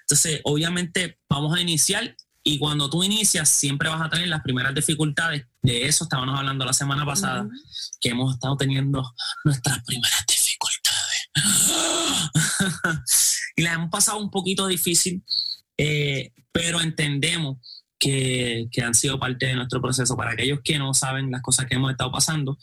Entonces, 0.04 0.40
obviamente, 0.46 1.20
vamos 1.28 1.58
a 1.58 1.60
iniciar 1.60 2.16
y 2.42 2.58
cuando 2.58 2.90
tú 2.90 3.04
inicias, 3.04 3.50
siempre 3.50 3.90
vas 3.90 4.02
a 4.02 4.10
tener 4.10 4.30
las 4.30 4.42
primeras 4.42 4.74
dificultades. 4.74 5.46
De 5.62 5.88
eso 5.88 6.06
estábamos 6.06 6.40
hablando 6.40 6.64
la 6.64 6.72
semana 6.72 7.06
pasada, 7.06 7.50
que 8.00 8.12
hemos 8.12 8.34
estado 8.34 8.56
teniendo 8.56 9.04
nuestras 9.44 9.84
primeras 9.84 10.26
dificultades. 10.26 11.30
y 13.58 13.64
la 13.64 13.74
hemos 13.74 13.90
pasado 13.90 14.20
un 14.20 14.32
poquito 14.32 14.68
difícil, 14.68 15.22
eh, 15.78 16.32
pero 16.54 16.80
entendemos 16.80 17.58
que, 18.00 18.70
que 18.72 18.84
han 18.84 18.96
sido 18.96 19.20
parte 19.20 19.48
de 19.48 19.56
nuestro 19.56 19.82
proceso. 19.82 20.16
Para 20.16 20.32
aquellos 20.32 20.60
que 20.64 20.80
no 20.80 20.94
saben 20.94 21.30
las 21.30 21.42
cosas 21.42 21.66
que 21.66 21.76
hemos 21.76 21.92
estado 21.92 22.10
pasando, 22.10 22.58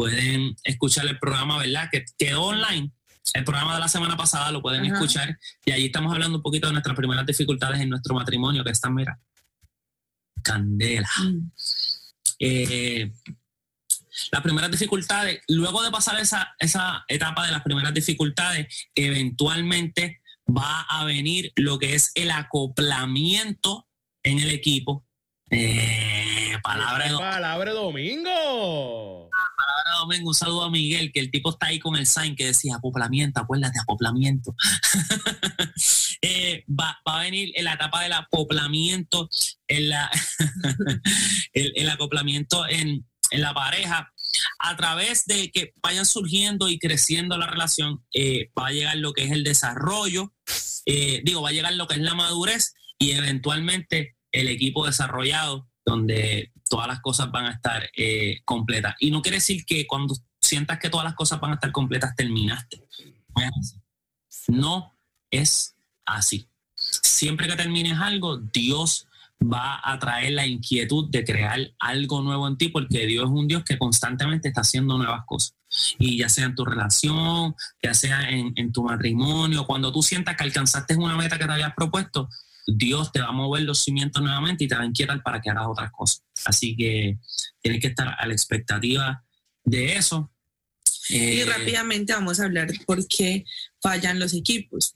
pueden 0.00 0.56
escuchar 0.64 1.06
el 1.06 1.18
programa, 1.18 1.58
¿verdad? 1.58 1.90
Que 1.92 2.06
quedó 2.18 2.44
online. 2.44 2.90
El 3.34 3.44
programa 3.44 3.74
de 3.74 3.80
la 3.80 3.88
semana 3.88 4.16
pasada 4.16 4.50
lo 4.50 4.62
pueden 4.62 4.86
Ajá. 4.86 4.94
escuchar 4.94 5.38
y 5.66 5.72
allí 5.72 5.86
estamos 5.86 6.10
hablando 6.10 6.38
un 6.38 6.42
poquito 6.42 6.68
de 6.68 6.72
nuestras 6.72 6.96
primeras 6.96 7.26
dificultades 7.26 7.82
en 7.82 7.90
nuestro 7.90 8.14
matrimonio, 8.14 8.64
que 8.64 8.70
están, 8.70 8.94
mira, 8.94 9.20
candela. 10.42 11.10
Mm. 11.22 11.52
Eh, 12.38 13.12
las 14.32 14.40
primeras 14.40 14.70
dificultades, 14.70 15.42
luego 15.48 15.82
de 15.82 15.90
pasar 15.90 16.18
esa, 16.18 16.54
esa 16.58 17.04
etapa 17.06 17.44
de 17.44 17.52
las 17.52 17.62
primeras 17.62 17.92
dificultades, 17.92 18.88
eventualmente 18.94 20.22
va 20.48 20.86
a 20.88 21.04
venir 21.04 21.52
lo 21.56 21.78
que 21.78 21.94
es 21.94 22.10
el 22.14 22.30
acoplamiento 22.30 23.86
en 24.22 24.38
el 24.38 24.50
equipo. 24.50 25.04
Eh, 25.50 26.56
palabra 26.62 27.04
de 27.04 27.10
Palabra 27.10 27.10
de 27.10 27.10
domingo. 27.10 27.20
palabra 27.20 27.70
de 27.70 27.76
domingo, 27.76 29.19
un 30.22 30.34
saludo 30.34 30.64
a 30.64 30.70
Miguel, 30.70 31.12
que 31.12 31.20
el 31.20 31.30
tipo 31.30 31.50
está 31.50 31.66
ahí 31.66 31.78
con 31.78 31.96
el 31.96 32.06
sign 32.06 32.36
que 32.36 32.46
decía 32.46 32.76
acoplamiento, 32.76 33.40
acuérdate, 33.40 33.78
acoplamiento. 33.78 34.54
Eh, 36.22 36.66
va, 36.68 36.98
va 37.08 37.20
a 37.20 37.22
venir 37.22 37.50
en 37.54 37.64
la 37.64 37.72
etapa 37.72 38.02
del 38.02 38.12
acoplamiento, 38.12 39.30
en 39.66 39.88
la, 39.88 40.10
el, 41.54 41.72
el 41.74 41.88
acoplamiento 41.88 42.68
en, 42.68 43.06
en 43.30 43.40
la 43.40 43.54
pareja, 43.54 44.12
a 44.58 44.76
través 44.76 45.24
de 45.26 45.50
que 45.50 45.72
vayan 45.82 46.06
surgiendo 46.06 46.68
y 46.68 46.78
creciendo 46.78 47.38
la 47.38 47.46
relación, 47.46 48.04
eh, 48.12 48.50
va 48.58 48.68
a 48.68 48.72
llegar 48.72 48.96
lo 48.98 49.12
que 49.12 49.24
es 49.24 49.32
el 49.32 49.44
desarrollo, 49.44 50.34
eh, 50.86 51.22
digo, 51.24 51.42
va 51.42 51.50
a 51.50 51.52
llegar 51.52 51.72
lo 51.74 51.86
que 51.86 51.94
es 51.94 52.00
la 52.00 52.14
madurez 52.14 52.74
y 52.98 53.12
eventualmente 53.12 54.16
el 54.32 54.48
equipo 54.48 54.86
desarrollado, 54.86 55.69
donde 55.90 56.52
todas 56.68 56.86
las 56.86 57.00
cosas 57.00 57.30
van 57.30 57.46
a 57.46 57.52
estar 57.52 57.90
eh, 57.96 58.40
completas. 58.44 58.94
Y 59.00 59.10
no 59.10 59.20
quiere 59.20 59.38
decir 59.38 59.64
que 59.66 59.86
cuando 59.86 60.14
sientas 60.40 60.78
que 60.78 60.88
todas 60.88 61.04
las 61.04 61.14
cosas 61.14 61.40
van 61.40 61.50
a 61.50 61.54
estar 61.54 61.72
completas, 61.72 62.14
terminaste. 62.16 62.82
No 64.48 64.92
es 65.30 65.74
así. 66.06 66.48
Siempre 66.74 67.46
que 67.46 67.56
termines 67.56 67.98
algo, 67.98 68.38
Dios 68.38 69.06
va 69.42 69.80
a 69.82 69.98
traer 69.98 70.32
la 70.32 70.46
inquietud 70.46 71.08
de 71.10 71.24
crear 71.24 71.58
algo 71.78 72.20
nuevo 72.22 72.46
en 72.46 72.56
ti, 72.56 72.68
porque 72.68 73.06
Dios 73.06 73.24
es 73.24 73.30
un 73.30 73.48
Dios 73.48 73.64
que 73.64 73.78
constantemente 73.78 74.48
está 74.48 74.60
haciendo 74.60 74.96
nuevas 74.98 75.24
cosas. 75.26 75.54
Y 75.98 76.18
ya 76.18 76.28
sea 76.28 76.46
en 76.46 76.54
tu 76.54 76.64
relación, 76.64 77.54
ya 77.82 77.94
sea 77.94 78.28
en, 78.30 78.52
en 78.56 78.72
tu 78.72 78.84
matrimonio, 78.84 79.66
cuando 79.66 79.92
tú 79.92 80.02
sientas 80.02 80.36
que 80.36 80.44
alcanzaste 80.44 80.94
una 80.96 81.16
meta 81.16 81.38
que 81.38 81.46
te 81.46 81.52
habías 81.52 81.74
propuesto, 81.74 82.28
Dios 82.66 83.10
te 83.12 83.20
va 83.20 83.28
a 83.28 83.32
mover 83.32 83.62
los 83.62 83.82
cimientos 83.82 84.22
nuevamente 84.22 84.64
y 84.64 84.68
te 84.68 84.74
va 84.74 84.82
a 84.82 84.86
inquietar 84.86 85.22
para 85.22 85.40
que 85.40 85.50
hagas 85.50 85.66
otras 85.68 85.90
cosas. 85.90 86.22
Así 86.44 86.76
que 86.76 87.18
tienes 87.60 87.80
que 87.80 87.88
estar 87.88 88.14
a 88.18 88.26
la 88.26 88.32
expectativa 88.32 89.24
de 89.64 89.96
eso. 89.96 90.30
Y 91.08 91.40
Eh, 91.40 91.44
rápidamente 91.46 92.12
vamos 92.12 92.38
a 92.40 92.44
hablar 92.44 92.68
por 92.86 93.06
qué 93.08 93.44
fallan 93.82 94.18
los 94.18 94.32
equipos. 94.34 94.94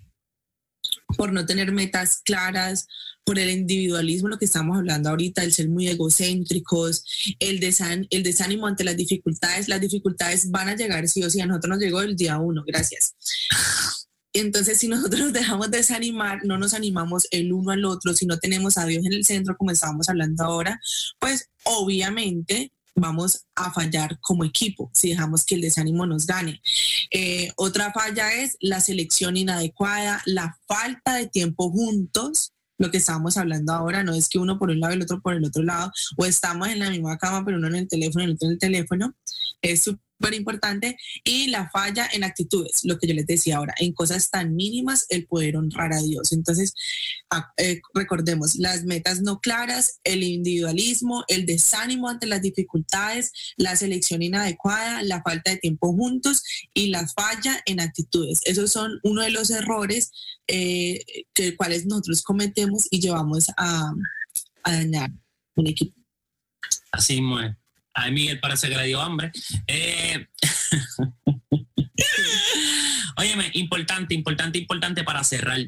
Por 1.17 1.33
no 1.33 1.45
tener 1.47 1.73
metas 1.73 2.21
claras, 2.25 2.87
por 3.25 3.39
el 3.39 3.49
individualismo, 3.51 4.29
lo 4.29 4.39
que 4.39 4.45
estamos 4.45 4.77
hablando 4.77 5.09
ahorita, 5.09 5.43
el 5.43 5.53
ser 5.53 5.69
muy 5.69 5.89
egocéntricos, 5.89 7.05
el, 7.39 7.59
desan- 7.59 8.07
el 8.11 8.23
desánimo 8.23 8.67
ante 8.67 8.85
las 8.85 8.97
dificultades. 8.97 9.67
Las 9.69 9.81
dificultades 9.81 10.51
van 10.51 10.69
a 10.69 10.77
llegar 10.77 11.09
sí 11.09 11.23
o 11.23 11.31
sí. 11.31 11.41
A 11.41 11.47
nosotros 11.47 11.71
nos 11.71 11.79
llegó 11.81 12.03
el 12.03 12.17
día 12.17 12.39
uno, 12.39 12.63
gracias. 12.67 13.15
Entonces, 14.35 14.79
si 14.79 14.89
nosotros 14.89 15.21
nos 15.21 15.33
dejamos 15.33 15.71
desanimar, 15.71 16.45
no 16.45 16.59
nos 16.59 16.75
animamos 16.75 17.27
el 17.31 17.53
uno 17.53 17.71
al 17.71 17.85
otro, 17.85 18.13
si 18.15 18.27
no 18.27 18.39
tenemos 18.39 18.77
a 18.77 18.85
Dios 18.85 19.07
en 19.07 19.15
el 19.15 19.25
centro, 19.25 19.57
como 19.57 19.71
estábamos 19.71 20.09
hablando 20.09 20.45
ahora, 20.45 20.79
pues 21.19 21.49
obviamente 21.65 22.73
vamos 22.97 23.47
a 23.57 23.73
fallar 23.73 24.19
como 24.21 24.45
equipo 24.45 24.91
si 24.95 25.11
dejamos 25.11 25.45
que 25.45 25.55
el 25.55 25.63
desánimo 25.63 26.07
nos 26.07 26.27
gane. 26.27 26.61
Eh, 27.11 27.51
otra 27.57 27.93
falla 27.93 28.33
es 28.35 28.57
la 28.61 28.81
selección 28.81 29.37
inadecuada, 29.37 30.21
la 30.27 30.59
falta 30.67 31.15
de 31.15 31.27
tiempo 31.27 31.71
juntos. 31.71 32.53
Lo 32.77 32.91
que 32.91 32.99
estábamos 32.99 33.37
hablando 33.37 33.73
ahora 33.73 34.03
no 34.03 34.15
es 34.15 34.29
que 34.29 34.39
uno 34.39 34.59
por 34.59 34.71
un 34.71 34.81
lado 34.81 34.93
y 34.93 34.97
el 34.97 35.03
otro 35.03 35.21
por 35.21 35.35
el 35.35 35.45
otro 35.45 35.63
lado, 35.63 35.93
o 36.17 36.27
estamos 36.27 36.69
en 36.69 36.81
la 36.81 36.91
misma 36.91 37.19
cama, 37.19 37.45
pero 37.45 37.59
uno 37.59 37.69
en 37.69 37.77
el 37.77 37.89
teléfono 37.89 38.25
y 38.25 38.27
el 38.27 38.35
otro 38.35 38.49
en 38.49 38.53
el 38.55 38.59
teléfono. 38.59 39.15
Súper 40.19 40.35
importante. 40.35 40.97
Y 41.25 41.49
la 41.49 41.69
falla 41.71 42.09
en 42.13 42.25
actitudes, 42.25 42.81
lo 42.85 42.99
que 42.99 43.07
yo 43.09 43.15
les 43.15 43.27
decía 43.27 43.57
ahora, 43.57 43.75
en 43.79 43.93
cosas 43.93 44.31
tan 44.31 44.55
mínimas, 44.55 45.07
el 45.09 45.27
poder 45.27 45.57
honrar 45.57 45.93
a 45.93 46.01
Dios. 46.03 46.33
Entonces, 46.33 46.75
a- 47.31 47.53
eh, 47.57 47.81
recordemos 47.95 48.57
las 48.57 48.85
metas 48.85 49.21
no 49.23 49.41
claras, 49.41 50.01
el 50.05 50.23
individualismo, 50.23 51.25
el 51.29 51.47
desánimo 51.47 52.09
ante 52.09 52.27
las 52.27 52.43
dificultades, 52.43 53.33
la 53.57 53.77
selección 53.77 54.23
inadecuada, 54.23 55.03
la 55.03 55.23
falta 55.23 55.51
de 55.51 55.59
tiempo 55.59 55.93
juntos 55.93 56.43
y 56.73 56.89
la 56.89 57.07
falla 57.09 57.61
en 57.67 57.81
actitudes. 57.81 58.41
Esos 58.45 58.71
son 58.73 59.01
uno 59.03 59.23
de 59.23 59.31
los 59.31 59.51
errores 59.51 60.11
eh, 60.47 61.05
que 61.33 61.57
cuales 61.57 61.87
nosotros 61.87 62.23
cometemos 62.23 62.87
y 62.91 63.01
llevamos 63.01 63.47
a, 63.57 63.93
a 64.63 64.73
dañar 64.73 65.11
un 65.57 65.67
equipo. 65.67 65.97
Así 66.93 67.19
es. 67.19 67.57
A 67.95 68.11
Miguel 68.11 68.41
parece 68.41 68.69
que 68.69 68.77
le 68.77 68.87
dio 68.87 69.01
hambre. 69.01 69.31
Eh, 69.67 70.27
Óyeme, 73.17 73.51
importante, 73.55 74.15
importante, 74.15 74.59
importante 74.59 75.05
para 75.05 75.23
cerrar. 75.23 75.59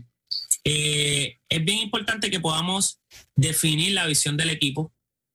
Eh, 0.65 1.39
es 1.49 1.65
bien 1.65 1.79
importante 1.79 2.31
que 2.31 2.41
podamos 2.41 3.01
definir 3.37 3.93
la 3.93 4.07
visión 4.07 4.37
del 4.37 4.51
equipo. 4.51 4.93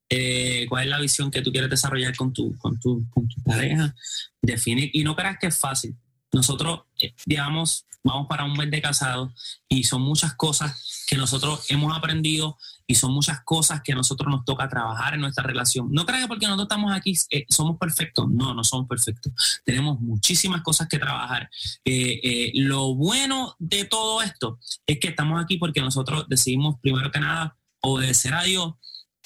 Eh, 0.09 0.65
¿Cuál 0.67 0.83
es 0.83 0.89
la 0.89 0.99
visión 0.99 1.31
que 1.31 1.41
tú 1.41 1.53
quieres 1.53 1.69
desarrollar 1.69 2.15
con 2.17 2.33
tu, 2.33 2.57
con 2.57 2.77
tu, 2.79 3.09
con 3.09 3.29
tu 3.29 3.41
pareja? 3.43 3.95
Definir. 4.41 4.89
Y 4.93 5.05
no 5.05 5.15
creas 5.15 5.37
que 5.39 5.47
es 5.47 5.57
fácil. 5.57 5.95
Nosotros, 6.31 6.81
eh, 6.99 7.13
digamos, 7.25 7.85
vamos 8.03 8.27
para 8.27 8.45
un 8.45 8.53
mes 8.53 8.71
de 8.71 8.81
casados 8.81 9.31
y 9.67 9.83
son 9.83 10.01
muchas 10.01 10.33
cosas 10.35 11.05
que 11.07 11.17
nosotros 11.17 11.65
hemos 11.69 11.95
aprendido 11.95 12.57
y 12.87 12.95
son 12.95 13.13
muchas 13.13 13.41
cosas 13.43 13.81
que 13.83 13.93
a 13.93 13.95
nosotros 13.95 14.29
nos 14.29 14.43
toca 14.43 14.67
trabajar 14.67 15.13
en 15.13 15.21
nuestra 15.21 15.43
relación. 15.43 15.89
No 15.91 16.05
creas 16.05 16.23
que 16.23 16.27
porque 16.27 16.45
nosotros 16.45 16.65
estamos 16.65 16.93
aquí 16.93 17.13
eh, 17.29 17.45
somos 17.47 17.77
perfectos. 17.77 18.27
No, 18.29 18.53
no 18.53 18.63
somos 18.63 18.87
perfectos. 18.87 19.61
Tenemos 19.63 19.99
muchísimas 19.99 20.61
cosas 20.61 20.87
que 20.87 20.99
trabajar. 20.99 21.49
Eh, 21.85 22.51
lo 22.55 22.95
bueno 22.95 23.55
de 23.59 23.85
todo 23.85 24.21
esto 24.21 24.59
es 24.85 24.99
que 24.99 25.09
estamos 25.09 25.41
aquí 25.41 25.57
porque 25.57 25.81
nosotros 25.81 26.25
decidimos, 26.27 26.79
primero 26.81 27.11
que 27.11 27.19
nada, 27.19 27.57
obedecer 27.81 28.33
a 28.33 28.43
Dios 28.43 28.73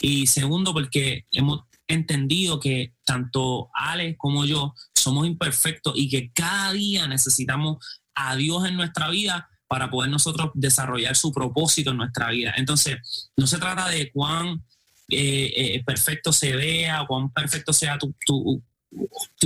y 0.02 0.28
segundo, 0.28 0.74
porque 0.74 1.26
hemos 1.32 1.64
entendido 1.88 2.60
que 2.60 2.94
tanto 3.04 3.70
Ale 3.74 4.16
como 4.18 4.46
yo 4.46 4.74
somos 4.94 5.28
imperfectos 5.28 5.94
y 5.96 6.10
que 6.10 6.32
cada 6.32 6.72
día 6.74 7.08
necesitamos 7.08 7.78
a 8.16 8.36
Dios 8.36 8.68
en 8.68 8.76
nuestra 8.76 9.10
vida 9.10 9.48
para 9.68 9.90
poder 9.90 10.10
nosotros 10.12 10.52
desarrollar 10.54 11.16
su 11.16 11.32
propósito 11.32 11.92
en 11.92 11.98
nuestra 11.98 12.30
vida. 12.30 12.54
Entonces, 12.58 13.30
no 13.36 13.48
se 13.48 13.58
trata 13.58 13.90
de 13.90 14.12
cuán 14.12 14.64
eh, 15.10 15.54
eh, 15.56 15.84
perfecto 15.86 16.34
se 16.34 16.56
vea 16.56 17.06
cuán 17.08 17.30
perfecto 17.32 17.72
sea 17.74 17.98
tu- 17.98 18.16
tu- 18.26 18.64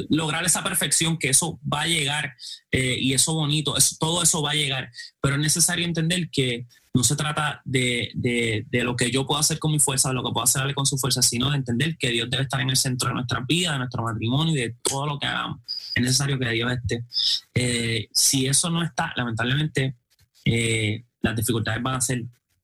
lograr 0.09 0.45
esa 0.45 0.63
perfección, 0.63 1.17
que 1.17 1.29
eso 1.29 1.59
va 1.71 1.81
a 1.81 1.87
llegar 1.87 2.35
eh, 2.71 2.97
y 2.99 3.13
eso 3.13 3.33
bonito, 3.33 3.75
eso- 3.77 3.95
todo 3.99 4.21
eso 4.23 4.41
va 4.41 4.51
a 4.51 4.55
llegar, 4.55 4.91
pero 5.21 5.35
es 5.35 5.41
necesario 5.41 5.85
entender 5.85 6.29
que 6.31 6.65
no 6.93 7.03
se 7.03 7.15
trata 7.15 7.61
de, 7.65 8.11
de- 8.15 8.65
de 8.69 8.83
lo 8.83 8.95
que 8.95 9.11
yo 9.11 9.25
puedo 9.25 9.39
hacer 9.39 9.59
con 9.59 9.71
mi 9.71 9.79
fuerza, 9.79 10.09
de 10.09 10.15
lo 10.15 10.23
que 10.23 10.31
puedo 10.31 10.43
hacerle 10.43 10.73
con 10.73 10.85
su 10.85 10.97
fuerza, 10.97 11.21
sino 11.21 11.49
de 11.51 11.57
entender 11.57 11.97
que 11.97 12.09
Dios 12.09 12.29
debe 12.29 12.43
estar 12.43 12.61
en 12.61 12.69
el 12.69 12.77
centro 12.77 13.09
de 13.09 13.15
nuestra 13.15 13.43
vida, 13.47 13.73
de 13.73 13.77
nuestro 13.79 14.03
matrimonio 14.03 14.53
y 14.53 14.57
de 14.59 14.75
todo 14.83 15.05
lo 15.05 15.19
que 15.19 15.27
hagamos. 15.27 15.59
Es 15.95 16.03
necesario 16.03 16.37
que 16.39 16.49
Dios 16.49 16.71
esté. 16.71 17.03
Eh, 17.53 18.07
si 18.11 18.47
eso 18.47 18.69
no 18.69 18.83
está, 18.83 19.13
lamentablemente, 19.15 19.95
eh, 20.45 21.03
las 21.21 21.35
dificultades 21.35 21.81
van 21.81 21.95
a 21.95 22.01
ser 22.01 22.23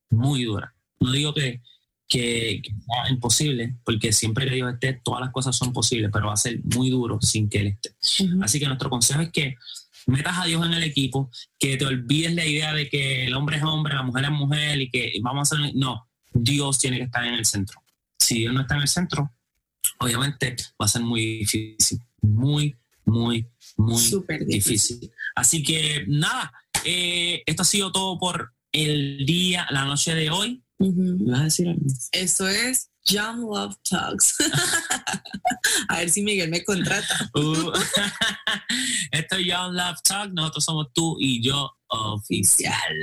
muy 0.10 0.44
duras. 0.44 0.72
No 1.00 1.12
digo 1.12 1.34
que, 1.34 1.62
que, 2.08 2.62
que 2.64 2.70
sea 2.70 3.10
imposible, 3.10 3.76
porque 3.84 4.14
siempre 4.14 4.48
que 4.48 4.56
Dios 4.56 4.74
esté, 4.74 4.94
todas 5.04 5.22
las 5.22 5.32
cosas 5.32 5.56
son 5.56 5.74
posibles, 5.74 6.10
pero 6.14 6.28
va 6.28 6.34
a 6.34 6.38
ser 6.38 6.60
muy 6.76 6.90
duro 6.90 7.20
sin 7.22 7.50
que 7.50 7.60
Él 7.60 7.68
esté. 7.68 7.96
Así 8.42 8.60
que 8.60 8.68
nuestro 8.68 8.90
consejo 8.90 9.22
es 9.22 9.32
que 9.32 9.56
metas 10.08 10.38
a 10.38 10.46
Dios 10.46 10.66
en 10.66 10.74
el 10.74 10.84
equipo, 10.84 11.32
que 11.58 11.78
te 11.78 11.86
olvides 11.86 12.34
la 12.36 12.46
idea 12.46 12.74
de 12.74 12.90
que 12.90 13.26
el 13.26 13.34
hombre 13.34 13.58
es 13.58 13.64
hombre, 13.64 13.96
la 13.96 14.04
mujer 14.04 14.26
es 14.26 14.32
mujer 14.32 14.82
y 14.82 14.90
que 14.90 15.14
vamos 15.22 15.52
a 15.52 15.56
hacer... 15.56 15.76
No, 15.76 16.08
Dios 16.34 16.78
tiene 16.78 16.98
que 16.98 17.04
estar 17.04 17.26
en 17.26 17.34
el 17.34 17.46
centro. 17.46 17.82
Si 18.20 18.40
Dios 18.40 18.54
no 18.54 18.62
está 18.62 18.76
en 18.76 18.82
el 18.82 18.88
centro, 18.88 19.34
obviamente 20.00 20.56
va 20.80 20.86
a 20.86 20.90
ser 20.90 21.02
muy 21.02 21.40
difícil, 21.40 22.00
muy, 22.22 22.76
muy, 23.06 23.48
muy 23.78 23.98
Súper 23.98 24.46
difícil. 24.46 25.00
difícil. 25.00 25.12
Así 25.36 25.64
que 25.64 26.06
nada, 26.08 26.52
eh, 26.84 27.42
esto 27.46 27.62
ha 27.62 27.66
sido 27.66 27.92
todo 27.92 28.18
por 28.20 28.54
el 28.72 29.26
día, 29.26 29.68
la 29.72 29.86
noche 29.86 30.14
de 30.14 30.30
hoy. 30.30 30.62
¿Me 30.78 31.32
vas 31.32 31.42
a 31.42 31.44
decir 31.46 31.70
algo? 31.70 31.86
Esto 32.12 32.48
es 32.48 32.90
Young 33.06 33.42
Love 33.42 33.76
Talks. 33.90 34.36
A 35.90 35.98
ver 35.98 36.10
si 36.10 36.22
Miguel 36.22 36.50
me 36.50 36.64
contrata. 36.64 37.30
Uh, 37.34 37.72
esto 39.12 39.36
es 39.38 39.46
Young 39.46 39.74
Love 39.74 40.02
Talk. 40.04 40.34
Nosotros 40.34 40.66
somos 40.66 40.88
tú 40.94 41.18
y 41.20 41.42
yo 41.42 41.72
oficial. 41.88 42.96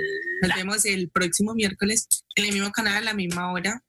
Nos 0.43 0.57
vemos 0.57 0.85
el 0.85 1.09
próximo 1.09 1.55
miércoles 1.55 2.07
en 2.35 2.47
el 2.47 2.53
mismo 2.53 2.71
canal, 2.71 2.97
a 2.97 3.01
la 3.01 3.15
misma 3.15 3.53
hora. 3.53 3.83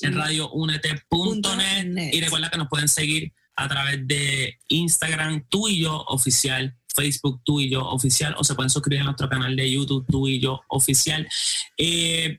En 0.00 0.14
radiounete.net. 0.14 2.12
Y 2.12 2.20
recuerda 2.20 2.50
que 2.50 2.58
nos 2.58 2.68
pueden 2.68 2.88
seguir 2.88 3.32
a 3.56 3.68
través 3.68 4.06
de 4.06 4.58
Instagram, 4.68 5.46
tú 5.48 5.68
y 5.68 5.82
yo 5.82 6.02
oficial. 6.08 6.76
Facebook, 6.94 7.40
tú 7.42 7.58
y 7.58 7.70
yo 7.70 7.80
oficial, 7.86 8.34
o 8.38 8.44
se 8.44 8.54
pueden 8.54 8.68
suscribir 8.68 9.00
a 9.00 9.04
nuestro 9.04 9.26
canal 9.26 9.56
de 9.56 9.70
YouTube, 9.70 10.04
tú 10.10 10.28
y 10.28 10.38
yo 10.38 10.60
oficial. 10.68 11.26
Eh, 11.78 12.38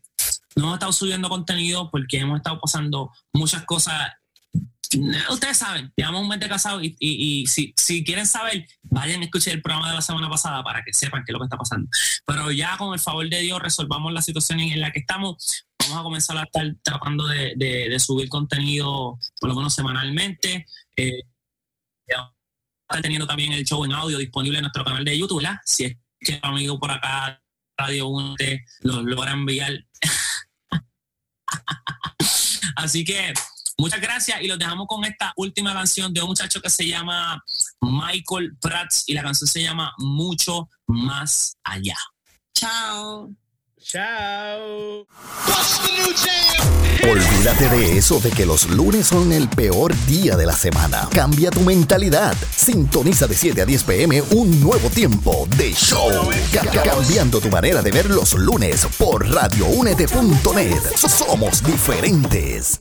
no 0.56 0.64
hemos 0.64 0.74
estado 0.76 0.94
subiendo 0.94 1.30
contenido 1.30 1.90
porque 1.92 2.20
hemos 2.20 2.38
estado 2.38 2.60
pasando 2.60 3.12
muchas 3.34 3.64
cosas. 3.64 4.12
Ustedes 5.32 5.58
saben, 5.58 5.92
llevamos 5.96 6.22
un 6.22 6.28
mes 6.28 6.40
de 6.40 6.48
casado 6.48 6.80
y, 6.84 6.96
y- 7.00 7.42
y 7.42 7.48
si, 7.48 7.74
si 7.76 8.04
quieren 8.04 8.28
saber, 8.28 8.68
vayan 8.84 9.22
a 9.22 9.26
escuchar 9.26 9.54
el 9.56 9.62
programa 9.64 9.90
de 9.90 9.96
la 9.96 10.02
semana 10.04 10.30
pasada 10.30 10.64
para 10.64 10.84
que 10.84 10.94
sepan 10.94 11.24
qué 11.26 11.32
es 11.32 11.34
lo 11.34 11.40
que 11.40 11.46
está 11.46 11.58
pasando. 11.58 11.90
Pero 12.28 12.52
ya 12.52 12.78
con 12.78 12.94
el 12.94 13.00
favor 13.00 13.28
de 13.28 13.40
Dios 13.42 13.60
resolvamos 13.60 14.14
la 14.14 14.22
situación 14.22 14.60
en 14.60 14.80
la 14.82 14.92
que 14.92 15.00
estamos. 15.00 15.66
Vamos 15.80 15.98
a 15.98 16.04
comenzar 16.04 16.38
a 16.38 16.44
estar 16.44 16.64
tratando 16.84 17.26
de, 17.28 17.54
de- 17.56 17.90
de 17.90 18.00
subir 18.00 18.30
contenido 18.30 19.18
por 19.40 19.50
lo 19.50 19.56
menos 19.56 19.74
semanalmente. 19.74 20.68
Eh, 20.96 21.22
teniendo 23.02 23.26
también 23.26 23.52
el 23.54 23.64
show 23.66 23.84
en 23.86 23.92
audio 23.94 24.20
disponible 24.20 24.60
en 24.60 24.64
nuestro 24.64 24.86
canal 24.86 25.04
de 25.04 25.18
YouTube, 25.18 25.42
¿verdad? 25.42 25.58
Si 25.66 25.86
es 25.86 25.98
que 26.20 26.40
amigo 26.44 26.80
por 26.80 26.92
acá, 26.92 27.42
Radio 27.76 28.08
Unte, 28.08 28.64
lo 28.82 29.02
logra 29.02 29.32
enviar. 29.32 29.72
Así 32.76 33.04
que 33.04 33.34
muchas 33.78 34.02
gracias 34.02 34.42
y 34.42 34.48
los 34.48 34.60
dejamos 34.60 34.88
con 34.88 35.04
esta 35.06 35.34
última 35.38 35.74
canción 35.74 36.14
de 36.14 36.22
un 36.22 36.28
muchacho 36.30 36.62
que 36.62 36.70
se 36.70 36.88
llama 36.88 37.44
Michael 37.82 38.58
Prats 38.60 39.04
y 39.08 39.14
la 39.14 39.24
canción 39.24 39.48
se 39.48 39.62
llama 39.62 39.94
Mucho 39.98 40.70
Más 40.88 41.58
Allá. 41.64 41.98
Chao. 42.54 43.34
Chao. 43.84 45.06
Olvídate 47.10 47.68
de 47.70 47.98
eso 47.98 48.20
de 48.22 48.32
que 48.32 48.46
los 48.46 48.70
lunes 48.70 49.08
son 49.08 49.34
el 49.34 49.50
peor 49.50 49.94
día 50.08 50.38
de 50.38 50.46
la 50.46 50.54
semana. 50.54 51.10
Cambia 51.14 51.52
tu 51.52 51.60
mentalidad. 51.62 52.34
Sintoniza 52.56 53.28
de 53.28 53.36
7 53.36 53.62
a 53.62 53.66
10 53.66 53.84
pm 53.84 54.22
un 54.32 54.62
nuevo 54.62 54.90
tiempo 54.90 55.46
de 55.58 55.74
show. 55.74 56.10
Ca- 56.54 56.62
ca- 56.72 56.84
cambiando 56.84 57.42
tu 57.42 57.50
manera 57.50 57.82
de 57.82 57.92
ver 57.92 58.10
los 58.10 58.34
lunes 58.34 58.88
por 58.98 59.28
radioúnete.net. 59.30 60.82
Somos 60.96 61.62
diferentes. 61.64 62.80